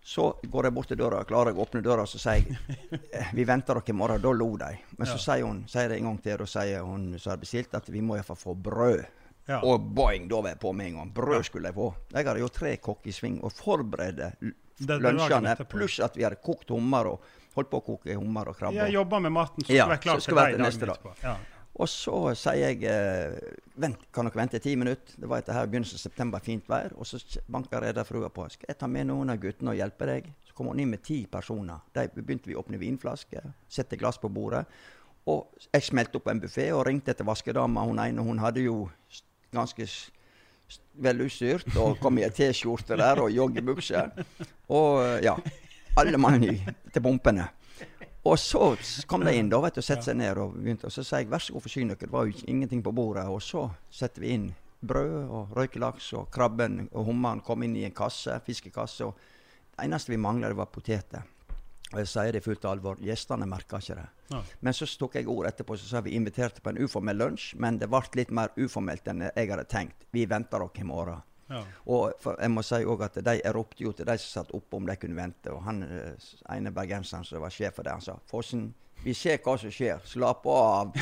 Så 0.03 0.33
går 0.43 0.63
jeg 0.69 0.73
bort 0.73 0.87
til 0.87 0.97
døra, 0.97 1.23
klarer 1.27 1.51
jeg 1.51 1.59
å 1.59 1.63
åpne 1.65 1.81
døra, 1.83 2.05
så 2.07 2.17
sier 2.19 2.45
jeg 2.45 2.99
eh, 3.13 3.29
vi 3.35 3.43
venter 3.45 3.73
dere 3.79 3.93
i 3.93 3.95
morgen. 3.95 4.21
Da 4.21 4.31
lo 4.31 4.49
de. 4.57 4.69
Men 4.97 5.07
så 5.07 5.17
sier 5.21 5.45
hun 5.45 5.63
sier 5.67 5.89
det 5.91 5.97
en 5.99 6.07
gang 6.09 6.17
til, 6.23 6.41
og 6.43 6.47
sier 6.49 6.83
hun 6.87 7.17
som 7.19 7.31
har 7.33 7.41
bestilt, 7.41 7.73
at 7.75 7.89
vi 7.89 8.01
må 8.01 8.15
iallfall 8.17 8.39
få 8.39 8.55
brød. 8.55 9.05
Ja. 9.49 9.59
Og 9.65 9.81
boing, 9.97 10.27
da 10.29 10.43
var 10.43 10.53
jeg 10.53 10.61
på 10.61 10.71
med 10.77 10.91
en 10.91 10.97
gang. 10.99 11.13
Brød 11.13 11.43
skulle 11.47 11.71
jeg 11.71 11.77
få. 11.77 11.89
Jeg 12.13 12.27
hadde 12.27 12.41
jo 12.43 12.49
tre 12.53 12.75
kokk 12.77 13.07
i 13.09 13.13
sving 13.15 13.39
og 13.41 13.53
forberedte 13.57 14.31
lunsjene. 14.85 15.55
Pluss 15.69 15.99
at 16.05 16.17
vi 16.17 16.25
hadde 16.27 16.37
kokt 16.43 16.69
hummer 16.69 17.15
og 17.15 17.23
holdt 17.55 17.71
på 17.71 17.79
å 17.81 17.85
koke 17.85 18.17
hummer 18.17 18.51
og 18.51 18.59
krabbe. 18.59 18.77
Jeg 18.77 18.93
jobba 18.93 19.21
med 19.25 19.33
maten, 19.33 19.65
så 19.65 19.73
Ja, 19.73 19.83
jeg 19.83 19.95
være 19.95 20.03
klar 20.05 20.21
til 20.23 20.37
deg 20.37 20.59
neste 20.61 20.91
dag. 20.91 21.09
Ja. 21.23 21.37
Og 21.79 21.87
så 21.87 22.15
sier 22.35 22.73
jeg 22.73 22.83
eh, 22.91 23.53
vent, 23.79 24.01
kan 24.11 24.27
dere 24.27 24.41
vente 24.41 24.59
ti 24.59 24.73
minutter? 24.75 25.15
Det 25.15 25.29
var 25.31 25.39
etter 25.39 25.55
her 25.55 25.67
begynnelsen 25.69 25.95
av 25.95 26.03
september, 26.03 26.43
fint 26.43 26.65
vær. 26.67 26.91
Og 26.99 27.07
så 27.07 27.21
banker 27.47 27.85
rederfrua 27.85 28.29
på. 28.35 28.49
Skal 28.51 28.73
jeg 28.73 28.79
ta 28.81 28.89
med 28.91 29.07
noen 29.07 29.31
av 29.31 29.39
guttene 29.39 29.71
og 29.71 29.79
hjelpe 29.79 30.09
deg? 30.09 30.27
Så 30.45 30.57
kom 30.57 30.71
hun 30.73 30.81
inn 30.83 30.91
med 30.91 31.05
ti 31.07 31.21
personer. 31.31 31.79
De 31.95 32.09
begynte 32.19 32.51
vi 32.51 32.57
å 32.57 32.63
åpne 32.65 32.81
vinflasker, 32.81 33.47
sette 33.71 33.99
glass 34.01 34.19
på 34.19 34.31
bordet. 34.33 34.65
Og 35.29 35.55
jeg 35.69 35.85
smelte 35.87 36.19
opp 36.19 36.27
en 36.31 36.41
buffé 36.41 36.67
og 36.75 36.83
ringte 36.87 37.13
etter 37.13 37.27
vaskedama. 37.27 37.85
Hun 37.87 38.01
ene 38.03 38.27
hun 38.27 38.43
hadde 38.43 38.65
jo 38.65 38.81
ganske 39.53 39.87
velutstyrt 41.01 41.77
og 41.81 41.97
kom 42.01 42.19
i 42.19 42.25
ei 42.27 42.33
T-skjorte 42.33 42.97
der 42.99 43.21
og 43.23 43.31
joggebukse. 43.33 44.03
Og 44.69 45.01
eh, 45.05 45.23
ja. 45.25 45.35
Alle 45.97 46.19
mann 46.21 46.45
til 46.93 47.03
pumpene. 47.03 47.49
Og 48.29 48.37
så 48.39 48.75
kom 49.09 49.23
de 49.25 49.33
inn 49.35 49.49
da, 49.51 49.57
vet 49.63 49.75
du, 49.75 49.81
og 49.81 49.87
satte 49.87 50.05
seg 50.05 50.19
ned. 50.19 50.37
Og 50.39 50.53
begynte, 50.55 50.87
og 50.87 50.93
så 50.93 51.03
sa 51.03 51.19
jeg 51.19 51.31
vær 51.31 51.43
så 51.43 51.55
god, 51.55 51.65
forsyn 51.65 51.91
dere. 51.91 52.03
Det 52.03 52.11
var 52.13 52.27
jo 52.27 52.45
ingenting 52.51 52.83
på 52.85 52.93
bordet. 52.95 53.25
Og 53.31 53.41
så 53.43 53.65
setter 53.91 54.23
vi 54.23 54.35
inn 54.35 54.49
brød 54.79 55.17
og 55.27 55.57
røykelaks, 55.57 56.13
og 56.19 56.29
krabben 56.31 56.85
og 56.93 57.09
hummeren 57.09 57.41
kom 57.43 57.65
inn 57.65 57.75
i 57.75 57.83
en 57.87 57.95
kasse, 57.95 58.37
fiskekasse. 58.45 59.07
og 59.07 59.17
Det 59.73 59.87
eneste 59.87 60.13
vi 60.13 60.21
mangla, 60.21 60.53
var 60.55 60.71
poteter. 60.71 61.25
Og 61.89 62.01
jeg 62.03 62.09
sier 62.11 62.35
det 62.35 62.43
i 62.43 62.45
fullt 62.45 62.65
alvor, 62.69 62.99
gjestene 63.01 63.47
merka 63.49 63.79
ikke 63.81 63.97
det. 63.97 64.05
Ja. 64.29 64.41
Men 64.61 64.75
så 64.77 64.85
tok 64.99 65.15
jeg 65.17 65.29
ord 65.31 65.47
etterpå 65.49 65.77
så 65.79 65.87
sa 65.89 66.01
vi 66.05 66.13
inviterte 66.17 66.61
på 66.61 66.69
en 66.69 66.81
uformell 66.83 67.17
lunsj, 67.17 67.55
men 67.57 67.79
det 67.81 67.89
ble 67.89 68.03
litt 68.19 68.33
mer 68.35 68.53
uformelt 68.59 69.09
enn 69.09 69.25
jeg 69.29 69.49
hadde 69.49 69.65
tenkt. 69.71 70.05
Vi 70.13 70.27
venter 70.29 70.61
dere 70.61 70.83
i 70.83 70.85
morgen. 70.85 71.25
Ja. 71.49 71.63
Og 71.89 72.27
jeg 72.35 72.51
må 72.53 72.61
si 72.61 72.83
også 72.85 73.07
at 73.07 73.17
de 73.25 73.53
ropte 73.55 73.81
jo 73.81 73.93
til 73.97 74.05
de 74.05 74.17
som 74.21 74.43
satt 74.43 74.53
oppe 74.53 74.77
om 74.77 74.85
de 74.85 74.95
kunne 75.01 75.17
vente. 75.17 75.49
Og 75.49 75.63
han 75.65 75.81
eh, 75.87 76.29
ene 76.53 76.73
bergenseren 76.75 77.25
som 77.25 77.41
var 77.41 77.53
sjef 77.53 77.79
for 77.79 77.87
det, 77.87 77.95
han 77.97 78.05
sa 78.05 78.19
Fossen, 78.29 78.67
vi 79.03 79.13
ser 79.15 79.37
hva 79.43 79.57
som 79.57 79.71
skjer. 79.71 79.99
Slapp 80.05 80.45
av. 80.51 80.95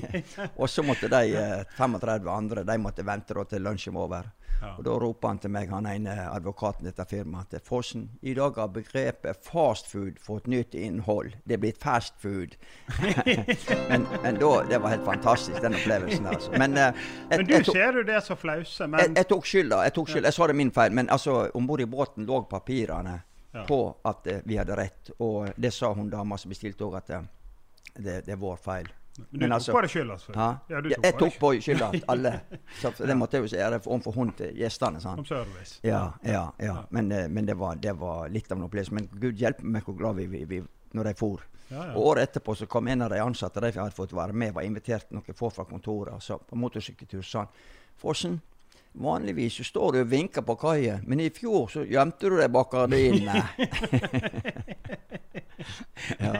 og 0.60 0.68
så 0.70 0.84
måtte 0.86 1.08
de 1.10 1.34
eh, 1.36 1.64
35 1.78 2.28
andre 2.30 2.64
de 2.68 2.76
måtte 2.78 3.06
vente 3.06 3.34
til 3.50 3.62
lunsjen 3.66 3.94
var 3.96 4.06
over. 4.06 4.28
Ja. 4.60 4.74
Og 4.76 4.84
da 4.84 4.92
roper 5.00 5.30
han 5.30 5.38
til 5.40 5.52
meg, 5.54 5.70
han 5.72 5.86
ene 5.88 6.14
advokaten 6.28 6.84
i 6.84 6.90
dette 6.90 7.06
firmaet, 7.08 7.54
at 7.56 7.64
Fossen, 7.64 8.10
i 8.20 8.34
dag 8.36 8.58
har 8.60 8.68
begrepet 8.74 9.40
fast 9.46 9.88
food 9.88 10.18
fått 10.20 10.50
nytt 10.52 10.74
innhold. 10.76 11.32
Det 11.48 11.56
er 11.56 11.62
blitt 11.62 11.80
fast 11.80 12.18
food. 12.20 12.58
men, 13.88 14.04
men 14.22 14.40
da, 14.42 14.50
det 14.68 14.82
var 14.84 14.92
helt 14.92 15.06
fantastisk, 15.08 15.62
den 15.64 15.78
opplevelsen. 15.78 16.28
Altså. 16.28 16.52
Men, 16.60 16.76
eh, 16.76 16.92
et, 17.30 17.38
Men 17.38 17.46
du 17.48 17.54
tok- 17.62 17.72
ser 17.72 17.96
jo 18.02 18.04
det 18.12 18.20
som 18.26 18.36
flause, 18.36 18.86
men 18.86 19.00
jeg, 19.06 19.16
jeg 19.22 19.30
tok 19.32 19.48
skylda. 19.48 19.80
Jeg 19.88 19.96
tok 19.96 20.12
skylda. 20.12 20.28
Jeg 20.28 20.38
sa 20.42 20.50
det 20.52 20.58
min 20.60 20.72
feil. 20.76 20.92
Men 21.00 21.08
altså, 21.16 21.40
om 21.56 21.66
bord 21.66 21.80
i 21.80 21.88
båten 21.88 22.28
lå 22.28 22.42
papirene 22.50 23.20
Ja. 23.52 23.64
på 23.66 23.80
at 24.06 24.26
eh, 24.30 24.44
vi 24.46 24.60
hadde 24.60 24.76
rett. 24.78 25.08
Og 25.24 25.48
det 25.56 25.72
sa 25.74 25.88
hun 25.96 26.10
dama 26.12 26.36
som 26.38 26.52
bestilte 26.52 26.84
òg, 26.86 27.00
at 27.00 27.10
eh, 27.16 27.24
det, 28.04 28.16
det 28.26 28.32
er 28.36 28.40
vår 28.40 28.56
feil. 28.56 28.88
Men 29.30 29.40
du 29.40 29.46
tok 29.46 29.52
altså- 29.54 29.72
på 29.72 29.80
deg 29.84 29.90
skylda, 29.90 30.16
selvfølgelig. 30.18 30.58
Ja, 30.70 30.76
Ja, 30.80 30.96
jeg 31.02 31.18
tok 31.18 31.38
på 31.40 31.52
skylda 31.60 31.90
til 31.90 32.04
alle. 32.08 32.32
Så 32.80 32.92
det 33.06 33.16
måtte 33.16 33.36
jeg 33.36 33.46
jo 33.48 33.56
gjøre 33.56 33.80
overfor 33.86 34.14
hun 34.14 34.32
til 34.38 34.54
gjestene. 34.56 35.00
Som 35.00 35.16
sant? 35.16 35.28
service. 35.28 35.80
Ja, 35.84 36.12
ja, 36.24 36.50
ja. 36.58 36.76
Men, 36.90 37.12
eh, 37.12 37.28
men 37.28 37.46
det, 37.46 37.58
var, 37.58 37.74
det 37.74 37.96
var 37.98 38.28
litt 38.28 38.50
av 38.52 38.58
en 38.58 38.64
opplevelse. 38.64 38.94
Men 38.96 39.08
gud 39.12 39.36
hjelpe 39.36 39.64
meg 39.64 39.84
hvor 39.84 39.98
glad 39.98 40.16
vi, 40.16 40.26
vi, 40.26 40.44
vi 40.44 40.62
når 40.94 41.10
de 41.10 41.14
for. 41.14 41.42
Ja. 41.70 41.92
Og 41.94 42.06
Året 42.06 42.30
etterpå 42.30 42.56
så 42.56 42.66
kom 42.66 42.88
en 42.88 43.02
av 43.02 43.10
de 43.10 43.20
ansatte 43.22 43.60
de 43.62 43.70
hadde 43.76 43.94
fått 43.94 44.14
være 44.16 44.32
med, 44.34 44.54
var 44.54 44.66
invitert 44.66 45.10
noen 45.14 45.36
få 45.36 45.50
fra 45.54 45.64
kontoret. 45.64 46.14
og 46.14 46.22
Så 46.22 46.38
på 46.38 46.56
motorsykkeltur 46.58 47.22
sa 47.22 47.44
han 47.44 47.48
Fossen, 48.00 48.40
vanligvis 48.92 49.54
så 49.60 49.64
står 49.64 49.92
du 49.92 49.98
og 50.02 50.08
vinker 50.10 50.42
på 50.42 50.56
kaia, 50.60 50.98
men 51.06 51.20
i 51.20 51.30
fjor 51.30 51.68
så 51.70 51.84
gjemte 51.86 52.28
du 52.30 52.36
deg 52.40 52.50
bak 52.52 52.70
gardinene. 52.72 53.44
ja. 56.18 56.32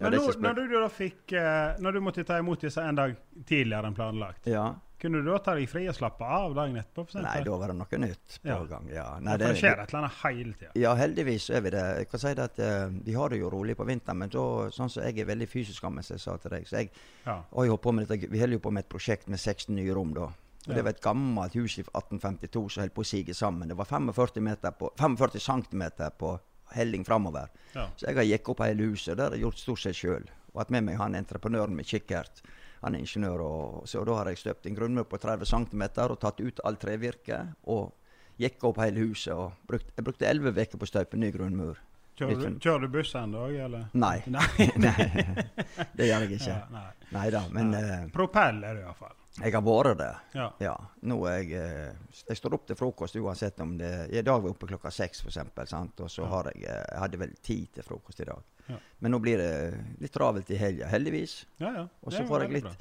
Men 0.00 0.14
nå, 0.16 0.20
når 0.40 0.54
du 0.56 0.76
da 0.80 0.86
fikk 0.88 1.32
eh, 1.36 1.74
Når 1.84 1.92
du 1.92 2.00
måtte 2.04 2.22
ta 2.24 2.38
imot 2.40 2.62
disse 2.64 2.80
en 2.80 2.96
dag 2.96 3.12
tidligere 3.44 3.90
enn 3.90 3.96
planlagt, 3.96 4.46
ja. 4.48 4.62
kunne 5.00 5.20
du 5.20 5.28
da 5.28 5.36
ta 5.44 5.52
deg 5.58 5.68
fri 5.68 5.82
og 5.92 5.96
slappe 5.96 6.24
av 6.24 6.54
dagen 6.56 6.78
etterpå? 6.80 7.20
Nei, 7.20 7.34
da 7.44 7.58
var 7.60 7.72
det 7.72 7.76
noe 7.82 8.00
nytt 8.06 8.38
på 8.40 8.48
Ja. 8.48 8.58
gang. 8.70 8.88
Ja. 8.92 9.06
Nei, 9.20 9.34
for 9.36 9.44
det 9.44 9.50
skjer 9.60 9.76
et 9.82 9.92
eller 9.92 10.00
annet 10.00 10.18
hele 10.22 10.54
tida. 10.56 10.72
Ja, 10.80 10.94
heldigvis 10.96 11.50
er 11.52 11.64
vi 11.66 11.74
det. 11.76 11.84
Jeg 12.00 12.08
kan 12.14 12.22
si 12.24 12.32
det 12.38 12.46
at 12.48 12.62
uh, 12.64 12.96
Vi 13.04 13.16
har 13.16 13.28
det 13.34 13.42
jo 13.42 13.52
rolig 13.52 13.76
på 13.76 13.84
vinteren, 13.88 14.22
men 14.24 14.32
da, 14.32 14.46
sånn 14.72 14.88
som 14.92 15.04
jeg 15.04 15.20
er 15.20 15.28
veldig 15.34 15.48
fysisk 15.52 15.84
som 15.84 16.00
jeg 16.00 16.20
sa 16.20 16.36
til 16.40 16.56
deg. 16.56 16.68
Så 16.68 16.80
jeg 16.80 16.92
Ja. 17.26 17.42
og 17.52 17.66
jeg 17.68 17.80
på 17.84 17.92
med 17.92 18.08
dette, 18.08 18.30
Vi 18.30 18.40
holder 18.40 18.56
jo 18.56 18.64
på 18.64 18.72
med 18.72 18.86
et 18.86 18.92
prosjekt 18.92 19.28
med 19.28 19.38
16 19.40 19.74
nye 19.76 19.92
rom. 19.94 20.14
da. 20.16 20.30
Og 20.66 20.72
Ja. 20.72 20.74
Det 20.74 20.82
var 20.84 20.90
et 20.90 21.00
gammelt 21.00 21.54
hus 21.56 21.78
i 21.78 21.82
1852 21.82 22.68
som 22.68 22.82
holdt 22.82 22.94
på 22.94 23.00
å 23.02 23.08
sige 23.08 23.34
sammen. 23.34 23.68
Det 23.68 23.76
var 23.76 23.84
45, 23.88 24.40
meter 24.44 24.70
på, 24.70 24.90
45 24.98 25.40
cm 25.40 25.84
på 26.18 26.38
helling 26.74 27.04
framover. 27.04 27.48
Ja. 27.74 27.88
Så 27.96 28.06
jeg 28.06 28.16
har 28.16 28.28
gikk 28.28 28.48
opp 28.52 28.60
hele 28.60 28.90
huset. 28.90 29.16
Det 29.16 29.24
har 29.24 29.32
jeg 29.32 29.40
gjort 29.46 29.58
stort 29.58 29.80
sett 29.80 29.96
sjøl. 29.96 30.26
Og 30.52 30.60
hatt 30.60 30.70
med 30.70 30.84
meg 30.84 30.98
han 30.98 31.14
entreprenøren 31.14 31.74
med 31.76 31.86
kikkert. 31.86 32.42
Han 32.82 32.94
er 32.94 32.98
ingeniør. 33.04 33.40
Og, 33.40 33.88
så 33.88 34.04
da 34.04 34.18
har 34.20 34.30
jeg 34.30 34.38
støpt 34.42 34.66
en 34.66 34.76
grunnmur 34.76 35.08
på 35.08 35.18
30 35.18 35.46
cm 35.48 35.82
og 36.06 36.18
tatt 36.20 36.40
ut 36.40 36.60
alt 36.64 36.80
trevirket. 36.80 37.54
Og 37.72 37.92
gikk 38.40 38.64
opp 38.64 38.80
hele 38.84 39.00
huset. 39.08 39.32
og 39.34 39.52
brukt, 39.66 39.92
Jeg 39.96 40.04
brukte 40.04 40.26
11 40.28 40.52
uker 40.60 40.78
på 40.78 40.88
å 40.88 40.92
støpe 40.92 41.16
ny 41.16 41.30
grunnmur. 41.32 41.80
Kjører, 42.20 42.36
du, 42.36 42.42
kjør 42.42 42.58
kjører 42.60 42.80
du 42.80 42.88
buss 42.98 43.14
ennå, 43.16 43.46
eller? 43.64 43.86
Nei. 43.94 44.18
Nei. 44.76 44.94
Det 45.96 46.06
gjør 46.08 46.26
jeg 46.26 46.36
ikke. 46.36 46.50
Ja, 46.52 46.60
nei. 46.70 46.88
Neida. 47.16 47.42
Men 47.50 47.74
eh, 47.74 48.02
Propell 48.12 48.60
er 48.64 48.76
det 48.76 48.84
iallfall. 48.84 49.16
Jeg 49.38 49.52
har 49.54 49.62
vært 49.62 49.98
det. 50.00 50.08
Ja. 50.34 50.46
Ja. 50.60 50.74
Nå 51.06 51.20
er 51.30 51.36
jeg 51.38 51.52
eh, 51.54 51.92
Jeg 52.28 52.36
står 52.40 52.54
opp 52.56 52.64
til 52.66 52.76
frokost 52.76 53.14
uansett 53.16 53.60
om 53.62 53.76
det 53.78 53.90
I 54.10 54.22
dag 54.26 54.40
var 54.42 54.48
jeg 54.50 54.56
oppe 54.56 54.66
klokka 54.72 54.90
seks, 54.90 55.22
f.eks. 55.22 55.74
Og 56.02 56.10
så 56.10 56.26
har 56.26 56.50
jeg 56.50 56.64
eh, 56.66 56.80
Jeg 56.90 56.98
hadde 57.04 57.20
vel 57.22 57.34
ti 57.42 57.58
til 57.72 57.86
frokost 57.86 58.20
i 58.20 58.26
dag. 58.26 58.42
Ja. 58.68 58.78
Men 59.00 59.14
nå 59.14 59.20
blir 59.22 59.38
det 59.38 59.52
litt 60.02 60.12
travelt 60.14 60.50
i 60.50 60.58
helga, 60.58 60.88
heldigvis. 60.90 61.44
Ja, 61.62 61.70
ja. 61.78 61.84
Og 62.02 62.12
så 62.12 62.24
får 62.26 62.46
jeg 62.48 62.56
litt 62.58 62.66
bra. 62.66 62.74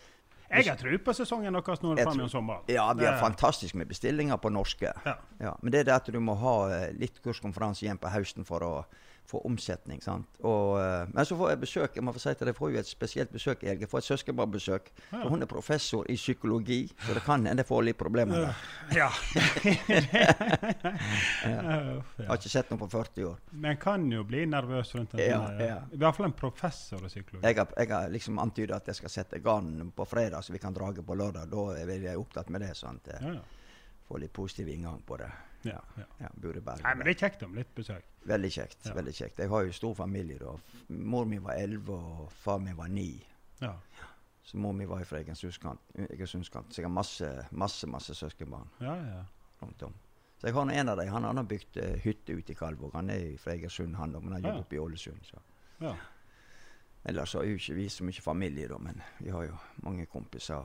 Jeg 0.50 0.66
har 0.66 0.80
tro 0.82 0.98
på 1.06 1.14
sesongen 1.14 1.54
deres 1.54 1.82
nå 1.84 1.92
Jeg 1.94 2.02
fram 2.08 2.16
tror- 2.16 2.24
gjennom 2.24 2.30
sommeren. 2.34 2.64
Ja, 2.74 2.88
vi 2.98 3.06
har 3.06 3.20
fantastisk 3.22 3.76
med 3.78 3.88
bestillinger 3.88 4.38
på 4.42 4.50
norske. 4.50 4.90
Ja. 5.06 5.14
Ja, 5.40 5.54
men 5.62 5.72
det 5.72 5.84
er 5.84 5.92
det 5.92 5.94
at 6.00 6.10
du 6.10 6.18
må 6.20 6.34
ha 6.42 6.56
eh, 6.74 6.88
litt 6.98 7.22
kurskonferanse 7.22 7.86
igjen 7.86 8.02
på 8.02 8.10
høsten 8.10 8.46
for 8.50 8.66
å 8.66 8.74
få 9.30 9.42
omsetning. 9.46 10.02
sant? 10.02 10.28
Og, 10.42 10.80
eh, 10.82 11.06
men 11.14 11.26
så 11.26 11.38
får 11.38 11.52
jeg 11.54 11.60
besøk 11.64 11.96
jeg 12.00 12.04
må 12.06 12.14
få 12.16 12.22
si 12.24 12.34
til 12.40 12.50
deg, 12.50 12.56
får 12.58 12.72
jo 12.74 12.80
et 12.82 12.90
spesielt 12.90 13.32
besøk. 13.34 13.64
Jeg 13.64 13.90
får 13.90 14.02
et 14.02 14.08
søskenbarnbesøk. 14.10 14.92
Ja. 15.12 15.22
For 15.22 15.30
Hun 15.30 15.46
er 15.46 15.50
professor 15.52 16.10
i 16.10 16.16
psykologi, 16.18 16.80
så 17.06 17.14
det 17.18 17.24
kan 17.26 17.46
hende 17.46 17.62
jeg 17.64 17.70
får 17.70 17.84
litt 17.88 18.00
problemer 18.00 18.48
der. 18.48 18.56
Ja. 18.96 19.10
Jeg 22.20 22.28
har 22.28 22.38
ikke 22.38 22.52
sett 22.52 22.70
noe 22.72 22.80
på 22.82 22.88
40 22.92 23.26
år. 23.30 23.38
Men 23.52 23.78
kan 23.82 24.06
jo 24.12 24.24
bli 24.28 24.46
nervøs 24.50 24.94
rundt 24.96 25.14
en 25.16 25.20
Ja, 25.24 25.42
eh, 25.54 25.66
ja. 25.68 25.80
I 25.92 26.00
hvert 26.02 26.16
fall 26.18 26.30
en 26.30 26.36
professor 26.38 27.04
i 27.06 27.12
psykologi. 27.12 27.46
Jeg 27.48 27.58
har, 27.60 27.74
jeg 27.78 27.92
har 27.94 28.10
liksom 28.14 28.40
antyda 28.42 28.80
at 28.80 28.90
jeg 28.92 29.00
skal 29.02 29.14
sette 29.14 29.40
garn 29.44 29.92
på 29.96 30.06
fredag, 30.10 30.44
så 30.44 30.54
vi 30.56 30.62
kan 30.62 30.76
drage 30.76 31.04
på 31.06 31.18
lørdag. 31.18 31.50
Da 31.52 31.68
er 31.78 31.94
jeg 32.10 32.18
opptatt 32.20 32.50
med 32.50 32.62
det. 32.66 32.74
sånn 32.78 33.00
at 33.04 33.14
jeg 33.14 33.40
får 34.08 34.20
litt 34.24 34.34
positiv 34.34 34.70
inngang 34.74 35.02
på 35.06 35.18
det. 35.22 35.30
Ja, 35.64 35.80
ja. 35.98 36.06
Ja, 36.20 36.28
i 36.58 36.62
Bergen. 36.62 36.84
Nei, 36.84 36.94
men 36.96 37.06
det 37.06 37.16
er 37.16 37.20
kjekt 37.30 37.44
om 37.44 37.56
litt 37.56 37.74
besøk. 37.76 38.04
Veldig 38.30 38.52
kjekt. 38.52 38.86
Ja. 38.86 38.94
veldig 38.96 39.14
kjekt. 39.14 39.40
Jeg 39.40 39.50
har 39.50 39.64
jo 39.66 39.72
stor 39.76 39.94
familie. 39.96 40.38
da. 40.40 40.54
Mor 40.90 41.26
mi 41.26 41.38
var 41.40 41.54
elleve, 41.60 41.90
og 41.98 42.32
far 42.32 42.60
min 42.60 42.76
var 42.78 42.88
ni. 42.88 43.26
Ja. 43.60 43.74
Så 44.44 44.58
mor 44.58 44.74
mi 44.74 44.86
var 44.86 45.04
fra 45.06 45.20
Egersundskant, 45.20 46.72
så 46.74 46.80
jeg 46.82 46.86
har 46.88 46.94
masse, 46.94 47.46
masse 47.52 47.88
masse 47.88 48.16
søskenbarn 48.16 48.70
Ja, 48.82 48.96
ja. 48.96 49.24
rundt 49.62 49.84
om. 49.84 49.94
Så 50.40 50.48
jeg 50.48 50.54
har 50.56 50.62
en 50.72 50.90
av 50.90 50.98
dem. 50.98 51.10
Han, 51.14 51.24
han 51.24 51.38
har 51.38 51.44
bygd 51.44 51.78
uh, 51.78 51.98
hytte 52.00 52.34
ute 52.34 52.52
i 52.52 52.56
Kalvåg. 52.56 52.94
Han 52.96 53.10
er 53.10 53.38
fra 53.38 53.52
Egersund, 53.54 53.96
han 53.96 54.12
men 54.12 54.34
han 54.34 54.42
Ja. 54.56 54.60
oppe 54.60 54.76
i 54.76 54.80
Ålesund. 54.80 55.20
Så. 55.26 55.38
ja. 55.80 55.96
Ellers 57.04 57.34
har 57.34 57.44
jo 57.44 57.56
ikke 57.56 57.74
vi 57.76 57.90
så 57.90 58.04
mye 58.04 58.22
familie, 58.22 58.68
da, 58.68 58.78
men 58.78 59.02
vi 59.20 59.30
har 59.30 59.44
jo 59.46 59.58
mange 59.84 60.06
kompiser. 60.06 60.64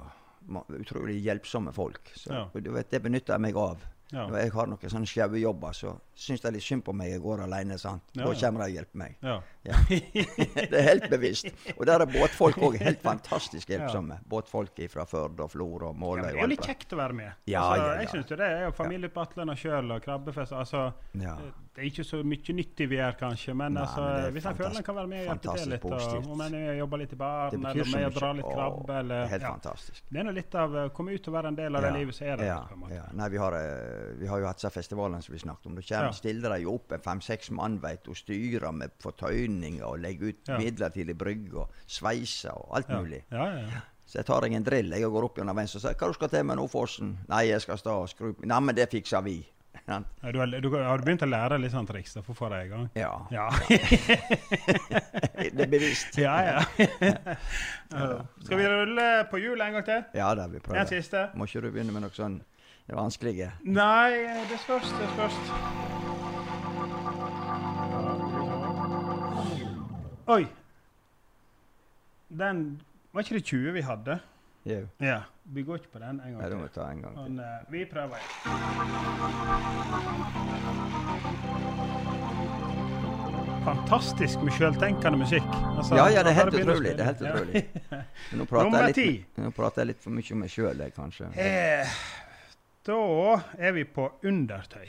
Utrolig 0.68 1.20
hjelpsomme 1.24 1.72
folk. 1.72 2.10
Så 2.16 2.32
Ja. 2.32 2.50
du 2.64 2.70
vet, 2.72 2.90
det 2.90 3.02
benytter 3.02 3.34
jeg 3.34 3.40
meg 3.40 3.56
av. 3.56 3.84
Ja. 4.12 4.26
Når 4.28 4.36
jeg 4.38 4.52
har 4.52 4.66
noen 4.70 4.90
sånne 4.92 5.08
skjeve 5.08 5.38
jobber, 5.40 5.72
så 5.74 5.94
syns 6.14 6.42
de 6.44 6.50
litt 6.54 6.62
synd 6.62 6.84
på 6.84 6.92
meg 6.94 7.10
jeg 7.10 7.22
går 7.24 7.40
alene. 7.46 7.78
sant? 7.80 8.02
Ja, 8.12 8.26
Da 8.28 8.34
kommer 8.34 8.60
de 8.60 8.66
og 8.68 8.76
hjelper 8.76 9.00
meg. 9.00 9.16
ja. 9.22 9.40
Ja. 9.64 9.78
det 10.70 10.76
er 10.78 10.82
helt 10.82 11.08
bevisst. 11.10 11.48
Og 11.78 11.86
der 11.88 12.04
er 12.04 12.06
båtfolk 12.06 12.58
òg 12.60 12.76
helt 12.82 13.00
fantastisk 13.02 13.68
hjelpsomme. 13.72 14.18
Båtfolk 14.28 14.76
fra 14.92 15.06
Førde 15.08 15.40
og 15.46 15.50
Florø 15.50 15.88
og 15.88 15.94
Ja, 15.94 16.00
Måløy. 16.04 16.22
det 16.28 16.34
er 16.36 16.40
jo 16.42 16.50
litt 16.52 16.66
kjekt 16.68 16.92
å 16.92 17.00
være 17.00 17.14
med. 17.14 17.32
Ja, 17.48 17.62
altså, 17.64 17.84
ja, 17.86 17.92
ja. 17.94 18.00
Jeg 18.00 18.08
syns 18.12 18.30
jo 18.30 18.36
det. 18.36 18.50
er 18.58 18.64
jo 18.66 18.72
familie 18.76 19.10
Atlanta 19.16 19.54
sjøl 19.56 19.90
og 19.96 20.02
krabbefest. 20.04 20.52
Altså, 20.52 20.92
Ja. 21.14 21.36
Det 21.74 21.82
er 21.82 21.88
ikke 21.90 22.04
så 22.06 22.20
mye 22.22 22.54
nyttig 22.54 22.86
vi 22.88 22.96
gjør, 23.00 23.16
kanskje, 23.18 23.52
men, 23.58 23.72
Nei, 23.74 23.82
altså, 23.82 24.02
men 24.04 24.32
hvis 24.36 24.44
en 24.46 24.54
føler 24.54 24.76
en 24.78 24.84
kan 24.86 24.94
være 24.94 25.08
med 25.10 25.18
og 25.18 25.26
hjelpe 25.26 25.54
til 25.58 25.70
litt, 25.72 25.84
og, 25.84 26.28
om 26.30 26.40
en 26.44 26.54
er- 26.54 26.76
jobber 26.78 27.00
litt 27.00 27.12
i 27.12 27.16
baren, 27.16 27.64
eller 27.66 27.88
med 27.90 28.06
å 28.06 28.12
dra 28.14 28.28
litt 28.32 28.46
krabbe, 28.46 28.98
eller 29.00 29.22
er 29.24 29.32
helt 29.32 29.42
ja. 29.42 29.50
fantastisk. 29.56 30.04
Det 30.08 30.20
er 30.20 30.24
nå 30.28 30.34
litt 30.36 30.54
av 30.54 30.70
å 30.70 30.84
komme 30.94 31.16
ut 31.16 31.26
og 31.28 31.34
være 31.34 31.48
en 31.50 31.56
del 31.58 31.74
av 31.74 31.82
det 31.82 31.92
livet 31.96 32.14
som 32.14 32.26
er 32.28 32.36
der. 32.36 32.44
ja, 32.46 32.60
ja. 32.94 33.02
Nei, 33.12 33.28
vi 33.28 33.36
har, 33.42 33.52
eh, 33.58 34.14
vi 34.20 34.26
har 34.30 34.38
jo 34.38 34.46
hatt 34.46 34.56
disse 34.62 34.70
festivalene 34.70 35.20
som 35.26 35.32
vi 35.34 35.40
snakket 35.42 35.66
om. 35.66 35.74
Da 35.74 35.82
kommer, 35.82 36.04
Ja. 36.06 36.10
stiller 36.12 36.48
de 36.54 36.60
jo 36.62 36.74
opp 36.74 36.92
en 36.92 37.00
fem-seks 37.00 37.50
mann 37.50 37.80
vet, 37.82 38.06
og 38.06 38.14
styrer 38.14 38.72
med 38.72 38.90
fortøyninger 39.02 39.82
og 39.84 39.98
legger 39.98 40.28
ut 40.28 40.46
Ja. 40.48 40.58
midlertidig 40.58 41.18
brygg 41.18 41.54
og 41.56 41.68
sveiser 41.88 42.54
og 42.54 42.70
alt 42.76 42.88
Ja. 42.88 43.00
mulig. 43.00 43.24
Ja, 43.32 43.46
ja, 43.46 43.58
ja. 43.66 43.80
Så 44.06 44.18
jeg 44.20 44.26
tar 44.26 44.42
jeg 44.42 44.52
en 44.52 44.62
drill 44.62 44.90
jeg 44.92 45.02
går 45.02 45.24
opp 45.24 45.36
gjennom 45.38 45.56
venstre 45.56 45.78
og 45.78 45.82
sier 45.82 45.94
'Hva 45.94 46.06
du 46.08 46.12
skal 46.12 46.28
til 46.28 46.44
med 46.44 46.56
nå, 46.58 46.68
Fossen?' 46.70 47.16
'Nei, 47.28 47.48
jeg 47.48 47.60
skal 47.62 47.78
stå 47.78 47.90
og 48.02 48.08
skru 48.08 48.34
Nei, 48.44 48.60
men 48.60 48.74
det 48.74 48.90
fikser 48.90 49.22
vi'. 49.24 49.44
Ja, 49.86 50.02
du, 50.32 50.38
har, 50.38 50.46
du 50.46 50.70
har 50.72 50.98
du 50.98 51.04
begynt 51.04 51.22
å 51.22 51.26
lære 51.28 51.58
litt 51.60 51.72
sånn 51.74 51.84
triks 51.84 52.14
for 52.16 52.32
å 52.32 52.34
få 52.38 52.48
deg 52.48 52.66
i 52.66 52.68
gang? 52.70 52.86
Ja. 52.96 53.26
Ja. 53.34 53.50
Det 55.54 55.66
er 55.66 55.68
bevisst. 55.68 56.16
ja, 56.24 56.36
ja. 56.40 56.62
Skal 58.46 58.58
vi 58.62 58.66
rulle 58.70 59.26
på 59.28 59.38
hjul 59.42 59.60
en 59.60 59.72
gang 59.76 59.84
til? 59.84 60.00
Ja 60.16 60.30
da, 60.38 60.46
vi 60.48 60.58
En 60.72 60.88
siste? 60.88 61.26
Må 61.36 61.44
ikke 61.44 61.60
du 61.66 61.70
begynne 61.74 61.92
med 61.92 62.02
noe 62.06 62.14
sånn 62.16 62.40
det 62.88 62.96
vanskelige? 62.96 63.50
Nei, 63.64 64.24
det 64.48 64.58
spørs. 64.64 64.88
Det 64.96 65.08
spørs. 65.12 65.36
Oi. 70.32 70.46
Den 72.28 72.80
Var 73.12 73.20
ikke 73.20 73.36
det 73.36 73.44
20 73.44 73.72
vi 73.76 73.82
hadde? 73.84 74.18
Jo. 74.64 74.88
Ja. 75.00 75.22
Vi 75.44 75.62
går 75.62 75.74
ikke 75.82 75.90
på 75.92 75.98
den 75.98 76.08
en 76.08 76.16
Nei, 76.16 76.30
gang 76.32 76.40
må 76.40 76.48
til. 76.48 76.58
vi 76.62 76.68
ta 76.74 76.90
en 76.90 77.02
gang 77.02 77.14
til. 77.16 77.22
Men 77.22 77.40
uh, 77.44 77.72
vi 77.72 77.84
prøver 77.84 78.16
igjen. 78.16 79.44
Fantastisk 83.64 84.42
med 84.44 84.52
sjøltenkende 84.52 85.18
musikk. 85.18 85.46
Altså, 85.78 85.96
Ja, 85.96 86.06
ja, 86.12 86.22
det 86.22 86.30
er 86.32 86.38
helt 86.40 86.54
utrolig. 86.54 86.90
Det 86.96 87.00
er 87.00 87.04
helt 87.04 87.22
utrolig. 87.22 87.62
Nå 88.36 88.44
prater, 88.44 88.78
jeg 88.88 88.96
litt, 88.96 89.38
nå 89.40 89.50
prater 89.56 89.82
jeg 89.82 89.86
litt 89.92 90.02
for 90.04 90.10
mye 90.16 90.32
om 90.36 90.42
meg 90.44 90.50
sjøl, 90.52 90.82
kanskje. 90.96 91.30
Eh, 91.40 91.94
da 92.84 92.98
er 93.58 93.72
vi 93.78 93.84
på 93.84 94.08
undertøy. 94.28 94.88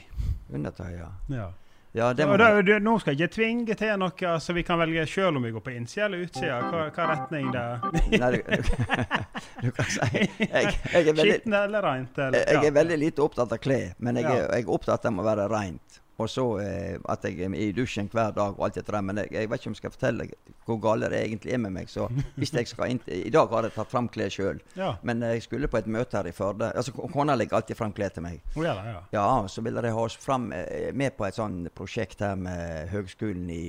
Undertøy, 0.52 0.90
ja. 0.98 1.08
Ja. 1.32 1.48
Ja, 1.96 2.10
det 2.12 2.26
må 2.28 2.34
da, 2.36 2.50
du, 2.60 2.74
nå 2.84 2.98
skal 3.00 3.14
jeg 3.16 3.24
ikke 3.30 3.34
tvinge 3.38 3.74
til 3.80 3.94
noe, 4.02 4.32
så 4.44 4.52
vi 4.52 4.62
kan 4.68 4.76
velge 4.82 5.06
sjøl 5.08 5.38
om 5.38 5.46
vi 5.46 5.52
går 5.54 5.62
på 5.64 5.72
innsida 5.72 6.04
eller 6.10 6.26
utsida. 6.26 6.58
Hva, 6.68 6.82
hva 6.92 7.06
retning 7.14 7.46
det. 7.54 7.62
Nei, 8.20 8.30
du, 8.34 8.40
du, 8.44 8.72
du 9.64 9.70
kan 9.78 9.88
si 9.94 10.10
Jeg, 10.20 10.42
jeg, 10.44 10.74
er 10.92 11.06
veldig, 11.16 11.24
Skitten 11.30 11.56
eller 11.62 11.86
reint? 11.88 12.18
Eller, 12.26 12.42
jeg 12.52 12.68
er 12.68 12.74
veldig 12.76 12.98
lite 13.00 13.24
opptatt 13.24 13.54
av 13.56 13.62
klær, 13.64 13.94
men 13.98 14.20
jeg, 14.20 14.28
er- 14.28 14.42
Ja. 14.42 14.50
jeg 14.58 14.66
er 14.68 14.74
opptatt 14.76 15.08
av 15.08 15.22
å 15.22 15.24
være 15.24 15.48
rent. 15.54 16.02
Og 16.16 16.30
så 16.32 16.44
eh, 16.62 16.96
at 17.12 17.24
jeg 17.28 17.42
er 17.44 17.54
i 17.60 17.72
dusjen 17.76 18.08
hver 18.12 18.32
dag 18.36 18.54
og 18.56 18.62
alt 18.64 18.78
det 18.78 18.86
der. 18.88 19.02
Men 19.04 19.20
jeg, 19.20 19.32
jeg 19.36 19.50
vet 19.50 19.60
ikke 19.60 19.68
om 19.68 19.74
jeg 19.76 19.82
skal 19.82 19.92
fortelle 19.92 20.28
hvor 20.66 20.78
gale 20.82 21.10
det 21.12 21.18
egentlig 21.20 21.52
er 21.52 21.60
med 21.60 21.74
meg. 21.74 21.90
Så 21.92 22.06
hvis 22.38 22.54
jeg 22.56 22.70
skal 22.70 22.94
inn 22.94 23.02
I 23.12 23.32
dag 23.32 23.52
har 23.52 23.68
jeg 23.68 23.74
tatt 23.76 23.92
fram 23.92 24.08
klær 24.12 24.32
sjøl. 24.32 24.62
Ja. 24.76 24.94
Men 25.08 25.22
jeg 25.24 25.42
skulle 25.44 25.68
på 25.72 25.78
et 25.80 25.86
møte 25.88 26.18
her 26.18 26.28
i 26.28 26.32
Førde. 26.36 26.68
Altså, 26.76 26.92
Kona 26.92 27.34
legger 27.36 27.56
alltid 27.58 27.78
fram 27.78 27.92
klær 27.96 28.12
til 28.12 28.24
meg. 28.24 28.42
Oh, 28.54 28.64
ja, 28.64 28.74
ja. 28.84 29.02
Ja, 29.14 29.26
så 29.48 29.64
ville 29.64 29.82
de 29.82 29.92
ha 29.92 30.02
oss 30.04 30.16
fram, 30.20 30.50
eh, 30.52 30.90
med 30.92 31.16
på 31.16 31.24
et 31.26 31.36
sånn 31.36 31.66
prosjekt 31.74 32.20
her 32.24 32.36
med 32.40 32.90
Høgskolen 32.92 33.48
i 33.52 33.66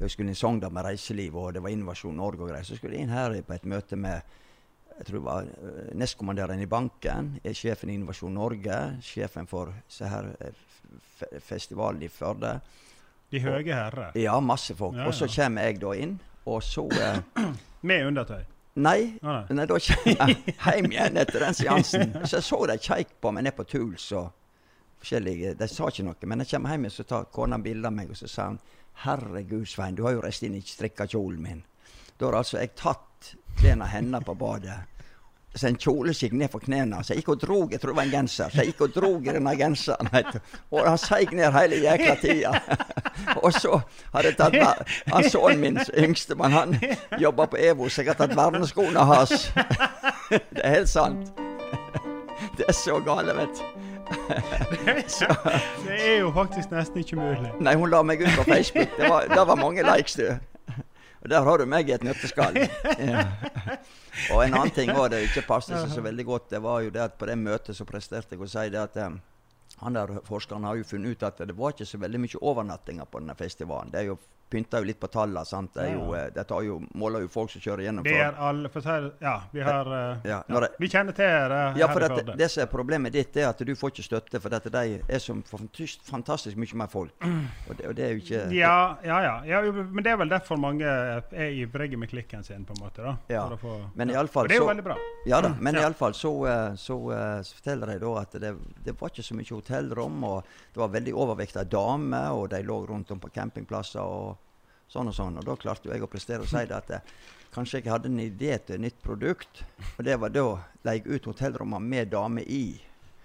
Høgskolen 0.00 0.32
i 0.32 0.38
Sogndal 0.38 0.72
med 0.74 0.84
reiseliv, 0.88 1.36
og 1.38 1.52
det 1.54 1.62
var 1.64 1.72
Innovasjon 1.72 2.16
Norge 2.18 2.44
og 2.44 2.50
greier. 2.50 2.66
Så 2.66 2.76
skulle 2.78 2.98
jeg 2.98 3.06
inn 3.06 3.14
her 3.14 3.36
på 3.46 3.56
et 3.56 3.68
møte 3.68 3.96
med 4.00 4.24
jeg 4.94 5.08
tror 5.08 5.18
det 5.18 5.24
var 5.26 5.48
eh, 5.50 5.94
nestkommanderende 5.98 6.62
i 6.66 6.70
banken, 6.70 7.32
sjefen 7.56 7.90
i 7.90 7.96
Innovasjon 7.98 8.36
Norge, 8.36 8.76
sjefen 9.02 9.48
for 9.50 9.72
så 9.90 10.10
her, 10.10 10.28
eh, 10.38 10.60
festivalen 11.44 12.02
i 12.02 12.08
Førde. 12.08 12.60
De 13.32 13.40
høye 13.40 13.74
herrer. 13.74 14.12
Ja, 14.20 14.38
masse 14.40 14.74
folk. 14.78 14.96
Ja, 14.96 15.06
Og 15.08 15.14
så 15.14 15.26
kommer 15.30 15.62
jeg 15.66 15.80
da 15.82 15.92
inn, 15.98 16.18
og 16.46 16.62
så 16.62 16.84
eh, 16.92 17.20
Med 17.88 18.06
undertøy. 18.06 18.42
Nei, 18.76 19.18
Ah, 19.22 19.44
nei. 19.48 19.54
Nei, 19.60 19.66
da 19.70 19.76
kommer 19.78 20.30
jeg 20.34 20.54
hjem 20.58 20.88
igjen 20.92 21.16
etter 21.20 21.44
den 21.44 21.54
seansen. 21.54 22.14
Så 22.26 22.38
jeg 22.40 22.46
så 22.48 22.58
de 22.66 22.78
kjeik 22.82 23.12
på 23.22 23.30
meg 23.30 23.44
nede 23.46 23.54
på 23.56 23.66
Tuls 23.70 24.08
og 24.18 24.32
forskjellige 24.98 25.52
De 25.60 25.68
sa 25.68 25.90
ikke 25.92 26.06
noe, 26.06 26.16
men 26.26 26.42
jeg 26.42 26.50
kommer 26.54 26.74
hjem, 26.74 26.86
og 26.88 26.94
så 26.96 27.04
tar 27.06 27.28
kona 27.34 27.58
bilde 27.62 27.86
av 27.90 27.94
meg, 27.94 28.10
og 28.10 28.18
så 28.18 28.26
sa 28.30 28.48
hun 28.50 28.58
Herregud, 29.04 29.66
Svein, 29.66 29.94
du 29.98 30.04
har 30.06 30.14
jo 30.16 30.20
reist 30.24 30.42
inn 30.46 30.54
i 30.54 30.62
strikka 30.62 31.06
kjolen 31.10 31.42
min. 31.42 31.62
Da 32.18 32.28
har 32.28 32.36
altså 32.40 32.60
jeg 32.60 32.74
tatt 32.78 33.32
klærne 33.58 33.88
hennes 33.90 34.22
på 34.26 34.34
badet. 34.38 34.76
Så 35.54 35.68
en 35.68 35.76
kjole 35.78 36.10
gikk 36.18 36.32
ned 36.34 36.50
for 36.50 36.58
knærne. 36.58 36.98
Så 37.04 37.14
jeg 37.14 37.22
gikk 37.22 37.28
og 37.36 37.42
drog, 37.44 37.72
jeg 37.72 37.80
tror 37.80 37.92
det 37.92 37.96
var 37.96 38.08
en 38.08 38.14
genser. 38.16 38.50
Så 38.50 38.62
jeg 38.62 38.72
gikk 38.72 38.80
og 38.88 38.94
drog 38.96 39.28
i 39.28 39.34
denne 39.36 39.54
genseren. 39.58 40.10
Og 40.74 40.88
han 40.88 40.98
seig 40.98 41.30
ned 41.32 41.54
hele 41.54 41.78
jækla 41.84 42.16
tida. 42.22 42.52
og 43.44 43.52
så 43.54 43.78
hadde 44.14 44.32
jeg 44.32 44.38
tatt 44.40 44.58
han 45.12 45.30
Sønnen 45.30 45.62
min, 45.62 45.78
yngste, 45.98 46.34
men 46.38 46.52
han 46.52 46.74
jobba 47.20 47.46
på 47.50 47.60
EVO, 47.60 47.88
så 47.88 48.02
jeg 48.02 48.12
har 48.12 48.18
tatt 48.18 48.36
verneskoene 48.36 49.06
hans. 49.06 49.48
det 50.54 50.62
er 50.62 50.74
helt 50.80 50.90
sant. 50.90 51.30
det 52.58 52.66
er 52.68 52.76
så 52.76 52.98
gale, 53.06 53.36
vet 53.38 53.62
du. 53.62 53.64
Det 55.84 55.94
er 55.96 56.18
jo 56.18 56.32
faktisk 56.34 56.74
nesten 56.74 57.00
ikke 57.00 57.16
mulig. 57.16 57.52
Nei, 57.60 57.76
hun 57.78 57.90
la 57.90 58.02
meg 58.02 58.20
ut 58.26 58.34
på 58.36 58.44
Facebook. 58.48 58.90
Det 58.98 59.08
var, 59.08 59.30
det 59.30 59.46
var 59.48 59.56
mange 59.60 59.86
likes, 59.86 60.18
du. 60.18 60.34
Og 61.24 61.30
der 61.32 61.40
har 61.40 61.58
du 61.58 61.64
meg 61.64 61.88
i 61.88 61.94
et 61.96 62.04
nøtteskall. 62.04 62.58
Ja. 63.04 63.24
Og 64.30 64.44
en 64.44 64.54
annen 64.54 64.70
ting 64.70 64.92
var 64.94 65.08
det 65.10 65.24
ikke 65.26 65.42
passet 65.48 65.74
seg 65.74 65.90
så 65.90 66.02
veldig 66.04 66.24
godt. 66.28 66.44
Det 66.52 66.60
var 66.62 66.84
jo 66.84 66.92
det 66.94 67.00
at 67.02 67.16
på 67.18 67.26
det 67.26 67.34
møtet 67.40 67.74
så 67.74 67.86
presterte 67.88 68.36
jeg 68.36 68.44
å 68.44 68.48
si 68.48 68.62
det 68.70 68.78
at 68.78 68.98
um, 69.02 69.16
han 69.80 69.96
der 69.96 70.12
forskeren 70.28 70.66
har 70.68 70.78
jo 70.78 70.86
funnet 70.86 71.16
ut 71.16 71.24
at 71.26 71.40
det 71.42 71.56
var 71.58 71.74
ikke 71.74 71.88
så 71.88 71.98
veldig 71.98 72.20
mye 72.22 72.40
overnattinger 72.40 73.08
på 73.10 73.22
denne 73.24 73.34
festivalen. 73.34 73.90
Det 73.90 74.02
er 74.02 74.12
jo 74.12 74.18
pynter 74.54 74.82
jo 74.84 74.88
litt 74.90 75.00
på 75.02 75.10
tallene. 75.10 75.44
sant? 75.46 75.72
Det, 75.74 75.88
jo, 75.92 76.12
eh, 76.14 76.28
det 76.34 76.46
tar 76.50 76.62
jo, 76.66 76.78
måler 76.94 77.24
jo 77.26 77.28
folk 77.34 77.50
som 77.50 77.60
kjører 77.64 77.84
gjennom. 77.88 78.04
Det 78.06 78.14
er 78.22 78.38
alle 78.38 78.70
For 78.74 78.86
her, 78.86 79.10
Ja, 79.20 79.34
vi 79.52 79.60
har 79.66 79.86
eh, 79.98 80.16
Ja, 80.30 80.42
det- 80.48 80.70
Vi 80.78 80.88
kjenner 80.88 81.12
til 81.14 81.26
det 81.26 81.78
Ja, 81.80 81.88
for 81.92 82.02
at 82.06 82.36
det, 82.38 82.50
som 82.50 82.62
er 82.62 82.66
problemet 82.70 83.12
ditt, 83.12 83.36
er 83.36 83.48
at 83.50 83.58
du 83.58 83.74
får 83.74 83.90
ikke 83.92 84.06
støtte, 84.08 84.40
for 84.40 84.48
dette, 84.54 84.70
de 84.70 85.00
er 85.08 85.18
så 85.18 85.34
fantastisk, 86.04 86.56
mye 86.56 86.74
mer 86.78 86.86
folk. 86.92 87.12
Og 87.68 87.76
det, 87.76 87.86
og 87.88 87.94
det 87.96 88.04
er 88.04 88.14
jo 88.14 88.20
ikke 88.22 88.42
Ja, 88.54 88.96
ja, 89.04 89.18
ja, 89.22 89.34
ja. 89.44 89.60
Men 89.72 90.02
det 90.04 90.12
er 90.12 90.16
vel 90.20 90.28
derfor 90.32 90.56
mange 90.60 90.84
er 90.86 91.22
ivrige 91.50 91.96
med 91.98 92.08
klikken 92.10 92.44
sin, 92.44 92.64
på 92.64 92.74
en 92.76 92.82
måte. 92.84 93.02
da. 93.02 93.16
Ja, 93.28 93.48
få, 93.56 93.90
men 93.94 94.10
i 94.10 94.14
alle 94.14 94.28
fall 94.28 94.48
det 94.48 94.56
er 94.56 94.60
jo 94.60 94.66
så- 94.68 94.74
veldig 94.74 94.84
bra. 94.84 94.96
Ja 95.26 95.40
da, 95.40 95.54
men 95.58 95.74
Ja. 95.74 95.80
iallfall 95.88 96.12
så, 96.14 96.32
eh, 96.46 96.74
så, 96.76 96.98
så 97.42 97.54
forteller 97.60 97.86
de 97.86 97.98
da 97.98 98.14
at 98.20 98.30
det, 98.32 98.54
det 98.84 99.00
var 99.00 99.08
ikke 99.10 99.22
så 99.24 99.34
mye 99.34 99.54
hotellrom, 99.54 100.24
og 100.24 100.44
det 100.72 100.76
var 100.80 100.88
veldig 100.88 101.14
overvekt 101.14 101.56
av 101.56 101.68
damer, 101.68 102.30
og 102.32 102.50
de 102.50 102.62
lå 102.62 102.86
rundt 102.88 103.10
om 103.10 103.20
på 103.20 103.30
campingplasser 103.32 104.00
og 104.00 104.36
sånn 104.94 105.10
og 105.10 105.16
sånn. 105.18 105.38
Og 105.42 105.46
da 105.50 105.58
klarte 105.60 105.90
jo 105.90 105.94
jeg 105.96 106.06
å 106.06 106.10
prestere 106.10 106.46
å 106.46 106.48
si 106.50 106.62
det 106.70 106.76
at 106.78 106.94
jeg, 106.94 107.14
kanskje 107.54 107.80
jeg 107.82 107.90
hadde 107.92 108.10
en 108.10 108.22
idé 108.24 108.56
til 108.62 108.78
et 108.78 108.84
nytt 108.86 108.98
produkt, 109.04 109.62
og 109.98 110.02
det 110.06 110.16
var 110.22 110.32
da 110.34 110.46
leie 110.86 111.04
ut 111.06 111.28
hotellrommene 111.30 111.90
med 111.94 112.10
dame 112.14 112.42
i. 112.46 112.64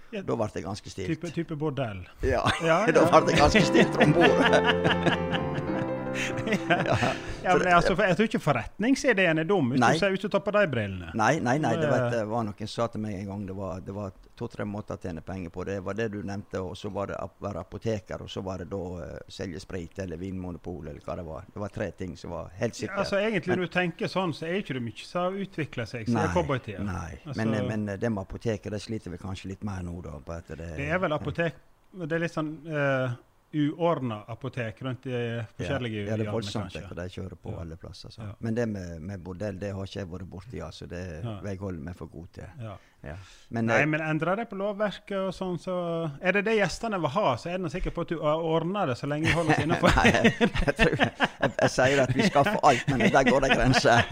Ja. 0.10 0.24
Da 0.26 0.34
ble 0.34 0.48
det 0.54 0.64
ganske 0.66 0.90
stilt. 0.90 1.12
Type, 1.14 1.30
type 1.36 1.56
bordell. 1.62 2.02
Ja, 2.26 2.42
Ja, 2.66 2.80
da 2.90 3.04
ja. 3.06 3.10
ble 3.14 3.28
det 3.30 3.38
ganske 3.38 3.62
stilt 3.70 4.00
om 4.02 4.16
bord. 4.18 5.68
Ja, 7.43 7.53
men 7.57 7.68
altså, 7.72 7.93
Jeg 7.95 8.16
tror 8.18 8.28
ikke 8.28 8.39
forretningsideen 8.43 9.39
er 9.39 9.45
dum, 9.47 9.70
hvis 9.72 9.80
Nei. 9.80 9.93
du 9.95 9.99
ser 10.01 10.12
ut 10.16 10.26
og 10.28 10.32
tar 10.34 10.41
på 10.43 10.51
de 10.51 10.64
brillene. 10.70 11.12
Nei, 11.16 11.38
nei, 11.39 11.53
nei, 11.62 11.72
det, 11.80 11.86
Eh. 11.88 11.91
vet, 11.93 12.12
det 12.12 12.24
var 12.28 12.43
noen 12.43 12.57
som 12.68 12.68
sa 12.74 12.88
til 12.91 13.01
meg 13.01 13.14
en 13.16 13.30
gang 13.30 13.45
det 13.47 13.55
var, 13.55 13.80
det 13.86 13.93
var 13.95 14.12
to-tre 14.39 14.66
måter 14.68 14.97
å 14.97 15.01
tjene 15.01 15.22
penger 15.26 15.49
på. 15.55 15.64
Det 15.68 15.78
var 15.84 15.93
det 15.95 16.10
du 16.12 16.18
nevnte, 16.24 16.60
og 16.62 16.76
så 16.78 16.91
var 16.91 17.07
det 17.12 17.16
å 17.20 17.30
være 17.43 17.64
apoteker, 17.64 18.22
og 18.26 18.30
så 18.32 18.43
var 18.43 18.57
det 18.64 18.68
da 18.72 18.82
uh, 18.99 19.05
selge 19.32 19.60
sprit 19.64 19.99
eller 20.03 20.20
vinmonopol 20.20 20.88
eller 20.91 20.99
hva 21.05 21.16
det 21.20 21.26
var. 21.30 21.47
Det 21.53 21.64
var 21.64 21.74
tre 21.80 21.89
ting 21.91 22.18
som 22.20 22.32
var 22.36 22.51
helt 22.60 22.82
Ja, 22.84 22.91
altså, 22.97 23.16
egentlig 23.22 23.47
Men- 23.55 23.60
Når 23.60 23.66
du 23.72 23.74
tenker 23.80 24.07
sånn, 24.12 24.34
så 24.36 24.45
er 24.47 24.60
ikke 24.62 24.74
det 24.80 24.84
mye 24.84 25.05
som 25.05 25.22
har 25.24 25.39
utvikla 25.45 25.86
seg 25.88 26.05
siden 26.07 26.34
cowboytida. 26.36 26.84
nei. 26.84 27.20
Altså, 27.26 27.38
Men, 27.45 27.68
men 27.68 27.89
eh, 27.89 27.97
det 27.97 28.12
med 28.12 28.24
apoteket 28.28 28.72
det 28.72 28.82
sliter 28.82 29.12
vi 29.12 29.18
kanskje 29.18 29.45
litt 29.55 29.64
mer 29.64 29.82
nå, 29.82 30.01
da. 30.03 30.20
Det, 30.47 30.57
det 30.78 30.89
er 30.91 30.99
vel 30.99 31.14
apotek 31.14 31.55
Det 31.93 32.12
er 32.12 32.20
litt 32.20 32.34
sånn 32.36 32.51
uh, 32.68 33.16
uordna 33.54 34.24
apotek 34.28 34.82
rundt 34.86 35.06
i 35.10 35.41
forskjellige 35.58 36.04
ja, 36.06 36.18
det 36.18 36.28
er 36.28 36.32
voldsomt 36.32 36.70
kanskje. 36.74 36.88
for 36.88 36.95
de 36.95 37.06
kjører 37.10 37.36
på 37.43 37.52
Ja. 37.56 37.60
alle 37.62 37.76
plasser. 37.78 38.10
Så. 38.14 38.22
Ja. 38.22 38.34
Men 38.39 38.56
det 38.56 38.68
med, 38.70 39.02
med 39.02 39.20
bordell 39.24 39.58
det 39.60 39.72
har 39.74 39.84
ikke 39.89 40.00
jeg 40.00 40.08
vært 40.12 40.30
borti, 40.30 40.60
altså. 40.62 40.86
Det 40.88 41.24
Ja. 41.24 41.39
jeg 41.43 41.58
holder 41.58 41.82
meg 41.84 41.95
for 41.95 42.06
god 42.08 42.28
til. 42.34 42.43
Ja. 42.62 42.76
Ja. 43.02 43.14
Men, 43.50 43.66
Nei, 43.66 43.80
eh, 43.82 43.88
men 43.88 44.02
endrer 44.04 44.36
det 44.36 44.45
på 44.52 44.58
lovverket 44.60 45.16
og 45.18 45.30
sånn, 45.34 45.56
så 45.58 45.74
Er 46.22 46.36
det 46.36 46.41
det 46.50 46.58
gjestene 46.58 47.00
vil 47.00 47.10
ha, 47.14 47.30
så 47.39 47.50
er 47.54 47.62
de 47.64 47.70
sikker 47.72 47.93
på 47.95 48.04
at 48.04 48.12
du 48.12 48.20
ordner 48.20 48.91
det 48.91 48.97
så 49.00 49.08
lenge 49.10 49.30
vi 49.30 49.36
holder 49.38 49.56
oss 49.56 49.64
innenfor. 49.64 49.95
Nei, 50.00 50.12
jeg, 50.12 50.34
jeg, 50.41 50.76
tror, 50.78 50.95
jeg, 51.00 51.52
jeg 51.62 51.72
sier 51.76 52.02
at 52.04 52.12
vi 52.18 52.28
skaffer 52.28 52.60
alt, 52.70 52.91
men 52.91 53.06
der 53.08 53.30
går 53.30 53.45
det 53.45 53.52
grenser. 53.56 54.12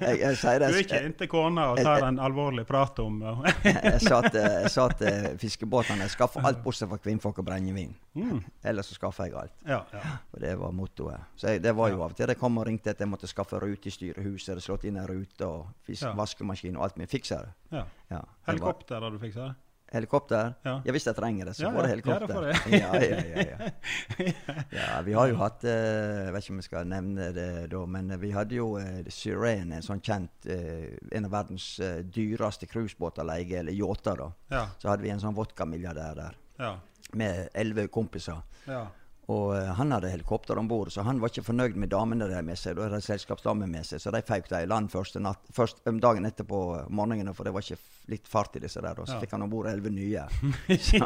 Jeg, 0.00 0.18
jeg, 0.20 0.40
sier 0.40 0.64
Du 0.64 0.66
er 0.66 0.80
ikke 0.82 1.00
inntil 1.06 1.30
kona 1.30 1.68
og 1.72 1.80
tar 1.84 2.08
en 2.08 2.18
alvorlig 2.20 2.66
prat 2.68 2.98
om 3.04 3.22
uh, 3.22 3.46
jeg, 3.64 4.00
sa 4.02 4.20
jeg 4.26 4.72
sa 4.74 4.88
at 4.90 5.04
fiskebåtene 5.40 6.06
jeg 6.08 6.14
skaffer 6.16 6.44
alt 6.50 6.60
bortsett 6.64 6.90
fra 6.90 6.98
kvinnfolk 7.00 7.40
og 7.40 7.46
brennevin. 7.46 7.94
mm, 8.18 8.42
Ellers 8.66 8.90
så 8.90 8.98
skaffer 8.98 9.30
jeg 9.30 9.38
alt. 9.38 9.54
Ja, 9.68 9.80
ja. 9.94 10.02
Og 10.34 10.42
det 10.42 10.52
var 10.58 10.74
mottoet. 10.76 11.30
Så 11.38 11.54
jeg, 11.54 11.62
det 11.64 11.76
var 11.76 11.94
jo 11.94 12.02
av 12.02 12.10
og 12.10 12.18
til 12.18 12.28
de 12.28 12.36
kom 12.40 12.58
og 12.58 12.66
ringte 12.66 12.90
at 12.92 13.00
jeg 13.00 13.08
måtte 13.08 13.30
skaffe 13.30 13.60
rute 13.62 13.88
i 13.88 13.94
styrehuset, 13.94 14.60
slått 14.64 14.84
inn 14.90 14.98
en 15.00 15.08
rute 15.08 15.46
og 15.46 15.70
fisk, 15.86 16.02
Ja. 16.08 16.14
vaskemaskin 16.18 16.76
og 16.76 16.88
alt. 16.88 16.96
Men 17.00 17.10
fikser 17.10 17.46
det. 17.46 17.78
ja. 17.78 17.84
Ja, 18.10 18.24
Helikopter 18.48 19.00
har 19.04 19.10
du 19.14 19.18
fiksa? 19.22 19.52
Helikopter? 19.90 20.52
Ja. 20.62 20.76
Ja, 20.86 20.92
hvis 20.94 21.06
jeg 21.08 21.16
trenger 21.18 21.48
det, 21.48 21.52
så 21.58 21.64
Ja, 21.64 21.70
får 21.74 21.82
det 21.82 21.88
helikopter. 21.90 22.20
Ja, 22.22 22.26
det 22.26 22.34
får 22.34 22.42
det. 22.46 22.78
ja, 22.78 22.90
ja, 22.94 23.16
ja, 23.26 23.44
ja. 23.50 24.34
ja, 24.78 25.00
vi 25.02 25.14
har 25.18 25.30
jo 25.32 25.38
hatt 25.40 25.64
eh, 25.66 26.26
Jeg 26.28 26.34
vet 26.36 26.44
ikke 26.44 26.52
om 26.54 26.60
jeg 26.60 26.66
skal 26.68 26.86
nevne 26.92 27.26
det 27.34 27.46
da, 27.72 27.80
men 27.90 28.12
vi 28.22 28.30
hadde 28.34 28.54
jo 28.54 28.68
uh, 28.78 29.00
Syrene, 29.10 29.80
en 29.80 29.86
sånn 29.86 30.02
kjent 30.06 30.46
eh, 30.46 30.92
En 31.10 31.26
av 31.26 31.34
verdens 31.34 31.66
eh, 31.82 32.04
dyreste 32.06 32.68
cruisebåter 32.70 33.26
leie, 33.26 33.50
eller 33.64 33.74
yachter, 33.74 34.22
da. 34.22 34.30
Ja. 34.54 34.62
Så 34.78 34.92
hadde 34.92 35.02
vi 35.06 35.10
en 35.10 35.22
sånn 35.26 35.34
vodkamilliardær 35.38 36.14
der 36.22 36.38
Ja. 36.60 36.76
med 37.18 37.48
elleve 37.54 37.88
kompiser. 37.90 38.42
ja. 38.70 38.86
Og 39.28 39.52
eh, 39.56 39.68
han 39.76 39.92
hadde 39.94 40.08
helikopter 40.10 40.58
om 40.58 40.66
bord, 40.68 40.90
så 40.90 41.04
han 41.06 41.20
var 41.20 41.30
ikke 41.30 41.44
fornøyd 41.46 41.76
med 41.78 41.90
damene 41.92 42.26
de 42.30 42.40
med 42.42 42.58
seg. 42.58 42.74
Da 42.78 42.88
hadde 42.88 43.02
selskapsdamer 43.04 43.68
med 43.70 43.86
seg, 43.86 44.00
så 44.02 44.10
de 44.14 44.22
føk 44.26 44.48
de 44.50 44.62
i 44.64 44.66
land 44.70 44.90
første 44.90 45.20
natt, 45.22 45.44
først, 45.54 45.82
um, 45.86 46.00
dagen 46.02 46.26
etterpå 46.26 46.60
morgenen, 46.90 47.34
for 47.36 47.46
det 47.46 47.52
var 47.54 47.62
ikke 47.62 47.78
litt 48.10 48.26
fart 48.30 48.56
i 48.58 48.62
disse 48.64 48.82
der. 48.82 48.98
Og 48.98 49.06
så 49.06 49.14
Ja. 49.14 49.20
fikk 49.20 49.36
han 49.36 49.42
om 49.46 49.50
bord 49.52 49.68
elleve 49.70 49.90
nye. 49.94 50.24
Så 50.80 50.98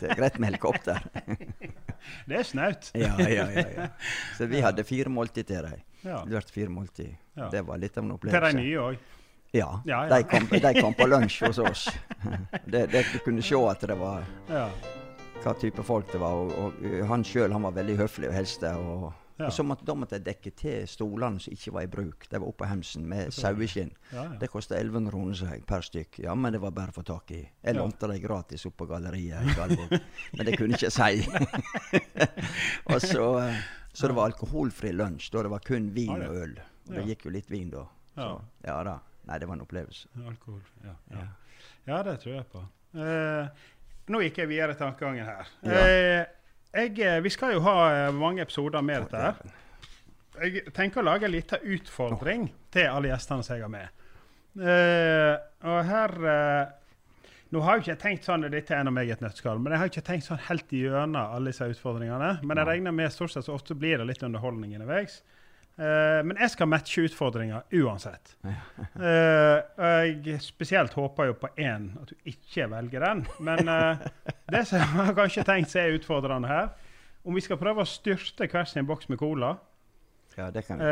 det 0.00 0.10
er 0.10 0.16
greit 0.18 0.38
med 0.38 0.50
helikopter. 0.52 1.00
Det 2.26 2.36
er 2.38 2.42
snaut. 2.48 2.90
ja, 2.94 3.12
ja, 3.20 3.44
ja, 3.52 3.64
ja. 3.76 3.86
Så 4.38 4.46
vi 4.48 4.60
hadde 4.64 4.84
fire 4.88 5.10
måltid 5.12 5.44
til 5.46 5.66
dem. 5.66 5.82
Ja. 6.02 6.22
Det 6.24 6.50
fire 6.50 6.68
måltid. 6.72 7.12
Ja. 7.36 7.50
Det 7.52 7.60
var 7.68 7.76
litt 7.78 7.98
av 7.98 8.04
en 8.04 8.14
opplevelse. 8.14 8.40
Til 8.50 8.56
de 8.56 8.62
nye 8.62 8.78
òg. 8.80 8.96
Ja. 9.52 9.82
De, 9.84 10.22
kom, 10.30 10.46
de 10.48 10.72
kom 10.80 10.94
på 10.94 11.06
lunsj 11.10 11.44
hos 11.46 11.58
oss. 11.58 11.88
Det, 12.70 12.86
det, 12.92 13.04
du 13.12 13.18
kunne 13.24 13.42
se 13.42 13.56
at 13.68 13.80
det 13.88 13.96
var 13.98 14.24
Ja. 14.48 14.68
Hva 15.44 15.54
type 15.58 15.82
folk 15.86 16.12
det 16.12 16.20
var. 16.22 16.36
Og, 16.36 16.52
og 16.58 16.84
uh, 16.84 17.00
han 17.10 17.24
sjøl 17.26 17.54
var 17.54 17.74
veldig 17.76 17.96
høflig 18.04 18.30
og 18.30 18.36
helste. 18.36 18.76
Og, 18.76 19.10
Ja. 19.40 19.46
og 19.46 19.54
så 19.56 19.64
måtte, 19.64 19.86
da 19.88 19.94
måtte 19.96 20.18
jeg 20.18 20.24
dekke 20.26 20.50
til 20.52 20.82
stolene 20.84 21.40
som 21.40 21.54
ikke 21.54 21.72
var 21.72 21.84
i 21.86 21.88
bruk. 21.88 22.26
De 22.28 22.36
var 22.36 22.44
oppe 22.44 22.60
på 22.60 22.68
hemsen 22.68 23.06
med 23.08 23.30
saueskinn. 23.32 23.94
Ja, 24.12 24.26
ja. 24.26 24.34
Det 24.42 24.50
kosta 24.52 24.76
1100 24.76 25.14
kroner 25.14 25.62
per 25.64 25.86
stykk. 25.86 26.18
Ja, 26.26 26.34
men 26.36 26.52
det 26.52 26.60
var 26.60 26.74
bare 26.76 26.92
å 26.92 26.96
få 26.98 27.06
tak 27.08 27.32
i. 27.32 27.40
Jeg 27.64 27.78
lånte 27.78 28.10
dem 28.10 28.20
gratis 28.20 28.66
opp 28.68 28.76
på 28.82 28.88
galleriet 28.90 29.40
i 29.40 29.54
Galvåg. 29.56 29.94
men 30.36 30.44
det 30.44 30.58
kunne 30.60 30.76
jeg 30.76 30.90
ikke 30.90 30.92
si. 30.92 32.00
og 32.92 33.00
så, 33.00 33.30
uh, 33.40 33.62
så 33.96 34.10
det 34.12 34.18
var 34.20 34.28
alkoholfri 34.28 34.92
lunsj. 34.92 35.30
Da 35.32 35.46
det 35.48 35.54
var 35.56 35.64
kun 35.64 35.88
vin 35.96 36.12
ja. 36.12 36.28
og 36.28 36.42
øl. 36.44 36.58
Og 36.90 36.98
det 36.98 37.06
gikk 37.14 37.24
jo 37.30 37.32
litt 37.38 37.48
vin 37.50 37.72
da. 37.72 37.86
Så, 38.12 38.26
Ja. 38.26 38.34
ja 38.66 38.78
da. 38.84 38.98
Nei, 39.30 39.38
det 39.38 39.48
var 39.48 39.56
en 39.56 39.64
opplevelse. 39.64 40.08
Alkohol. 40.26 40.60
Ja, 40.84 40.94
ja. 41.14 41.26
ja, 41.86 42.02
det 42.02 42.18
tror 42.20 42.34
jeg 42.34 42.46
på. 42.52 42.62
Eh, 42.98 43.68
nå 44.10 44.20
gikk 44.26 44.42
jeg 44.42 44.50
videre 44.50 44.76
tankegangen 44.78 45.26
her. 45.28 45.50
Eh, 45.62 46.24
jeg, 46.70 46.98
eh, 47.02 47.20
vi 47.24 47.32
skal 47.32 47.54
jo 47.56 47.62
ha 47.66 47.76
eh, 47.90 48.10
mange 48.14 48.44
episoder 48.44 48.82
med 48.84 49.06
dette 49.06 49.22
her. 49.24 49.56
Jeg 50.40 50.72
tenker 50.74 51.02
å 51.02 51.08
lage 51.10 51.26
en 51.28 51.34
liten 51.34 51.64
utfordring 51.76 52.46
til 52.72 52.86
alle 52.88 53.10
gjestene 53.10 53.44
som 53.44 53.56
jeg 53.56 53.66
har 53.66 53.72
med. 53.72 54.04
Eh, 54.58 55.34
og 55.70 55.80
her 55.86 56.14
eh, 56.26 56.76
Nå 57.50 57.58
har 57.66 57.80
jeg 57.80 57.82
ikke 57.82 58.02
tenkt 58.04 58.26
sånn, 58.28 58.44
dette 58.46 58.74
er 58.76 58.86
av 58.86 58.94
meg 58.94 59.08
et 59.10 59.22
nøttskall, 59.24 59.58
men 59.58 59.72
jeg 59.74 59.80
har 59.80 59.88
ikke 59.90 60.04
tenkt 60.06 60.22
sånn 60.28 60.38
helt 60.46 60.70
gjennom 60.70 61.16
alle 61.18 61.50
disse 61.50 61.66
utfordringene. 61.66 62.28
Men 62.46 62.60
jeg 62.60 62.68
regner 62.68 62.94
med 62.94 63.10
stort 63.10 63.32
sett 63.34 63.48
så 63.48 63.56
ofte 63.56 63.74
blir 63.74 63.98
det 63.98 64.06
litt 64.06 64.22
underholdning 64.22 64.76
underveis. 64.76 65.16
Eh, 65.80 66.20
men 66.26 66.36
jeg 66.36 66.52
skal 66.52 66.68
matche 66.68 67.06
utfordringer 67.08 67.80
uansett. 67.80 68.36
Uh, 69.00 69.56
og 69.80 70.26
jeg 70.26 70.40
spesielt 70.44 70.92
håper 70.92 71.30
jo 71.30 71.34
på 71.40 71.48
én, 71.62 71.86
at 72.02 72.10
du 72.10 72.28
ikke 72.28 72.66
velger 72.68 73.04
den. 73.04 73.22
Men 73.40 73.70
uh, 73.70 74.02
det 74.52 74.64
som 74.68 74.80
jeg 74.80 74.88
har 74.92 75.14
kanskje 75.16 75.44
tenkt 75.48 75.72
seg 75.72 75.86
er 75.86 75.96
utfordrende 75.96 76.50
her, 76.50 76.66
om 77.24 77.36
vi 77.36 77.44
skal 77.44 77.56
prøve 77.60 77.84
å 77.84 77.88
styrte 77.88 78.48
hver 78.50 78.68
sin 78.68 78.88
boks 78.88 79.08
med 79.08 79.20
cola 79.20 79.54
Ja, 80.36 80.50
det 80.52 80.66
kan 80.66 80.82
vi. 80.82 80.90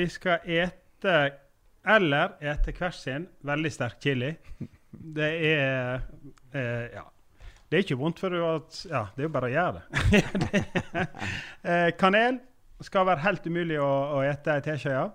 Vi 0.00 0.06
skal 0.12 0.44
ete 0.44 1.16
eller 1.88 2.36
ete 2.44 2.74
hver 2.76 2.92
sin 2.96 3.24
veldig 3.46 3.72
sterk 3.72 3.96
chili. 4.04 4.34
Det 4.90 5.32
er 5.54 6.04
Ja. 6.52 7.06
Det 7.70 7.78
er 7.78 7.84
ikke 7.84 8.00
vondt 8.00 8.18
for 8.18 8.34
du 8.34 8.42
at 8.42 8.84
Ja, 8.90 9.06
det 9.14 9.22
er 9.22 9.28
jo 9.28 9.34
bare 9.38 9.48
å 9.48 9.54
gjøre 9.54 9.80
det. 9.80 10.62
eh, 11.70 11.90
kanel 12.00 12.40
skal 12.86 13.06
være 13.06 13.22
helt 13.24 13.46
umulig 13.46 13.78
å, 13.80 13.88
å 14.16 14.22
ete 14.24 14.54
ei 14.56 14.62
teskje 14.64 14.94
av. 14.96 15.10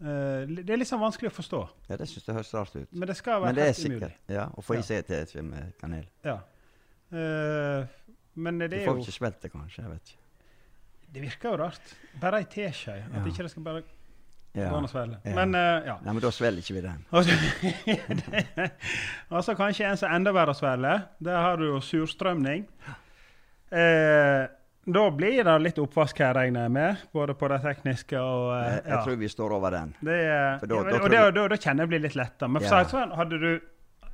Eh, 0.00 0.46
det 0.48 0.72
er 0.72 0.80
litt 0.80 0.88
sånn 0.88 1.02
vanskelig 1.02 1.28
å 1.30 1.34
forstå, 1.36 1.60
Ja, 1.90 1.96
det 2.00 2.08
syns 2.08 2.26
jeg 2.26 2.34
høres 2.38 2.54
rart 2.56 2.76
ut. 2.76 2.88
men 2.92 3.08
det 3.08 3.16
skal 3.18 3.42
være 3.42 3.54
det 3.58 3.66
er 3.68 3.72
sikkert, 3.76 3.96
umulig. 4.00 4.12
Ja, 4.32 4.46
Å 4.56 4.64
få 4.64 4.78
i 4.78 4.82
seg 4.86 5.02
et 5.02 5.10
teskje 5.12 5.42
med 5.44 5.74
kanel. 5.80 6.06
Ja. 6.24 6.38
Uh, 7.12 7.86
men 8.34 8.58
det 8.62 8.70
Du 8.70 8.76
er 8.78 8.86
får 8.86 9.00
jo 9.00 9.04
ikke 9.04 9.16
svelge 9.18 9.42
det, 9.42 9.52
kanskje. 9.52 9.82
jeg 9.82 9.90
vet 9.90 10.12
ikke. 10.12 10.16
Det 11.12 11.22
virker 11.22 11.48
jo 11.50 11.56
rart. 11.58 11.96
Bare 12.22 12.38
ei 12.38 12.44
teskje. 12.44 12.92
At 13.02 13.18
Ja. 13.18 13.24
ikke 13.26 13.42
det 13.42 13.50
skal 13.50 13.62
bare 13.66 13.82
Ja. 14.54 14.70
Ja. 14.70 15.34
Men 15.34 15.54
uh, 15.54 15.86
ja. 15.86 15.98
Nei, 16.02 16.12
men 16.12 16.20
da 16.22 16.30
svelger 16.30 16.58
ikke 16.58 16.74
vi 16.74 16.80
den. 16.82 17.04
Og 19.30 19.44
så 19.44 19.54
kanskje 19.54 19.86
en 19.90 19.96
som 20.00 20.10
enda 20.14 20.32
verre 20.32 20.54
å. 20.54 21.02
Der 21.22 21.36
har 21.38 21.56
du 21.56 21.66
jo 21.68 21.80
surstrømning. 21.80 22.64
Eh, 23.70 24.48
da 24.86 25.02
blir 25.12 25.44
det 25.44 25.54
litt 25.62 25.78
oppvask 25.78 26.18
her, 26.22 26.32
regner 26.34 26.64
jeg 26.66 26.72
med. 26.72 26.96
Både 27.12 27.34
på 27.38 27.48
det 27.52 27.60
tekniske 27.62 28.16
og 28.18 28.46
eh, 28.56 28.64
Jeg, 28.64 28.82
jeg 28.86 28.94
ja. 28.94 29.02
tror 29.04 29.16
vi 29.20 29.28
står 29.28 29.52
over 29.58 29.70
den. 29.76 29.94
Det, 30.00 30.16
For 30.62 30.66
da- 30.66 30.76
ja, 30.80 30.82
da 30.90 31.00
og 31.04 31.10
det, 31.10 31.20
da, 31.36 31.46
da 31.52 31.56
kjenner 31.60 31.84
jeg 31.84 31.88
blir 31.92 32.00
litt 32.06 32.16
letta. 32.18 32.48
Men 32.48 32.62
Ja. 32.62 32.82
sånn, 32.88 33.12
hadde 33.16 33.38
du, 33.38 33.60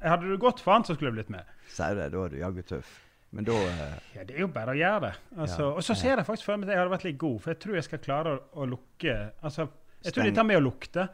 hadde 0.03 0.27
du 0.29 0.37
gått 0.43 0.61
for 0.61 0.73
han, 0.77 0.85
så 0.85 0.95
skulle 0.97 1.13
jeg 1.13 1.19
blitt 1.21 1.31
med. 1.31 1.45
Sier 1.71 1.95
du 1.95 2.01
det, 2.03 2.11
da 2.13 2.25
er 2.25 2.29
du 2.35 2.37
jaggu 2.43 2.63
tøff. 2.67 3.03
Men 3.33 3.45
da 3.45 3.53
eh, 3.53 3.97
Ja, 4.17 4.25
Det 4.25 4.37
er 4.37 4.41
jo 4.41 4.49
bare 4.49 4.75
å 4.75 4.79
gjøre 4.79 5.01
det. 5.07 5.15
Altså, 5.39 5.73
og 5.77 5.83
så 5.83 5.95
ser 5.99 6.17
jeg 6.17 6.27
faktisk 6.27 6.45
for 6.47 6.57
meg 6.57 6.69
at 6.69 6.75
jeg 6.75 6.79
hadde 6.83 6.95
vært 6.97 7.05
litt 7.09 7.19
god, 7.19 7.41
for 7.43 7.51
jeg 7.55 7.59
tror 7.63 7.75
jeg 7.75 7.85
skal 7.85 7.99
klare 7.99 8.35
å, 8.37 8.39
å 8.63 8.67
lukke 8.71 9.17
altså, 9.43 9.69
Jeg 10.07 10.13
tror 10.15 10.25
dette 10.29 10.45
med 10.47 10.57
å 10.61 10.63
lukte, 10.63 11.09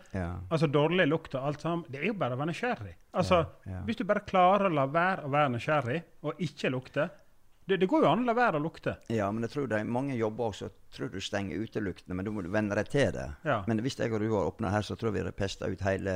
altså 0.53 0.67
dårlig 0.69 1.07
lukt 1.09 1.35
og 1.39 1.47
alt 1.49 1.61
sammen, 1.65 1.85
det 1.89 2.01
er 2.03 2.07
jo 2.11 2.15
bare 2.21 2.35
å 2.37 2.39
være 2.41 2.51
nysgjerrig. 2.53 2.95
Altså. 3.15 3.39
Hvis 3.87 3.97
du 3.97 4.05
bare 4.05 4.21
klarer 4.27 4.69
å 4.69 4.75
la 4.75 4.85
være 4.87 5.25
å 5.25 5.31
være 5.33 5.53
nysgjerrig 5.55 6.03
og 6.29 6.41
ikke 6.45 6.71
lukte 6.75 7.09
Det, 7.69 7.77
det 7.79 7.87
går 7.87 8.03
jo 8.03 8.09
an 8.11 8.25
å 8.25 8.27
la 8.27 8.33
være 8.35 8.59
å 8.59 8.63
lukte. 8.63 8.97
ja, 9.13 9.29
men 9.31 9.45
jeg 9.47 9.53
tror 9.53 9.69
det 9.71 9.77
er 9.79 9.85
mange 9.87 10.17
jobber 10.19 10.49
også. 10.51 10.69
tror 10.93 11.09
du 11.13 11.21
stenger 11.23 11.63
uteluktene, 11.63 12.15
men 12.19 12.27
du 12.27 12.33
må 12.35 12.43
venne 12.51 12.75
deg 12.75 12.89
til 12.91 13.13
det. 13.15 13.29
Ja. 13.47 13.61
Men 13.71 13.79
hvis 13.85 13.95
jeg 14.01 14.13
og 14.13 14.21
du 14.21 14.27
har 14.33 14.49
åpna 14.51 14.73
her, 14.75 14.83
så 14.83 14.97
tror 14.99 15.13
jeg 15.13 15.21
vi 15.21 15.29
har 15.29 15.37
pesta 15.39 15.69
ut 15.71 15.85
hele 15.87 16.15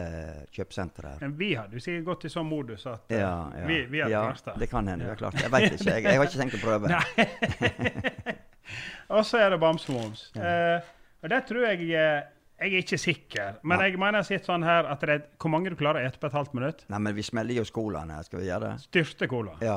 kjøpesenteret 0.52 1.12
her. 1.12 1.20
Men 1.22 1.36
vi 1.38 1.52
hadde 1.54 1.78
du 1.78 1.80
sikkert 1.80 2.04
gått 2.10 2.26
i 2.26 2.32
sånn 2.34 2.48
modus 2.50 2.86
at 2.90 3.14
eh, 3.14 3.20
Ja, 3.22 3.30
ja. 3.54 3.66
vi, 3.70 3.78
vi 3.92 4.02
hadde 4.02 4.12
ja, 4.12 4.24
det. 4.44 4.56
det 4.64 4.70
kan 4.72 4.90
hende. 4.90 5.06
det 5.06 5.14
er 5.14 5.22
klart. 5.22 5.38
Jeg 5.40 5.52
veit 5.54 5.68
ikke. 5.72 5.90
Jeg, 5.94 6.04
jeg 6.10 6.18
har 6.18 6.26
ikke 6.26 6.42
tenkt 6.42 6.58
å 6.58 6.64
prøve. 6.66 6.86
Og 9.16 9.22
så 9.26 9.38
er 9.44 9.52
det 9.54 9.60
bamsemums. 9.62 10.26
Eh, 10.34 10.80
og 11.22 11.30
det 11.30 11.38
tror 11.48 11.62
jeg 11.70 11.86
eh, 11.94 12.26
Jeg 12.56 12.72
er 12.72 12.78
ikke 12.82 12.98
sikker, 12.98 13.56
men 13.68 13.82
jeg 13.84 13.98
mener 14.00 14.24
sitter 14.24 14.48
sånn 14.48 14.62
her 14.64 14.86
at 14.88 15.02
det 15.04 15.12
er 15.12 15.24
hvor 15.36 15.50
mange 15.52 15.68
du 15.68 15.76
klarer 15.76 16.00
å 16.00 16.08
ete 16.08 16.16
på 16.22 16.26
et 16.30 16.36
halvt 16.38 16.54
minutt. 16.56 16.84
Nei, 16.88 17.00
men 17.04 17.12
vi 17.16 17.22
smeller 17.26 17.58
jo 17.58 17.64
skolen 17.68 18.08
her. 18.14 18.22
Skal 18.24 18.40
vi 18.40 18.46
gjøre 18.48 18.70
det? 18.70 18.84
Styrte 18.86 19.28
cola. 19.28 19.58
Ja. 19.60 19.74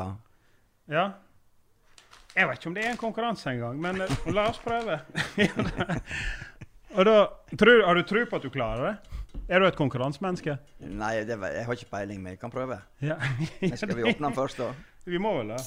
Ja. 0.88 1.04
Jeg 2.40 2.48
vet 2.48 2.62
ikke 2.62 2.70
om 2.70 2.76
det 2.78 2.84
er 2.86 2.94
en 2.94 3.00
konkurranse 3.00 3.52
engang, 3.52 3.80
men 3.84 3.98
eh, 4.06 4.28
la 4.32 4.46
oss 4.48 4.60
prøve. 4.64 4.96
Og 6.96 7.06
da, 7.06 7.16
tror, 7.60 7.86
Har 7.86 8.00
du 8.00 8.04
tro 8.08 8.22
på 8.30 8.40
at 8.40 8.46
du 8.46 8.50
klarer 8.54 8.86
det? 8.86 9.20
Er 9.50 9.60
du 9.60 9.66
et 9.68 9.76
konkurransemenneske? 9.76 10.56
Nei, 10.80 11.12
det, 11.28 11.36
jeg 11.36 11.66
har 11.66 11.76
ikke 11.76 11.90
peiling, 11.92 12.22
men 12.24 12.38
jeg 12.38 12.40
kan 12.40 12.54
prøve. 12.54 12.80
Ja. 13.04 13.18
Men 13.62 13.78
skal 13.78 13.92
vi 13.98 14.08
åpne 14.08 14.30
den 14.30 14.38
først, 14.38 14.62
da? 14.62 14.72
Vi 15.06 15.20
må 15.20 15.34
vel 15.36 15.52
det. 15.52 15.60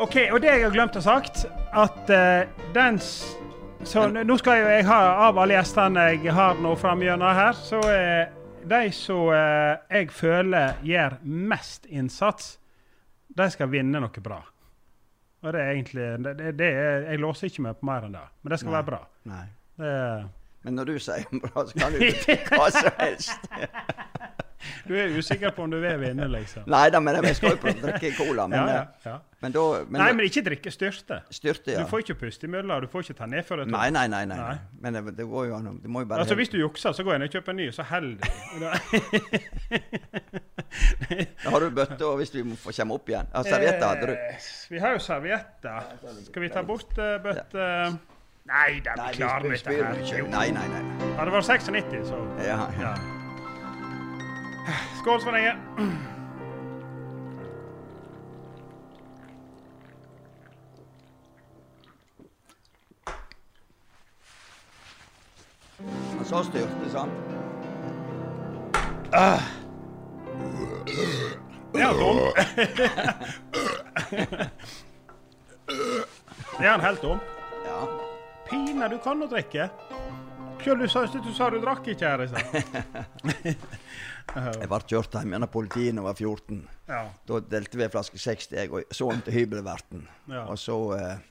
OK, 0.00 0.16
og 0.32 0.40
det 0.40 0.48
jeg 0.48 0.64
har 0.64 0.72
glemt 0.72 0.96
å 0.96 1.02
sagt, 1.04 1.44
at 1.76 2.08
uh, 2.08 2.64
den 2.72 2.96
Så 3.00 4.06
nå 4.08 4.36
skal 4.40 4.60
jo 4.60 4.70
jeg 4.70 4.86
ha 4.88 5.00
av 5.26 5.38
alle 5.40 5.58
gjestene 5.58 6.06
jeg 6.14 6.32
har 6.32 6.56
nå 6.60 6.72
framgjennom 6.80 7.36
her, 7.36 7.52
så 7.56 7.80
uh, 7.84 8.24
de 8.64 8.80
som 8.96 9.28
uh, 9.28 9.76
jeg 9.90 10.08
føler 10.14 10.80
gjør 10.86 11.18
mest 11.24 11.88
innsats, 11.90 12.59
de 13.42 13.50
skal 13.54 13.70
vinne 13.72 14.00
noe 14.02 14.22
bra. 14.24 14.40
Og 15.40 15.54
det 15.56 15.60
er 15.62 15.70
egentlig 15.72 16.06
det, 16.20 16.50
det, 16.58 16.66
er, 16.68 17.06
Jeg 17.14 17.20
låser 17.22 17.48
ikke 17.48 17.64
meg 17.64 17.78
på 17.80 17.86
mer 17.88 18.04
enn 18.08 18.16
det, 18.18 18.26
men 18.42 18.52
det 18.52 18.58
skal 18.60 18.70
Nei. 18.72 18.76
være 18.76 18.88
bra. 18.90 19.00
Nei. 19.30 19.44
Det, 19.80 19.92
Men 20.66 20.76
når 20.76 20.90
du 20.90 20.98
sier 21.00 21.40
bra, 21.44 21.64
så 21.64 21.78
kan 21.80 21.94
du 21.96 22.02
hva 22.58 22.66
som 22.74 22.90
helst. 22.98 23.48
Du 24.88 24.94
er 24.98 25.08
usikker 25.16 25.50
på 25.56 25.62
om 25.64 25.70
du 25.72 25.78
vil 25.80 25.98
vinne, 26.00 26.26
liksom. 26.32 26.62
Nei 26.70 26.90
da, 26.92 26.98
men 27.00 27.14
jeg 27.24 27.36
skal 27.38 27.50
jo 27.54 27.58
prøve 27.62 27.78
å 27.80 27.82
drikke 27.86 28.10
cola. 28.18 28.46
Men, 28.50 28.58
Ja, 28.60 28.64
ja, 28.74 28.80
eh, 28.82 28.86
ja. 29.08 29.14
men 29.40 29.50
da 29.54 29.60
men 29.86 29.98
Nei, 30.02 30.10
men 30.18 30.24
ikke 30.28 30.42
drikke 30.46 30.70
styrte. 30.74 31.16
Styrte, 31.32 31.70
ja. 31.72 31.78
Du 31.84 31.88
får 31.90 31.98
ikke 32.04 32.16
puste 32.24 32.42
imellom, 32.48 32.80
du 32.84 32.88
får 32.92 33.00
ikke 33.08 33.18
ta 33.22 33.26
ned 33.30 33.42
før 33.48 33.56
det 33.62 33.66
er 33.68 33.72
Nei, 33.72 33.88
nei, 33.94 34.06
nei. 34.12 34.24
nei. 34.28 34.38
Nei. 34.40 34.56
Men 34.84 34.90
det, 34.98 35.02
det 35.18 35.26
går 35.30 35.44
jo 35.48 35.54
an 35.56 35.64
Du 35.82 35.88
må 35.88 35.98
jo 36.04 36.08
bare 36.10 36.20
Altså 36.24 36.34
Hvis 36.38 36.50
du 36.52 36.58
jukser, 36.60 36.90
så 36.92 37.00
går 37.06 37.12
jeg 37.16 37.20
ned 37.24 37.28
og 37.28 37.32
kjøper 37.38 37.50
en 37.54 37.60
ny, 37.62 37.66
så 37.72 37.82
holder 37.88 38.16
de. 38.20 38.28
Da 41.44 41.50
har 41.50 41.60
du 41.64 41.70
bøtte, 41.74 42.04
og 42.06 42.16
hvis 42.20 42.30
vi 42.34 42.42
må 42.46 42.54
få 42.60 42.70
komme 42.76 42.94
opp 42.94 43.08
igjen 43.10 43.26
ja, 43.32 43.42
Servietter 43.42 43.86
hadde 43.88 44.06
du. 44.12 44.14
Eh, 44.14 44.38
Vi 44.70 44.78
har 44.78 44.92
jo 44.94 44.98
servietter. 45.02 45.80
Skal 46.28 46.42
vi 46.44 46.48
ta 46.52 46.62
bort 46.66 46.92
uh, 46.98 47.16
bøtte 47.24 47.64
Nei 48.50 48.80
da, 48.82 48.94
vi 48.98 49.12
klarer 49.20 49.48
dette 49.52 49.70
her. 49.78 49.94
Nei, 50.32 50.48
nei, 50.54 50.66
nei. 50.72 50.82
Hadde 51.14 51.28
det 51.30 51.36
vært 51.38 51.50
96, 51.52 52.08
så 52.10 52.18
Ja, 52.46 52.60
ja. 52.80 52.92
Skål, 55.00 55.20
Svein 55.20 55.36
Inge. 55.36 55.54
Og 66.20 66.26
så 66.26 66.42
styrte, 66.44 66.90
sant? 66.92 67.12
Det 71.72 71.82
er 71.82 71.92
tom. 71.92 72.16
Det 76.58 76.66
er 76.66 76.70
han 76.70 76.80
helt 76.80 77.00
tom. 77.00 77.18
Ja. 77.64 77.80
Pina, 78.50 78.88
du 78.88 78.98
kan 78.98 79.18
nå 79.18 79.26
drikke. 79.30 79.70
Sjøl 80.60 80.78
du 80.82 80.88
sa, 80.92 81.06
du 81.06 81.32
sa 81.32 81.48
du 81.50 81.58
drakk 81.62 81.86
ikke 81.88 82.06
her. 82.06 82.18
Liksom. 82.26 82.38
Jeg 84.36 84.68
ble 84.70 84.80
kjørt 84.92 85.16
hjem 85.16 85.34
gjennom 85.34 85.50
politiet 85.50 85.96
da 85.96 86.00
jeg 86.00 86.06
var 86.06 86.18
14. 86.18 86.60
Ja. 86.88 87.00
Da 87.26 87.40
delte 87.54 87.80
vi 87.80 87.86
en 87.86 87.92
flaske 87.92 88.20
60, 88.20 88.54
jeg 88.56 88.72
og 88.72 88.94
sønnen 88.94 89.24
til 89.26 89.36
hybelverten. 89.38 90.06
Ja. 90.30 90.44
Og 90.46 90.58
så 90.60 90.76
eh, 90.96 91.22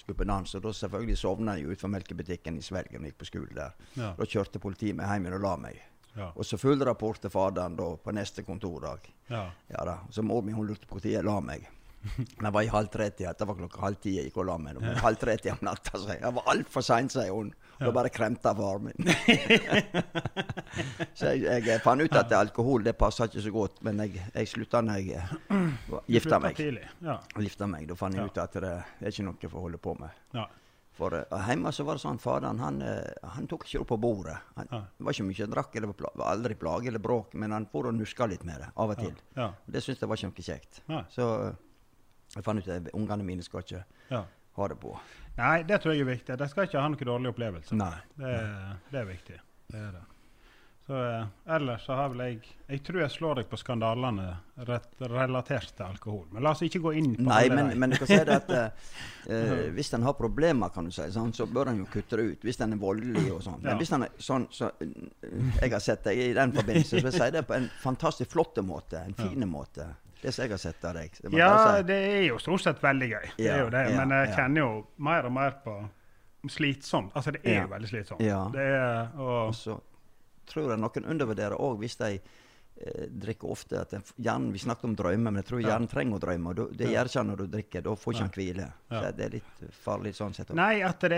skulle 0.00 0.18
på 0.18 0.26
dans, 0.28 0.54
og 0.54 0.64
da 0.64 0.72
selvfølgelig 0.74 1.18
sovna 1.20 1.56
jeg 1.58 1.70
utenfor 1.70 1.92
melkebutikken 1.94 2.58
i 2.58 2.64
Svelgen 2.64 3.02
og 3.02 3.10
gikk 3.10 3.20
på 3.22 3.30
skole 3.30 3.54
der. 3.54 3.76
Ja. 3.94 4.12
Da 4.18 4.28
kjørte 4.28 4.62
politiet 4.62 4.98
meg 4.98 5.10
hjem 5.12 5.30
og 5.32 5.44
la 5.46 5.54
meg. 5.68 5.82
Ja. 6.14 6.30
Og 6.34 6.46
så 6.46 6.58
full 6.58 6.82
rapport 6.86 7.18
til 7.22 7.32
faderen 7.34 7.76
da 7.78 7.88
på 7.98 8.14
neste 8.14 8.44
kontordag. 8.46 9.08
Ja. 9.30 9.48
Ja 9.70 9.86
da. 9.86 9.98
Så 10.14 10.22
mor 10.22 10.44
mi 10.46 10.54
hun 10.54 10.66
lurte 10.68 10.86
på 10.90 11.00
når 11.00 11.10
jeg 11.10 11.26
la 11.26 11.40
meg. 11.42 11.66
Men 12.36 12.48
jeg 12.48 12.54
var 12.56 12.62
i 12.66 12.70
halv 12.72 12.88
tre-tida. 12.92 13.32
Det 13.38 13.46
var 13.48 13.58
klokka 13.58 13.80
halv 13.84 14.00
ti 14.02 14.16
jeg 14.18 14.28
gikk 14.28 14.40
og 14.42 14.48
la 14.50 14.56
meg. 14.60 14.80
Men 14.82 14.98
halv 15.02 15.20
tre-tida 15.20 15.54
om 15.56 15.62
natta, 15.68 15.98
så 15.98 16.14
jeg. 16.14 16.32
Var 16.38 16.50
altfor 16.54 16.84
sein, 16.84 17.08
sier 17.12 17.32
hun. 17.32 17.52
Da 17.80 17.90
bare 17.94 18.10
kremta 18.14 18.52
faren 18.54 18.90
min. 18.90 19.08
så 21.18 21.32
jeg, 21.34 21.64
jeg 21.66 21.80
fant 21.84 22.04
ut 22.04 22.18
at 22.18 22.34
alkohol 22.38 22.84
det 22.86 22.94
passa 22.98 23.26
ikke 23.28 23.42
så 23.44 23.52
godt, 23.54 23.80
men 23.86 24.02
jeg, 24.04 24.20
jeg 24.34 24.50
slutta 24.50 24.82
når 24.84 25.00
jeg 25.00 25.22
eh, 25.22 25.96
gifta 26.14 26.38
meg. 26.42 26.58
Tidlig. 26.58 26.84
Ja. 27.04 27.18
Gifta 27.40 27.68
meg. 27.70 27.88
Da 27.90 27.96
fant 27.98 28.14
jeg 28.14 28.22
Ja. 28.24 28.28
ut 28.30 28.38
at 28.44 28.60
det 28.60 28.74
er 28.74 29.10
ikke 29.10 29.26
noe 29.26 29.48
for 29.50 29.58
å 29.60 29.64
holde 29.66 29.80
på 29.82 29.96
med. 29.98 30.22
Ja. 30.36 30.46
For 30.94 31.10
uh, 31.10 31.40
hjemme 31.48 31.72
så 31.74 31.82
var 31.82 31.98
det 31.98 32.04
sånn, 32.04 32.20
faderen 32.22 32.60
han, 32.62 32.76
uh, 32.86 33.30
han 33.34 33.48
tok 33.50 33.64
ikke 33.66 33.80
opp 33.82 33.88
på 33.90 33.96
bordet. 34.04 34.36
Han, 34.54 34.68
Ja. 34.70 34.78
Det 34.94 35.06
var 35.08 35.16
ikke 35.16 35.26
mye 35.26 35.40
han 35.42 35.54
drakk, 35.56 35.76
eller 35.80 35.90
var, 35.90 36.26
aldri 36.30 36.54
plage 36.54 36.86
eller 36.92 37.02
bråk, 37.02 37.34
men 37.34 37.50
han 37.50 37.66
for 37.72 37.90
og 37.90 37.96
nuska 37.98 38.28
litt 38.30 38.44
med 38.46 38.62
det 38.62 38.68
av 38.78 38.92
og 38.94 39.00
til. 39.02 39.16
Ja. 39.34 39.48
Ja. 39.48 39.48
Det 39.66 39.82
syntes 39.82 40.04
jeg 40.04 40.12
var 40.12 40.20
ikke 40.20 40.30
noe 40.30 40.46
kjekt. 40.46 40.78
Nei. 40.92 41.00
Så 41.10 41.26
eh, 41.48 41.56
jeg 42.34 42.46
fant 42.46 42.62
ut 42.62 42.72
at 42.72 42.90
ungene 42.94 43.26
mine 43.26 43.44
skal 43.46 43.62
ikke 43.64 43.84
ja. 44.10 44.24
ha 44.58 44.70
det 44.70 44.78
på. 44.80 44.96
Nei, 45.36 45.62
det 45.66 45.80
tror 45.82 45.94
jeg 45.94 46.06
er 46.06 46.10
viktig. 46.14 46.38
De 46.38 46.48
skal 46.50 46.68
ikke 46.68 46.80
ha 46.80 46.88
noen 46.88 47.10
dårlige 47.10 47.34
opplevelser. 47.34 47.78
Nei. 47.78 47.94
Det, 48.18 48.34
det 48.90 49.00
er 49.00 49.08
viktig. 49.10 49.38
Det 49.70 49.80
er 49.80 49.94
det. 49.98 50.04
Så 50.86 51.16
eh, 51.16 51.26
ellers 51.56 51.86
så 51.86 51.92
har 51.96 52.10
vel 52.12 52.20
jeg 52.20 52.40
Jeg 52.66 52.80
tror 52.84 53.00
jeg 53.00 53.12
slår 53.12 53.38
deg 53.38 53.46
på 53.48 53.56
skandalene 53.56 54.26
rett, 54.68 54.90
relatert 55.00 55.72
til 55.76 55.84
alkohol. 55.86 56.26
Men 56.32 56.44
la 56.44 56.52
oss 56.52 56.60
ikke 56.66 56.82
gå 56.84 56.92
inn 57.00 57.14
på 57.16 57.24
Nei, 57.24 57.48
men, 57.52 57.72
men 57.80 57.94
du 57.94 57.96
kan 58.00 58.10
si 58.10 58.18
det 58.20 58.36
at 58.36 58.52
eh, 58.58 58.90
eh, 59.32 59.52
hvis 59.76 59.92
en 59.96 60.04
har 60.04 60.16
problemer, 60.18 60.72
kan 60.74 60.88
du 60.88 60.92
si, 60.92 61.06
sånn, 61.12 61.32
så 61.36 61.48
bør 61.48 61.72
en 61.72 61.80
jo 61.80 61.88
kutte 61.92 62.20
det 62.20 62.26
ut. 62.34 62.44
Hvis 62.44 62.60
en 62.64 62.76
er 62.76 62.80
voldelig 62.80 63.24
og 63.32 63.40
sånn. 63.46 63.62
Men 63.62 63.72
Ja. 63.72 63.78
hvis 63.80 63.94
en 63.96 64.06
er 64.08 64.16
sånn 64.28 64.48
så, 64.52 64.70
eh, 64.84 64.92
Jeg 65.62 65.72
har 65.72 65.84
sett 65.84 66.04
deg 66.04 66.20
i 66.20 66.32
den 66.36 66.52
forbindelse, 66.56 66.90
så 66.90 67.00
vil 67.00 67.12
jeg 67.12 67.20
si 67.20 67.30
det 67.38 67.46
på 67.48 67.56
en 67.56 67.70
fantastisk 67.80 68.36
flott 68.36 68.60
måte. 68.64 69.00
En 69.00 69.16
fin 69.16 69.48
måte. 69.48 69.88
Det 70.24 70.32
som 70.32 70.42
jeg 70.46 70.50
har 70.54 70.62
sett 70.62 70.84
av 70.88 70.94
deg. 70.96 71.10
Det 71.20 71.32
Ja, 71.36 71.50
si. 71.76 71.82
det 71.90 71.98
er 72.14 72.22
jo 72.30 72.38
stort 72.40 72.62
sett 72.64 72.80
veldig 72.80 73.08
gøy. 73.10 73.26
Det 73.36 73.50
er 73.52 73.58
jo 73.64 73.70
det. 73.74 73.82
ja, 73.92 73.96
Men 74.04 74.14
jeg 74.16 74.28
ja. 74.30 74.36
kjenner 74.38 74.64
jo 74.64 74.86
mer 75.04 75.26
og 75.28 75.32
mer 75.36 75.58
på 75.64 75.74
slitsomt. 76.48 77.12
Altså, 77.16 77.32
det 77.32 77.40
er 77.44 77.54
Ja. 77.54 77.62
jo 77.62 77.68
veldig 77.74 77.88
slitsomt. 77.88 78.20
Ja. 78.20 78.48
Det 78.52 78.60
er, 78.60 79.08
og, 79.18 79.48
Og 79.48 79.54
så 79.54 79.80
tror 80.46 80.70
jeg 80.70 80.78
noen 80.80 81.04
undervurderer 81.10 81.56
òg 81.58 81.78
hvis 81.80 81.96
de 81.96 82.20
eh, 82.76 83.06
drikker 83.08 83.48
ofte. 83.50 83.80
at 83.80 83.92
en 83.94 84.02
hjernen, 84.18 84.52
Vi 84.52 84.58
snakket 84.58 84.84
om 84.84 84.96
drømmer, 84.96 85.30
men 85.30 85.36
jeg 85.36 85.44
tror 85.46 85.60
hjernen 85.62 85.88
trenger 85.88 86.16
å 86.16 86.20
drømme. 86.20 86.48
og 86.50 86.76
Det 86.76 86.88
gjør 86.88 87.04
ikke 87.06 87.18
han 87.20 87.26
når 87.28 87.36
du 87.36 87.46
drikker. 87.46 87.82
Da 87.82 87.94
får 87.94 88.12
ikke 88.14 88.20
han 88.20 88.30
hvile. 88.34 88.72
Ja. 88.90 89.00
Så 89.00 89.16
det 89.16 89.24
er 89.24 89.30
litt 89.30 89.74
farlig 89.84 90.14
sånn 90.14 90.34
sett. 90.34 90.48
også. 90.50 90.54
Nei, 90.56 90.80
at 90.82 91.00
det 91.00 91.12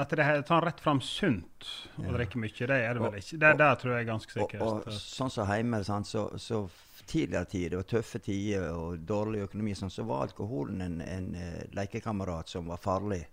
at 0.00 0.08
det 0.10 0.18
er 0.20 0.42
sånn 0.42 0.62
rett 0.62 0.80
fram 0.80 1.00
sunt 1.00 1.66
å 1.98 2.12
drikke 2.14 2.36
mye, 2.36 2.66
det 2.66 2.70
er 2.70 2.94
det 2.94 3.02
vel 3.02 3.12
ikke. 3.18 3.38
Det, 3.38 3.50
og- 3.50 3.58
der 3.58 3.74
tror 3.76 3.96
jeg 3.98 4.06
er 4.06 4.12
ganske 4.12 4.36
Og, 4.40 4.50
sikkert. 4.50 4.60
og 4.62 4.84
sånn 4.86 5.30
som 5.30 5.46
hjemme, 5.48 5.84
sant, 5.84 6.06
så, 6.06 6.30
så 6.38 6.70
tidligere 7.10 7.48
tider, 7.50 7.78
og 7.82 7.86
tøffe 7.90 8.20
tider 8.22 8.70
og 8.72 9.02
dårlig 9.08 9.42
økonomi, 9.48 9.74
sånn, 9.78 9.90
så 9.92 10.04
var 10.08 10.28
alkoholen 10.28 10.80
en, 10.86 11.00
en 11.02 11.28
eh, 11.34 11.62
lekekamerat 11.76 12.48
som 12.52 12.70
var 12.70 12.80
farlig. 12.82 13.24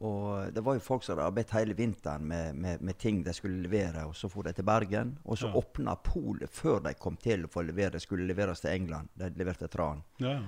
Og 0.00 0.54
det 0.56 0.62
var 0.64 0.78
jo 0.78 0.80
folk 0.80 1.02
som 1.04 1.12
hadde 1.18 1.26
arbeidet 1.28 1.52
hele 1.58 1.74
vinteren 1.76 2.22
med, 2.24 2.54
med, 2.56 2.80
med 2.80 2.96
ting 3.02 3.18
de 3.26 3.34
skulle 3.36 3.60
levere, 3.66 4.06
og 4.08 4.14
så 4.16 4.30
for 4.32 4.46
de 4.48 4.54
til 4.56 4.64
Bergen. 4.64 5.10
Og 5.28 5.36
så 5.36 5.50
Ja. 5.50 5.58
åpna 5.60 5.94
polet 6.06 6.48
før 6.50 6.78
de 6.86 6.94
kom 6.96 7.18
til 7.20 7.44
å 7.44 7.50
få 7.52 7.66
levere. 7.66 8.00
Skulle 8.00 8.24
leveres 8.30 8.62
til 8.64 8.70
England. 8.72 9.10
De 9.20 9.28
leverte 9.36 9.68
tran. 9.68 10.00
ja. 10.22 10.38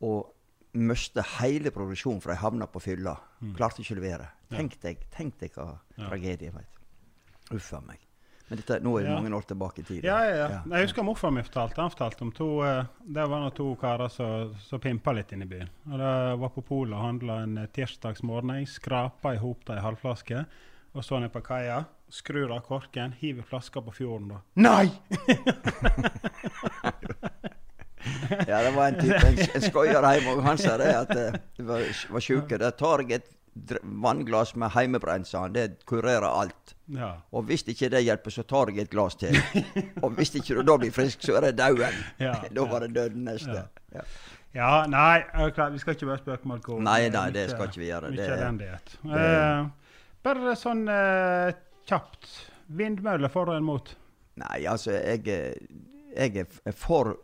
Og 0.00 0.30
miste 0.74 1.22
hele 1.38 1.70
produksjonen 1.70 2.20
for 2.20 2.32
de 2.32 2.36
havna 2.40 2.66
på 2.66 2.80
fylla. 2.82 3.12
Mm. 3.40 3.52
Klarte 3.54 3.80
ikke 3.84 3.94
å 3.94 4.00
levere. 4.00 4.26
Tenk 4.50 4.80
deg, 4.82 5.04
tenk 5.14 5.36
deg 5.38 5.52
hva 5.54 5.78
Ja. 5.96 6.08
tragedie 6.08 6.50
var. 6.52 6.64
Uff 7.54 7.72
a 7.74 7.80
meg. 7.80 8.00
Men 8.48 8.58
dette, 8.60 8.76
nå 8.84 8.90
er 8.98 9.02
det 9.06 9.10
Ja. 9.10 9.14
mange 9.20 9.36
år 9.38 9.42
tilbake 9.48 9.80
i 9.80 9.84
tid. 9.88 10.04
Ja, 10.04 10.18
ja, 10.28 10.34
ja. 10.36 10.58
Jeg 10.76 10.84
husker 10.88 11.02
morfar 11.02 11.30
min 11.32 11.44
fortalte 11.46 11.80
Han 11.80 11.90
fortalte 11.90 12.22
om 12.26 12.32
to 12.32 12.48
eh, 12.64 12.84
Det 13.00 13.24
var 13.30 13.40
noen 13.40 13.54
to 13.56 13.70
karer 13.80 14.08
som 14.12 14.52
som 14.60 14.80
pimpa 14.80 15.12
litt 15.16 15.32
inne 15.32 15.44
i 15.46 15.48
byen. 15.48 15.70
Og 15.90 15.98
Det 15.98 16.12
var 16.42 16.48
på 16.52 16.62
polet 16.68 16.92
og 16.98 17.04
handla 17.06 17.38
en 17.42 17.58
eh, 17.58 17.66
tirsdagsmorgen. 17.72 18.52
Jeg 18.60 18.68
skrapa 18.68 19.32
i 19.34 19.40
hop 19.40 19.70
ei 19.70 19.80
halvflaske. 19.80 20.44
Og 20.94 21.02
så 21.02 21.18
ned 21.20 21.32
på 21.32 21.40
kaia, 21.42 21.80
skrur 22.08 22.52
av 22.54 22.60
korken, 22.62 23.12
hiver 23.18 23.42
flaska 23.42 23.80
på 23.82 23.90
fjorden. 23.96 24.28
da. 24.28 24.42
Nei! 24.54 24.90
Ja, 28.48 28.58
det 28.62 28.70
var 28.76 28.88
en 28.88 28.98
type, 29.00 29.16
en, 29.26 29.38
en 29.54 29.62
skoier 29.64 30.04
hjemme, 30.04 30.34
og 30.36 30.42
han 30.44 30.58
sa 30.60 30.74
det 30.76 30.90
at 30.92 31.08
det 31.14 31.64
var, 31.64 31.84
var 32.12 32.20
sjuke. 32.24 32.58
Det 32.60 32.68
tar 32.76 33.00
jeg 33.04 33.16
et 33.22 33.30
vannglass 33.82 34.54
med 34.58 34.70
heimebrent, 34.74 35.26
sa 35.26 35.40
han. 35.44 35.52
Det 35.52 35.84
kurerer 35.86 36.26
alt. 36.26 36.74
Ja. 36.86 37.12
Og 37.32 37.46
hvis 37.48 37.62
ikke 37.70 37.88
det 37.92 38.02
hjelper, 38.04 38.30
så 38.34 38.42
tar 38.42 38.70
jeg 38.74 38.84
et 38.84 38.90
glass 38.90 39.14
til. 39.20 39.36
Og 40.04 40.10
hvis 40.18 40.34
ikke 40.34 40.58
du 40.58 40.62
da 40.66 40.76
blir 40.82 40.92
frisk, 40.92 41.22
så 41.24 41.36
er 41.38 41.46
det 41.48 41.58
dauden. 41.58 41.94
Ja, 42.20 42.34
da 42.56 42.66
var 42.70 42.84
det 42.84 42.94
døden 42.96 43.24
neste. 43.28 43.64
Ja. 43.94 44.02
Ja. 44.54 44.72
nei, 44.86 45.22
er 45.34 45.70
vi 45.74 45.78
skal 45.82 45.96
ikke 45.96 46.06
bare 46.06 46.18
spøke 46.22 46.48
med 46.48 46.56
alkohol. 46.60 46.82
Nei, 46.86 47.08
nei, 47.10 47.30
det 47.34 47.48
skal 47.50 47.70
ikke 47.70 47.80
vi 47.82 47.88
gjøre. 47.90 48.12
Er- 48.14 48.36
elendighet. 48.36 48.92
Eh, 49.04 49.70
bare 50.22 50.54
sånn 50.58 50.84
eh, 50.90 51.54
kjapt. 51.88 52.28
Vindmøller 52.74 53.28
for 53.32 53.50
og 53.52 53.62
mot? 53.62 53.90
Nei, 54.40 54.64
altså, 54.70 54.94
jeg, 54.94 55.26
er- 55.28 55.58
jeg 56.16 56.46
er 56.66 56.72
for 56.78 57.16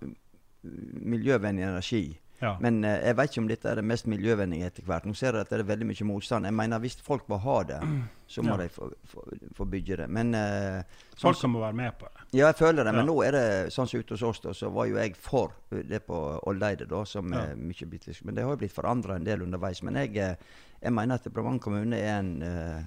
miljøvennlig 0.62 1.64
energi. 1.64 2.19
Ja. 2.41 2.55
Men 2.61 2.84
eh, 2.84 3.03
jeg 3.05 3.16
vet 3.18 3.30
ikke 3.30 3.41
om 3.43 3.49
dette 3.51 3.68
er 3.68 3.74
det 3.76 3.84
mest 3.84 4.07
miljøvennlige 4.09 4.66
etter 4.70 4.82
hvert. 4.88 5.05
Nå 5.05 5.12
ser 5.14 5.36
jeg 5.36 5.45
at 5.45 5.51
det 5.53 5.59
er 5.61 5.66
veldig 5.68 5.86
mye 5.91 6.07
motstand. 6.09 6.49
Jeg 6.49 6.55
mener 6.57 6.78
Hvis 6.80 6.97
folk 7.05 7.26
vil 7.28 7.38
ha 7.45 7.57
det, 7.68 7.80
så 8.26 8.43
må 8.43 8.55
Ja. 8.55 8.57
de 8.62 8.68
få, 8.72 8.88
få, 9.05 9.24
få 9.59 9.64
bygge 9.68 9.97
det. 9.97 10.07
Men 10.09 10.34
eh, 10.34 10.82
sånn 11.16 11.34
Folk 11.34 11.43
må 11.53 11.61
være 11.61 11.76
med 11.76 11.99
på 11.99 12.09
det. 12.09 12.24
Ja, 12.38 12.47
jeg 12.47 12.57
føler 12.57 12.84
det. 12.84 12.95
Men 12.95 13.05
Ja. 13.05 13.12
nå 13.12 13.16
er 13.26 13.32
det 13.32 13.72
sånn 13.74 13.86
som 13.91 14.01
ute 14.01 14.14
hos 14.16 14.22
oss, 14.22 14.41
da, 14.41 14.55
så 14.57 14.70
var 14.72 14.86
jo 14.86 14.97
jeg 14.97 15.16
for 15.16 15.53
det 15.70 16.01
på 16.07 16.20
Oldeide, 16.47 16.88
da, 16.88 17.05
som 17.05 17.32
er 17.32 17.55
mye 17.57 17.86
bitte 17.91 18.14
Men 18.24 18.34
det 18.34 18.45
har 18.45 18.51
jo 18.57 18.57
blitt 18.64 18.72
forandra 18.72 19.16
en 19.16 19.24
del 19.24 19.43
underveis. 19.43 19.82
Men 19.82 19.95
jeg, 19.95 20.16
eh, 20.16 20.36
jeg 20.82 20.93
mener 20.93 21.14
at 21.20 21.28
Brevang 21.32 21.61
kommune 21.61 21.97
er 21.97 22.18
en 22.18 22.43
eh, 22.43 22.82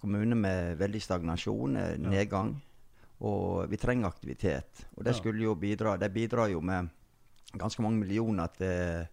kommune 0.00 0.36
med 0.36 0.78
veldig 0.78 1.02
stagnasjon, 1.02 1.76
eh, 1.76 1.96
nedgang. 1.98 2.54
Og 3.20 3.66
vi 3.70 3.76
trenger 3.80 4.06
aktivitet. 4.10 4.84
Og 4.96 5.02
det 5.04 5.14
skulle 5.16 5.40
jo 5.42 5.54
bidra 5.56 5.96
De 5.98 6.08
bidrar 6.12 6.50
jo 6.52 6.60
med 6.60 6.90
ganske 7.54 7.82
mange 7.82 7.98
millioner 8.02 8.48
til 8.56 9.06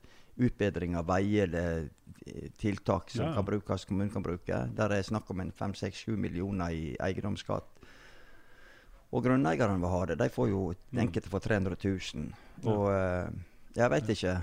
utbedring 0.47 0.95
av 0.97 1.05
veier 1.07 1.43
eller 1.45 1.89
eh, 2.25 2.49
tiltak 2.57 3.09
som 3.13 3.25
Ja. 3.27 3.33
kan 3.35 3.45
brukes, 3.45 3.85
kommunen 3.85 4.09
kan 4.11 4.23
bruke. 4.23 4.69
Der 4.75 4.89
er 4.91 5.03
snakk 5.03 5.29
om 5.29 5.39
en 5.41 5.51
5-6-7 5.51 6.15
millioner 6.17 6.69
i 6.71 6.95
eiendomsskatt. 6.99 7.67
Og 9.13 9.23
grunneierne 9.23 9.77
vil 9.79 9.89
ha 9.93 10.05
det. 10.05 10.17
De 10.17 10.29
får 10.29 10.49
jo 10.49 10.73
Mm. 10.91 10.99
enkelte 11.07 11.29
for 11.29 11.39
300 11.39 11.75
000. 11.83 12.33
Og 12.65 12.89
eh, 12.91 13.29
jeg 13.75 13.89
veit 13.89 14.07
ikke. 14.09 14.41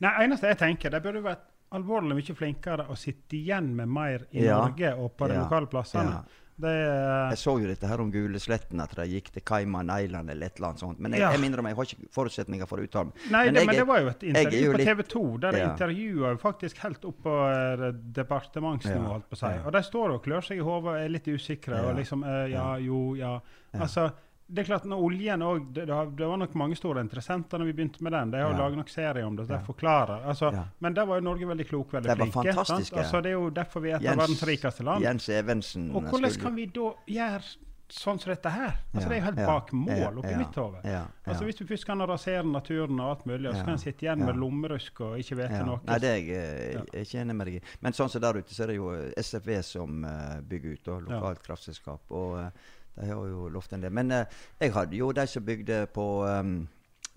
Nei, 0.00 0.24
eneste 0.24 0.46
jeg 0.48 0.58
tenker, 0.58 0.90
de 0.90 1.00
burde 1.00 1.22
vært 1.22 1.48
alvorlig 1.72 2.14
mye 2.18 2.34
flinkere 2.36 2.86
å 2.88 2.96
sitte 2.96 3.32
igjen 3.38 3.74
med 3.74 3.88
mer 3.88 4.26
i 4.32 4.44
Ja. 4.44 4.58
Norge 4.66 4.94
og 4.98 5.16
på 5.16 5.28
de 5.28 5.34
Ja. 5.34 5.42
lokale 5.44 5.66
plassene. 5.66 6.10
Ja. 6.10 6.22
Det 6.60 6.68
er 6.68 7.30
Jeg 7.32 7.38
så 7.38 7.54
jo 7.58 7.66
dette 7.66 7.88
her 7.88 8.00
om 8.00 8.10
Gulesletten, 8.12 8.80
at 8.84 8.92
de 8.94 9.06
gikk 9.08 9.30
til 9.32 9.42
Cayman 9.42 9.88
Island 9.90 10.30
eller 10.30 10.46
et 10.46 10.56
eller 10.58 10.68
annet 10.68 10.80
sånt. 10.80 11.00
Men 11.00 11.12
jeg, 11.12 11.20
Ja. 11.20 11.30
jeg 11.32 11.40
minner 11.40 11.62
meg, 11.62 11.70
jeg 11.72 11.76
har 11.76 11.84
ikke 11.84 12.12
forutsetninger 12.12 12.66
for 12.68 12.76
å 12.78 12.84
uttale 12.84 13.06
meg. 13.06 13.14
Nei, 13.30 13.44
Men 13.46 13.54
det, 13.54 13.60
jeg 13.60 13.66
men 13.66 13.76
det 13.76 13.86
var 13.88 14.00
jo 14.00 14.08
et 14.08 14.22
er 14.22 14.28
intervju 14.34 14.60
jo 14.66 14.72
på 14.72 14.84
TV 14.84 15.02
2 15.02 15.38
der 15.40 15.52
de 15.52 15.58
Ja. 15.58 15.70
intervjua 15.72 16.36
faktisk 16.38 16.76
helt 16.84 17.04
opp 17.04 17.22
på 17.22 17.36
eh, 17.50 17.92
departementsnivå, 18.20 19.02
Ja, 19.02 19.12
holdt 19.16 19.28
på 19.30 19.34
å 19.34 19.38
si. 19.38 19.46
ja. 19.56 19.62
Og 19.66 19.72
de 19.72 19.82
står 19.82 20.14
og 20.14 20.22
klør 20.24 20.44
seg 20.44 20.58
i 20.58 20.60
hodet 20.66 20.88
og 20.92 20.96
er 21.00 21.08
litt 21.08 21.26
usikre. 21.28 21.80
Og 21.88 21.96
liksom 21.96 22.22
eh, 22.24 22.50
ja. 22.52 22.76
jo, 22.78 23.14
ja. 23.18 23.38
Altså, 23.74 24.10
det 24.52 24.62
er 24.62 24.66
klart, 24.68 24.84
når 24.84 25.00
oljen 25.06 25.42
òg 25.46 25.72
det, 25.72 25.86
det 25.88 26.26
var 26.28 26.36
nok 26.42 26.54
mange 26.60 26.76
store 26.76 27.00
interessenter 27.00 27.58
når 27.58 27.70
vi 27.70 27.72
begynte 27.78 28.02
med 28.04 28.12
den. 28.12 28.30
De 28.34 28.42
har 28.42 28.50
Ja. 28.52 28.58
laget 28.58 28.76
nok 28.82 28.88
serie 28.92 29.24
om 29.24 29.36
det, 29.36 29.48
Det 29.48 29.60
forklarer. 29.66 30.26
Altså, 30.28 30.52
Ja. 30.52 30.64
Men 30.80 30.94
der 30.94 31.06
var 31.06 31.16
jo 31.16 31.24
Norge 31.24 31.46
veldig 31.46 31.66
klok, 31.68 31.90
veldig 31.92 32.02
det 32.08 32.18
var 32.18 32.26
flinke. 32.26 32.56
Altså, 32.58 33.22
det 33.22 33.26
er 33.32 33.38
jo 33.38 33.50
derfor 33.50 33.80
vi 33.80 33.90
er 33.90 33.96
et 33.96 34.06
av 34.08 34.16
verdens 34.18 34.42
rikeste 34.42 34.84
land. 34.84 35.02
Jens 35.02 35.28
Evensen 35.28 35.90
Og 35.94 36.02
hvordan 36.02 36.30
skulle- 36.30 36.42
kan 36.42 36.54
vi 36.56 36.66
da 36.66 36.92
gjøre 37.08 37.56
sånn 37.92 38.18
som 38.20 38.30
dette 38.32 38.48
her? 38.50 38.78
Altså, 38.94 39.02
Ja, 39.02 39.08
Det 39.08 39.10
er 39.12 39.20
jo 39.20 39.24
helt 39.24 39.38
ja, 39.38 39.46
bak 39.46 39.70
mål 39.72 40.18
oppi 40.18 40.30
ja, 40.30 40.38
mitt 40.38 40.54
hode. 40.54 41.08
Altså. 41.26 41.44
Hvis 41.44 41.58
vi 41.60 41.66
først 41.66 41.84
kan 41.86 41.98
rasere 41.98 42.42
naturen 42.44 43.00
og 43.00 43.10
alt 43.10 43.26
mulig, 43.26 43.48
og 43.48 43.54
så 43.54 43.64
kan 43.64 43.72
en 43.74 43.78
sitte 43.78 44.02
igjen 44.06 44.18
med 44.24 44.34
lommerusk 44.36 45.00
og 45.00 45.18
ikke 45.18 45.36
vite 45.36 45.64
noe. 45.66 45.80
Nei, 45.84 45.98
det 45.98 46.08
er 46.08 46.16
jeg, 46.16 46.86
eh, 46.94 47.02
ikke 47.02 47.20
enig 47.20 47.36
med 47.36 47.46
deg 47.46 47.54
i. 47.56 47.60
Men 47.82 47.92
sånn 47.92 48.08
som 48.10 48.20
der 48.20 48.32
ute, 48.34 48.48
så 48.54 48.62
er 48.62 48.66
det 48.68 48.76
jo 48.76 49.12
SFV 49.16 49.62
som 49.62 50.04
uh, 50.04 50.40
bygger 50.40 50.72
ut, 50.72 50.88
og 50.88 51.02
lokalt 51.08 51.42
kraftselskap. 51.42 52.00
Og 52.10 52.38
eh, 52.38 52.50
de 52.96 53.06
har 53.08 53.26
jo 53.28 53.48
lovt 53.48 53.72
en 53.72 53.80
del. 53.80 53.92
Men 53.92 54.10
eh, 54.12 54.26
jeg 54.60 54.72
hadde 54.74 54.96
jo 54.96 55.12
de 55.12 55.26
som 55.26 55.44
bygde 55.44 55.86
på, 55.94 56.06
um, 56.28 56.68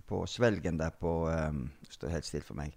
på 0.07 0.25
Svelgen 0.27 0.77
der 0.79 0.89
på 0.99 1.27
um, 1.29 1.65
Står 1.89 2.09
helt 2.15 2.25
stille 2.25 2.43
for 2.47 2.55
meg. 2.55 2.73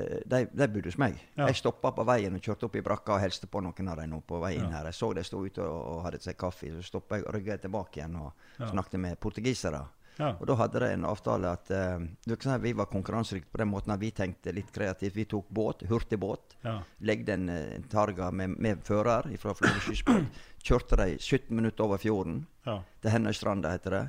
De, 0.00 0.46
de 0.48 0.66
bodde 0.72 0.88
hos 0.88 0.96
meg. 0.96 1.18
Ja. 1.36 1.46
Jeg 1.50 1.58
stoppa 1.58 1.90
på 1.92 2.04
veien 2.08 2.32
og 2.32 2.40
kjørte 2.40 2.64
opp 2.70 2.76
i 2.78 2.80
brakka 2.80 3.18
og 3.18 3.20
hilste 3.20 3.46
på 3.50 3.60
noen 3.60 3.88
av 3.92 3.98
dem 4.00 4.14
på 4.24 4.38
veien 4.40 4.62
Ja. 4.70 4.78
her. 4.78 4.86
Jeg 4.88 4.96
så 4.96 5.10
de 5.12 5.24
sto 5.26 5.42
ute 5.44 5.60
og, 5.60 5.80
og 5.90 5.98
hadde 6.06 6.20
seg 6.24 6.38
kaffe, 6.40 6.70
så 6.72 6.82
stoppa 6.86 7.18
jeg 7.18 7.26
og 7.26 7.34
rygga 7.36 7.58
tilbake 7.60 8.00
igjen 8.00 8.16
og 8.16 8.30
Ja. 8.58 8.70
snakket 8.70 9.00
med 9.02 9.18
portugisere. 9.20 9.82
Ja. 10.20 10.34
Og 10.36 10.46
da 10.50 10.56
hadde 10.60 10.82
de 10.82 10.90
en 10.94 11.06
avtale 11.08 11.50
at 11.54 11.70
uh, 11.72 12.58
vi 12.60 12.72
var 12.76 12.90
konkurransedyktige 12.92 13.52
på 13.52 13.62
den 13.62 13.70
måten 13.72 13.94
at 13.94 14.02
vi 14.02 14.10
tenkte 14.14 14.52
litt 14.52 14.72
kreativt. 14.74 15.16
Vi 15.16 15.24
tok 15.30 15.48
båt, 15.48 15.86
hurtigbåt. 15.88 16.56
Ja. 16.62 16.76
Legde 17.08 17.34
en, 17.34 17.48
eh, 17.48 17.76
en 17.76 17.88
targa 17.88 18.30
med, 18.30 18.58
med 18.60 18.84
fører 18.84 19.30
fra 19.40 19.54
Florø 19.56 19.80
kystbåt. 19.86 20.28
Kjørte 20.66 20.98
de 21.00 21.16
17 21.16 21.56
minutter 21.56 21.84
over 21.84 21.98
fjorden. 21.98 22.44
Ja. 22.66 22.80
Til 23.00 23.14
Henøystranda, 23.16 23.72
heter 23.72 23.96
det. 23.96 24.04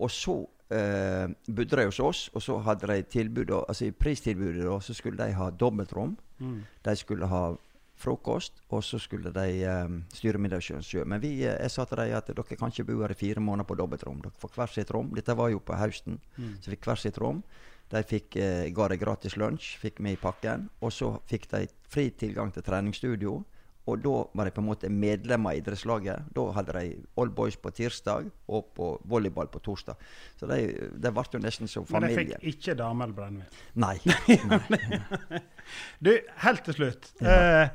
Og 0.00 0.10
så 0.14 0.36
uh, 0.46 1.26
bodde 1.46 1.76
de 1.76 1.88
hos 1.88 2.00
oss, 2.00 2.28
og 2.34 2.42
så 2.42 2.58
hadde 2.64 2.86
de 2.88 3.02
tilbud, 3.02 3.50
altså 3.68 3.90
i 3.90 3.96
pristilbudet 3.96 4.64
da, 4.64 4.78
så 4.80 4.94
skulle 4.94 5.18
de 5.18 5.34
ha 5.36 5.50
dobbeltrom. 5.50 6.14
Mm. 6.38 6.62
De 6.86 6.96
skulle 6.96 7.26
ha 7.26 7.42
frokost, 8.00 8.62
og 8.72 8.84
så 8.84 8.98
skulle 9.02 9.32
de 9.34 9.46
um, 9.68 10.00
styre 10.14 10.40
middagen 10.40 10.84
sjøl. 10.84 11.06
Men 11.08 11.22
vi, 11.22 11.34
eh, 11.44 11.56
jeg 11.56 11.72
sa 11.74 11.84
til 11.86 12.00
dem 12.00 12.16
at 12.16 12.30
dere 12.30 12.56
kan 12.56 12.72
ikke 12.72 12.86
bo 12.88 13.00
her 13.02 13.14
i 13.14 13.18
fire 13.18 13.42
måneder 13.44 13.68
på 13.68 13.76
dobbeltrom. 13.78 14.22
Dere 14.24 14.40
får 14.40 14.54
hvert 14.56 14.76
sitt 14.76 14.92
rom. 14.94 15.12
Dette 15.16 15.36
var 15.36 15.52
jo 15.52 15.60
på 15.60 15.76
høsten, 15.78 16.20
så 16.64 16.72
fikk 16.72 16.88
hvert 16.88 17.04
sitt 17.04 17.20
rom. 17.20 17.42
De 17.90 18.02
fikk, 18.06 18.36
eh, 18.36 18.70
ga 18.70 18.88
dem 18.88 18.98
gratis 18.98 19.36
lunsj, 19.36 19.76
fikk 19.82 20.00
med 20.00 20.14
i 20.14 20.20
pakken. 20.20 20.68
Og 20.80 20.92
så 20.94 21.20
fikk 21.26 21.48
de 21.50 21.66
fri 21.90 22.10
tilgang 22.10 22.52
til 22.54 22.62
treningsstudio. 22.62 23.40
Og 23.88 24.02
da 24.04 24.16
var 24.36 24.46
de 24.46 24.52
på 24.54 24.62
en 24.62 24.68
måte 24.68 24.90
medlemmer 24.92 25.56
i 25.56 25.60
idrettslaget. 25.62 26.26
Da 26.36 26.46
hadde 26.56 26.74
de 26.76 26.84
All 27.20 27.30
Boys 27.34 27.56
på 27.56 27.72
tirsdag 27.74 28.28
og 28.52 28.72
på 28.76 28.90
volleyball 29.08 29.48
på 29.50 29.62
torsdag. 29.64 30.00
Så 30.38 30.48
de, 30.50 30.58
de 31.00 31.12
ble 31.16 31.24
jo 31.32 31.42
nesten 31.42 31.70
som 31.70 31.86
familie. 31.88 32.16
Men 32.16 32.34
jeg 32.34 32.42
fikk 32.42 32.54
ikke 32.54 32.76
dame 32.78 33.06
eller 33.06 33.16
brennevin. 33.16 33.46
Nei. 33.84 35.40
Du, 35.98 36.12
helt 36.44 36.66
til 36.68 36.76
slutt. 36.76 37.12
Eh, 37.24 37.66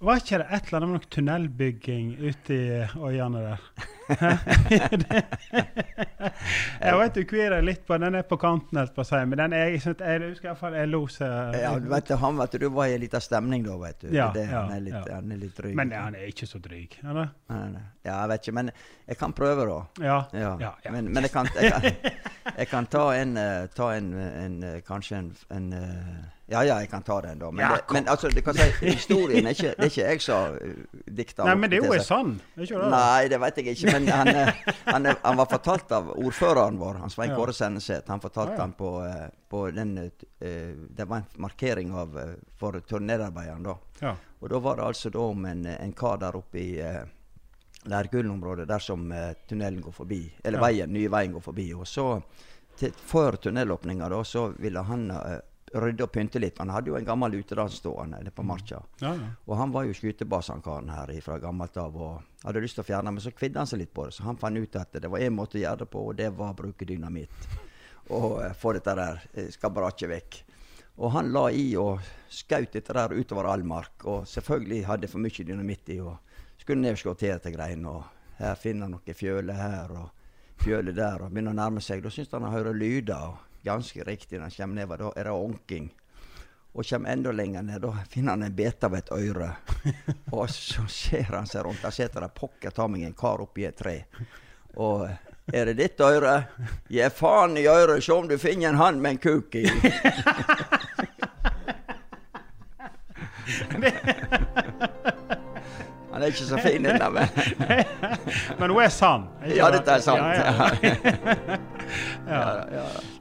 var 0.00 0.22
ikke 0.22 0.40
det 0.40 0.46
et 0.48 0.68
eller 0.68 0.78
annet 0.78 0.92
med 0.92 1.00
noe 1.00 1.14
tunnelbygging 1.16 2.12
ute 2.22 2.56
i 2.56 2.84
øyene 3.10 3.42
der? 3.50 3.96
jeg 6.80 6.98
vet 7.00 7.14
du 7.14 7.24
kvier 7.28 7.50
deg 7.54 7.62
litt 7.66 7.82
på 7.86 7.98
den 8.00 8.14
er 8.18 8.24
på 8.26 8.36
kanten, 8.40 8.78
helt 8.80 8.94
på 8.96 9.04
seg, 9.06 9.20
men 9.30 9.36
den 9.42 9.52
er, 9.56 9.64
jeg, 9.74 9.80
jeg 9.96 10.22
husker 10.24 10.46
iallfall 10.50 10.74
jeg 10.78 10.86
lo 10.90 11.02
så 11.10 11.26
Ja, 11.56 11.70
vet, 11.78 12.06
du, 12.10 12.14
han 12.20 12.34
vet 12.40 12.50
du, 12.54 12.58
du 12.64 12.68
var 12.74 12.86
i 12.90 12.92
en 12.96 13.02
liten 13.04 13.22
stemning 13.24 13.60
da, 13.66 13.74
vet 13.80 13.98
du. 14.02 14.08
Ja, 14.14 14.26
det, 14.34 14.44
ja, 14.50 14.58
han, 14.66 14.72
er 14.76 14.82
litt, 14.86 14.98
ja. 14.98 15.02
han 15.20 15.28
er 15.34 15.38
litt 15.44 15.56
dryg. 15.56 15.74
Men 15.78 15.88
han 15.96 16.14
er 16.18 16.24
ikke 16.30 16.46
så 16.50 16.58
dryg, 16.62 16.90
nei. 17.06 17.28
Ja, 17.50 18.12
jeg 18.22 18.28
vet 18.32 18.40
ikke, 18.46 18.56
men 18.60 18.68
jeg 19.10 19.16
kan 19.20 19.30
prøve, 19.36 19.62
da. 19.68 19.78
Ja. 20.04 20.18
Ja. 20.32 20.52
ja, 20.60 20.72
ja. 20.84 20.90
Men, 20.94 21.04
men 21.12 21.20
jeg, 21.26 21.32
kan, 21.34 21.46
jeg, 21.56 21.62
kan, 21.72 21.80
jeg 22.60 22.66
kan 22.70 22.84
ta 22.90 23.04
en, 23.16 23.30
eh, 23.36 23.66
ta 23.76 23.86
en, 23.96 24.06
en 24.18 24.62
eh, 24.64 24.78
Kanskje 24.86 25.14
en, 25.20 25.28
en 25.54 25.72
eh, 25.76 26.20
Ja, 26.50 26.64
ja, 26.66 26.76
jeg 26.82 26.88
kan 26.90 27.02
ta 27.06 27.20
den, 27.22 27.38
da. 27.38 27.50
Men, 27.54 27.62
Ja, 27.62 27.76
det, 27.76 27.92
men 27.94 28.08
altså, 28.10 28.28
du 28.34 28.40
kan 28.42 28.54
si, 28.58 28.64
historien 28.88 29.46
er 29.46 29.54
ikke, 29.54 29.68
det 29.78 29.84
er 29.86 29.90
ikke 29.92 30.06
jeg 30.08 30.22
som 30.24 30.56
dikter. 31.06 31.44
Nei, 31.46 31.54
men 31.54 31.70
det 31.70 31.78
er 31.78 31.84
jo 31.86 31.92
en 31.94 32.02
sann? 32.02 32.32
Nei, 32.56 33.28
det 33.30 33.38
vet 33.40 33.60
jeg 33.60 33.76
ikke. 33.76 33.92
Men 33.94 34.08
han, 34.10 34.28
eh, 34.34 34.50
han, 34.88 35.06
er- 35.06 35.20
han 35.22 35.38
var 35.38 35.46
fortalt 35.52 35.92
av 35.94 36.10
ordføreren 36.16 36.80
vår, 36.80 36.98
han 37.04 37.10
Svein. 37.14 37.36
Kåre 37.38 37.54
Senneset. 37.54 38.08
Han 38.10 38.20
fortalte 38.24 38.56
ja, 38.56 38.58
ja. 38.58 38.64
han 38.66 38.72
på, 38.74 38.90
eh, 39.06 39.28
på 39.50 39.62
den 39.76 39.92
eh, 40.02 40.74
Det 40.90 41.06
var 41.06 41.22
en 41.22 41.28
markering 41.46 41.94
av, 41.94 42.18
eh, 42.18 42.34
for 42.58 42.80
turnerarbeideren 42.82 43.62
da. 43.70 43.76
Ja. 44.02 44.16
Og 44.40 44.50
da 44.50 44.58
var 44.58 44.76
det 44.82 44.88
altså 44.90 45.10
da 45.14 45.18
om 45.30 45.44
en, 45.46 45.66
en 45.70 45.92
kar 45.92 46.18
der 46.18 46.34
oppe 46.40 46.58
i 46.58 46.70
eh, 46.82 47.04
Lærgullenområdet, 47.84 48.66
der 48.68 48.78
som 48.78 49.06
eh, 49.12 49.32
tunnelen 49.48 49.80
går 49.80 49.92
forbi. 49.92 50.32
Eller 50.44 50.58
Ja. 50.58 50.64
veien, 50.66 50.92
nye 50.92 51.08
veien 51.08 51.32
går 51.32 51.40
forbi. 51.40 51.72
Og 51.74 51.86
så, 51.88 52.20
til, 52.76 52.92
før 52.92 53.36
tunnelåpninga, 53.40 54.08
da, 54.08 54.18
så 54.24 54.48
ville 54.58 54.82
han 54.84 55.10
eh, 55.10 55.38
rydde 55.72 56.04
og 56.04 56.10
pynte 56.12 56.40
litt. 56.42 56.58
Han 56.58 56.72
hadde 56.74 56.90
jo 56.90 56.96
en 56.98 57.06
gammel 57.06 57.36
utedass 57.38 57.78
stående 57.78 58.32
på 58.34 58.42
Marka. 58.42 58.80
Ja, 59.00 59.14
ja. 59.14 59.30
Og 59.46 59.56
han 59.60 59.72
var 59.74 59.86
jo 59.86 59.94
skytebasankaren 59.94 60.90
her 60.90 61.12
fra 61.22 61.38
gammelt 61.42 61.76
av 61.78 61.96
og 61.96 62.44
hadde 62.44 62.62
lyst 62.64 62.78
til 62.78 62.84
å 62.84 62.88
fjerne, 62.88 63.12
men 63.14 63.22
så 63.22 63.32
kvidde 63.34 63.60
han 63.62 63.70
seg 63.70 63.84
litt 63.84 63.94
på 63.94 64.08
det. 64.08 64.16
Så 64.16 64.26
han 64.26 64.38
fant 64.40 64.58
ut 64.58 64.78
at 64.80 64.98
det 64.98 65.10
var 65.10 65.22
én 65.22 65.36
måte 65.36 65.60
å 65.60 65.62
gjøre 65.62 65.84
det 65.84 65.90
på, 65.92 66.06
og 66.10 66.16
det 66.18 66.30
var 66.34 66.54
å 66.54 66.58
bruke 66.58 66.88
dynamitt. 66.88 67.50
Og 68.10 68.40
eh, 68.42 68.54
få 68.58 68.74
dette 68.74 68.96
der 68.98 69.20
eh, 69.34 69.50
skabberaket 69.54 70.10
vekk. 70.10 70.40
Og 71.00 71.12
han 71.14 71.30
la 71.32 71.46
i 71.54 71.68
og 71.80 72.00
skjøt 72.28 72.74
dette 72.74 72.96
der 72.96 73.14
utover 73.14 73.48
all 73.48 73.62
mark. 73.64 74.02
Og 74.10 74.26
selvfølgelig 74.28 74.86
hadde 74.88 75.10
for 75.12 75.22
mye 75.22 75.46
dynamitt 75.46 75.92
i. 75.94 76.00
og 76.02 76.18
Skulle 76.58 76.82
ned 76.82 76.98
og 76.98 77.04
slå 77.04 77.14
til 77.14 77.32
dette 77.36 77.52
greiene. 77.54 77.94
Og 77.94 78.40
her 78.40 78.58
finner 78.58 78.88
han 78.88 78.98
noe 78.98 79.14
fjøle 79.16 79.54
her 79.54 79.94
og 79.96 80.10
fjøle 80.60 80.92
der. 80.96 81.22
Og 81.22 81.30
begynner 81.30 81.54
å 81.54 81.60
nærme 81.62 81.84
seg. 81.84 82.02
Da 82.04 82.12
syns 82.12 82.34
han 82.34 82.44
han 82.44 82.52
hører 82.58 82.76
lyder. 82.76 83.30
og 83.30 83.49
Ganske 83.62 84.04
riktig 84.04 84.38
når 84.38 84.42
han 84.42 84.50
kommer 84.56 84.74
nedover. 84.74 84.96
Da 84.96 85.12
er 85.20 85.24
det 85.24 85.32
onking. 85.32 85.90
Og 86.72 86.86
kommer 86.86 87.10
enda 87.10 87.32
lenger 87.32 87.62
ned. 87.62 87.80
Da 87.82 87.92
finner 88.10 88.30
han 88.32 88.42
en 88.42 88.54
bete 88.56 88.86
av 88.86 88.94
et 88.94 89.10
øre. 89.12 89.50
Og 90.36 90.50
så 90.50 90.86
ser 90.88 91.34
han 91.34 91.46
seg 91.50 91.66
rundt. 91.66 91.82
Der 91.82 91.90
sitter 91.94 92.24
det 92.24 92.34
pokker 92.36 92.70
ta 92.70 92.86
meg 92.88 93.04
en 93.04 93.16
kar 93.18 93.42
oppi 93.42 93.66
et 93.68 93.76
tre. 93.76 93.96
Og 94.78 95.08
er 95.52 95.66
det 95.66 95.74
ditt 95.80 96.00
øre? 96.00 96.44
Gi 96.88 97.08
faen 97.10 97.56
i 97.58 97.66
øret, 97.66 98.04
se 98.04 98.14
om 98.14 98.28
du 98.30 98.38
finner 98.38 98.70
en 98.70 98.78
hann 98.78 99.02
med 99.02 99.18
en 99.18 99.18
kuk 99.18 99.54
i. 99.58 99.66
Han 106.10 106.22
er 106.22 106.26
ikke 106.26 106.44
så 106.44 106.58
fin, 106.60 106.84
den 106.84 106.98
der, 107.00 107.10
men 108.58 108.70
hun 108.70 108.82
er 108.82 108.88
sann. 108.92 109.28
Ja, 109.46 109.70
det? 109.70 109.78
dette 109.78 109.90
er 109.96 110.02
sant. 110.04 110.20
Ja, 110.20 110.70
ja. 110.84 111.56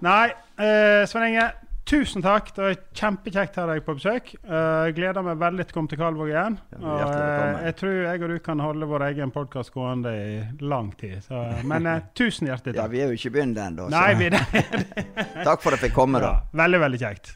Nei, 0.05 0.27
uh, 0.59 1.01
Svein 1.09 1.27
Inge, 1.29 1.45
tusen 1.89 2.23
takk. 2.23 2.51
Det 2.55 2.63
var 2.63 2.75
kjempekjekt 3.01 3.57
å 3.57 3.63
ha 3.63 3.73
deg 3.73 3.83
på 3.85 3.95
besøk. 3.97 4.31
Uh, 4.45 4.89
gleder 4.95 5.25
meg 5.25 5.39
veldig 5.41 5.65
til 5.65 5.73
å 5.73 5.77
komme 5.77 5.91
til 5.91 6.01
Kalvåg 6.01 6.31
igjen. 6.31 6.57
Og, 6.79 7.03
uh, 7.03 7.61
jeg 7.65 7.77
tror 7.79 7.95
jeg 8.05 8.23
og 8.25 8.33
du 8.33 8.39
kan 8.45 8.63
holde 8.63 8.89
vår 8.89 9.07
egen 9.09 9.33
podkast 9.35 9.73
gående 9.75 10.13
i 10.13 10.33
lang 10.61 10.91
tid. 10.99 11.21
Så, 11.25 11.43
men 11.69 11.87
tusen 12.17 12.51
hjertelig 12.51 12.75
takk. 12.75 12.83
Ja, 12.83 12.89
vi 12.91 13.03
er 13.05 13.13
jo 13.13 13.19
ikke 13.19 13.33
begynt 13.39 13.61
ennå. 13.63 13.87
Takk 15.49 15.63
for 15.63 15.73
at 15.73 15.79
jeg 15.79 15.89
fikk 15.89 15.95
komme, 15.97 16.21
ja, 16.21 16.35
da. 16.35 16.59
veldig, 16.63 16.83
veldig 16.85 17.01
kjekt. 17.05 17.33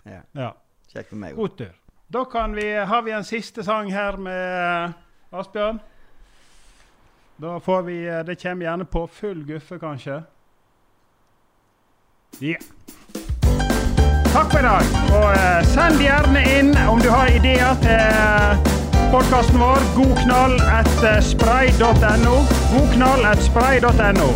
Kjekt 0.93 1.09
for 1.09 1.23
meg. 1.23 1.39
God 1.39 1.57
tur. 1.57 1.73
Da 2.13 2.27
kan 2.29 2.53
vi, 2.53 2.67
har 2.77 3.01
vi 3.01 3.11
en 3.15 3.25
siste 3.25 3.63
sang 3.65 3.89
her 3.89 4.19
med 4.21 4.93
Asbjørn. 5.33 5.79
Da 7.41 7.59
får 7.59 7.81
vi 7.81 7.95
Det 8.27 8.35
kommer 8.35 8.65
gjerne 8.65 8.85
på 8.85 9.07
full 9.07 9.41
guffe, 9.47 9.79
kanskje. 9.81 10.21
Ja. 12.39 12.55
Takk 14.33 14.51
for 14.51 14.59
i 14.59 14.63
dag. 14.63 14.81
Og 15.13 15.29
eh, 15.33 15.65
send 15.73 16.01
gjerne 16.01 16.41
inn 16.57 16.71
om 16.89 17.01
du 17.01 17.09
har 17.13 17.29
ideer 17.29 17.77
til 17.83 18.71
podkasten 19.13 19.61
vår. 19.61 19.85
Godknall 19.97 20.57
etter 20.79 21.21
spray.no. 21.21 22.35
Godknall 22.73 23.25
etter 23.29 23.45
spray.no. 23.45 24.29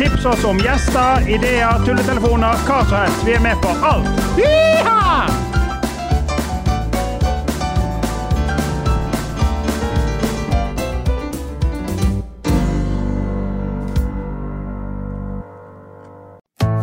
Tips 0.00 0.24
oss 0.24 0.44
om 0.48 0.60
gjester, 0.64 1.28
ideer, 1.28 1.80
tulletelefoner, 1.84 2.64
hva 2.68 2.80
som 2.88 3.02
helst. 3.02 3.24
Vi 3.28 3.36
er 3.36 3.44
med 3.44 3.60
på 3.64 3.76
alt. 3.84 4.24
Yeehaw! 4.40 4.99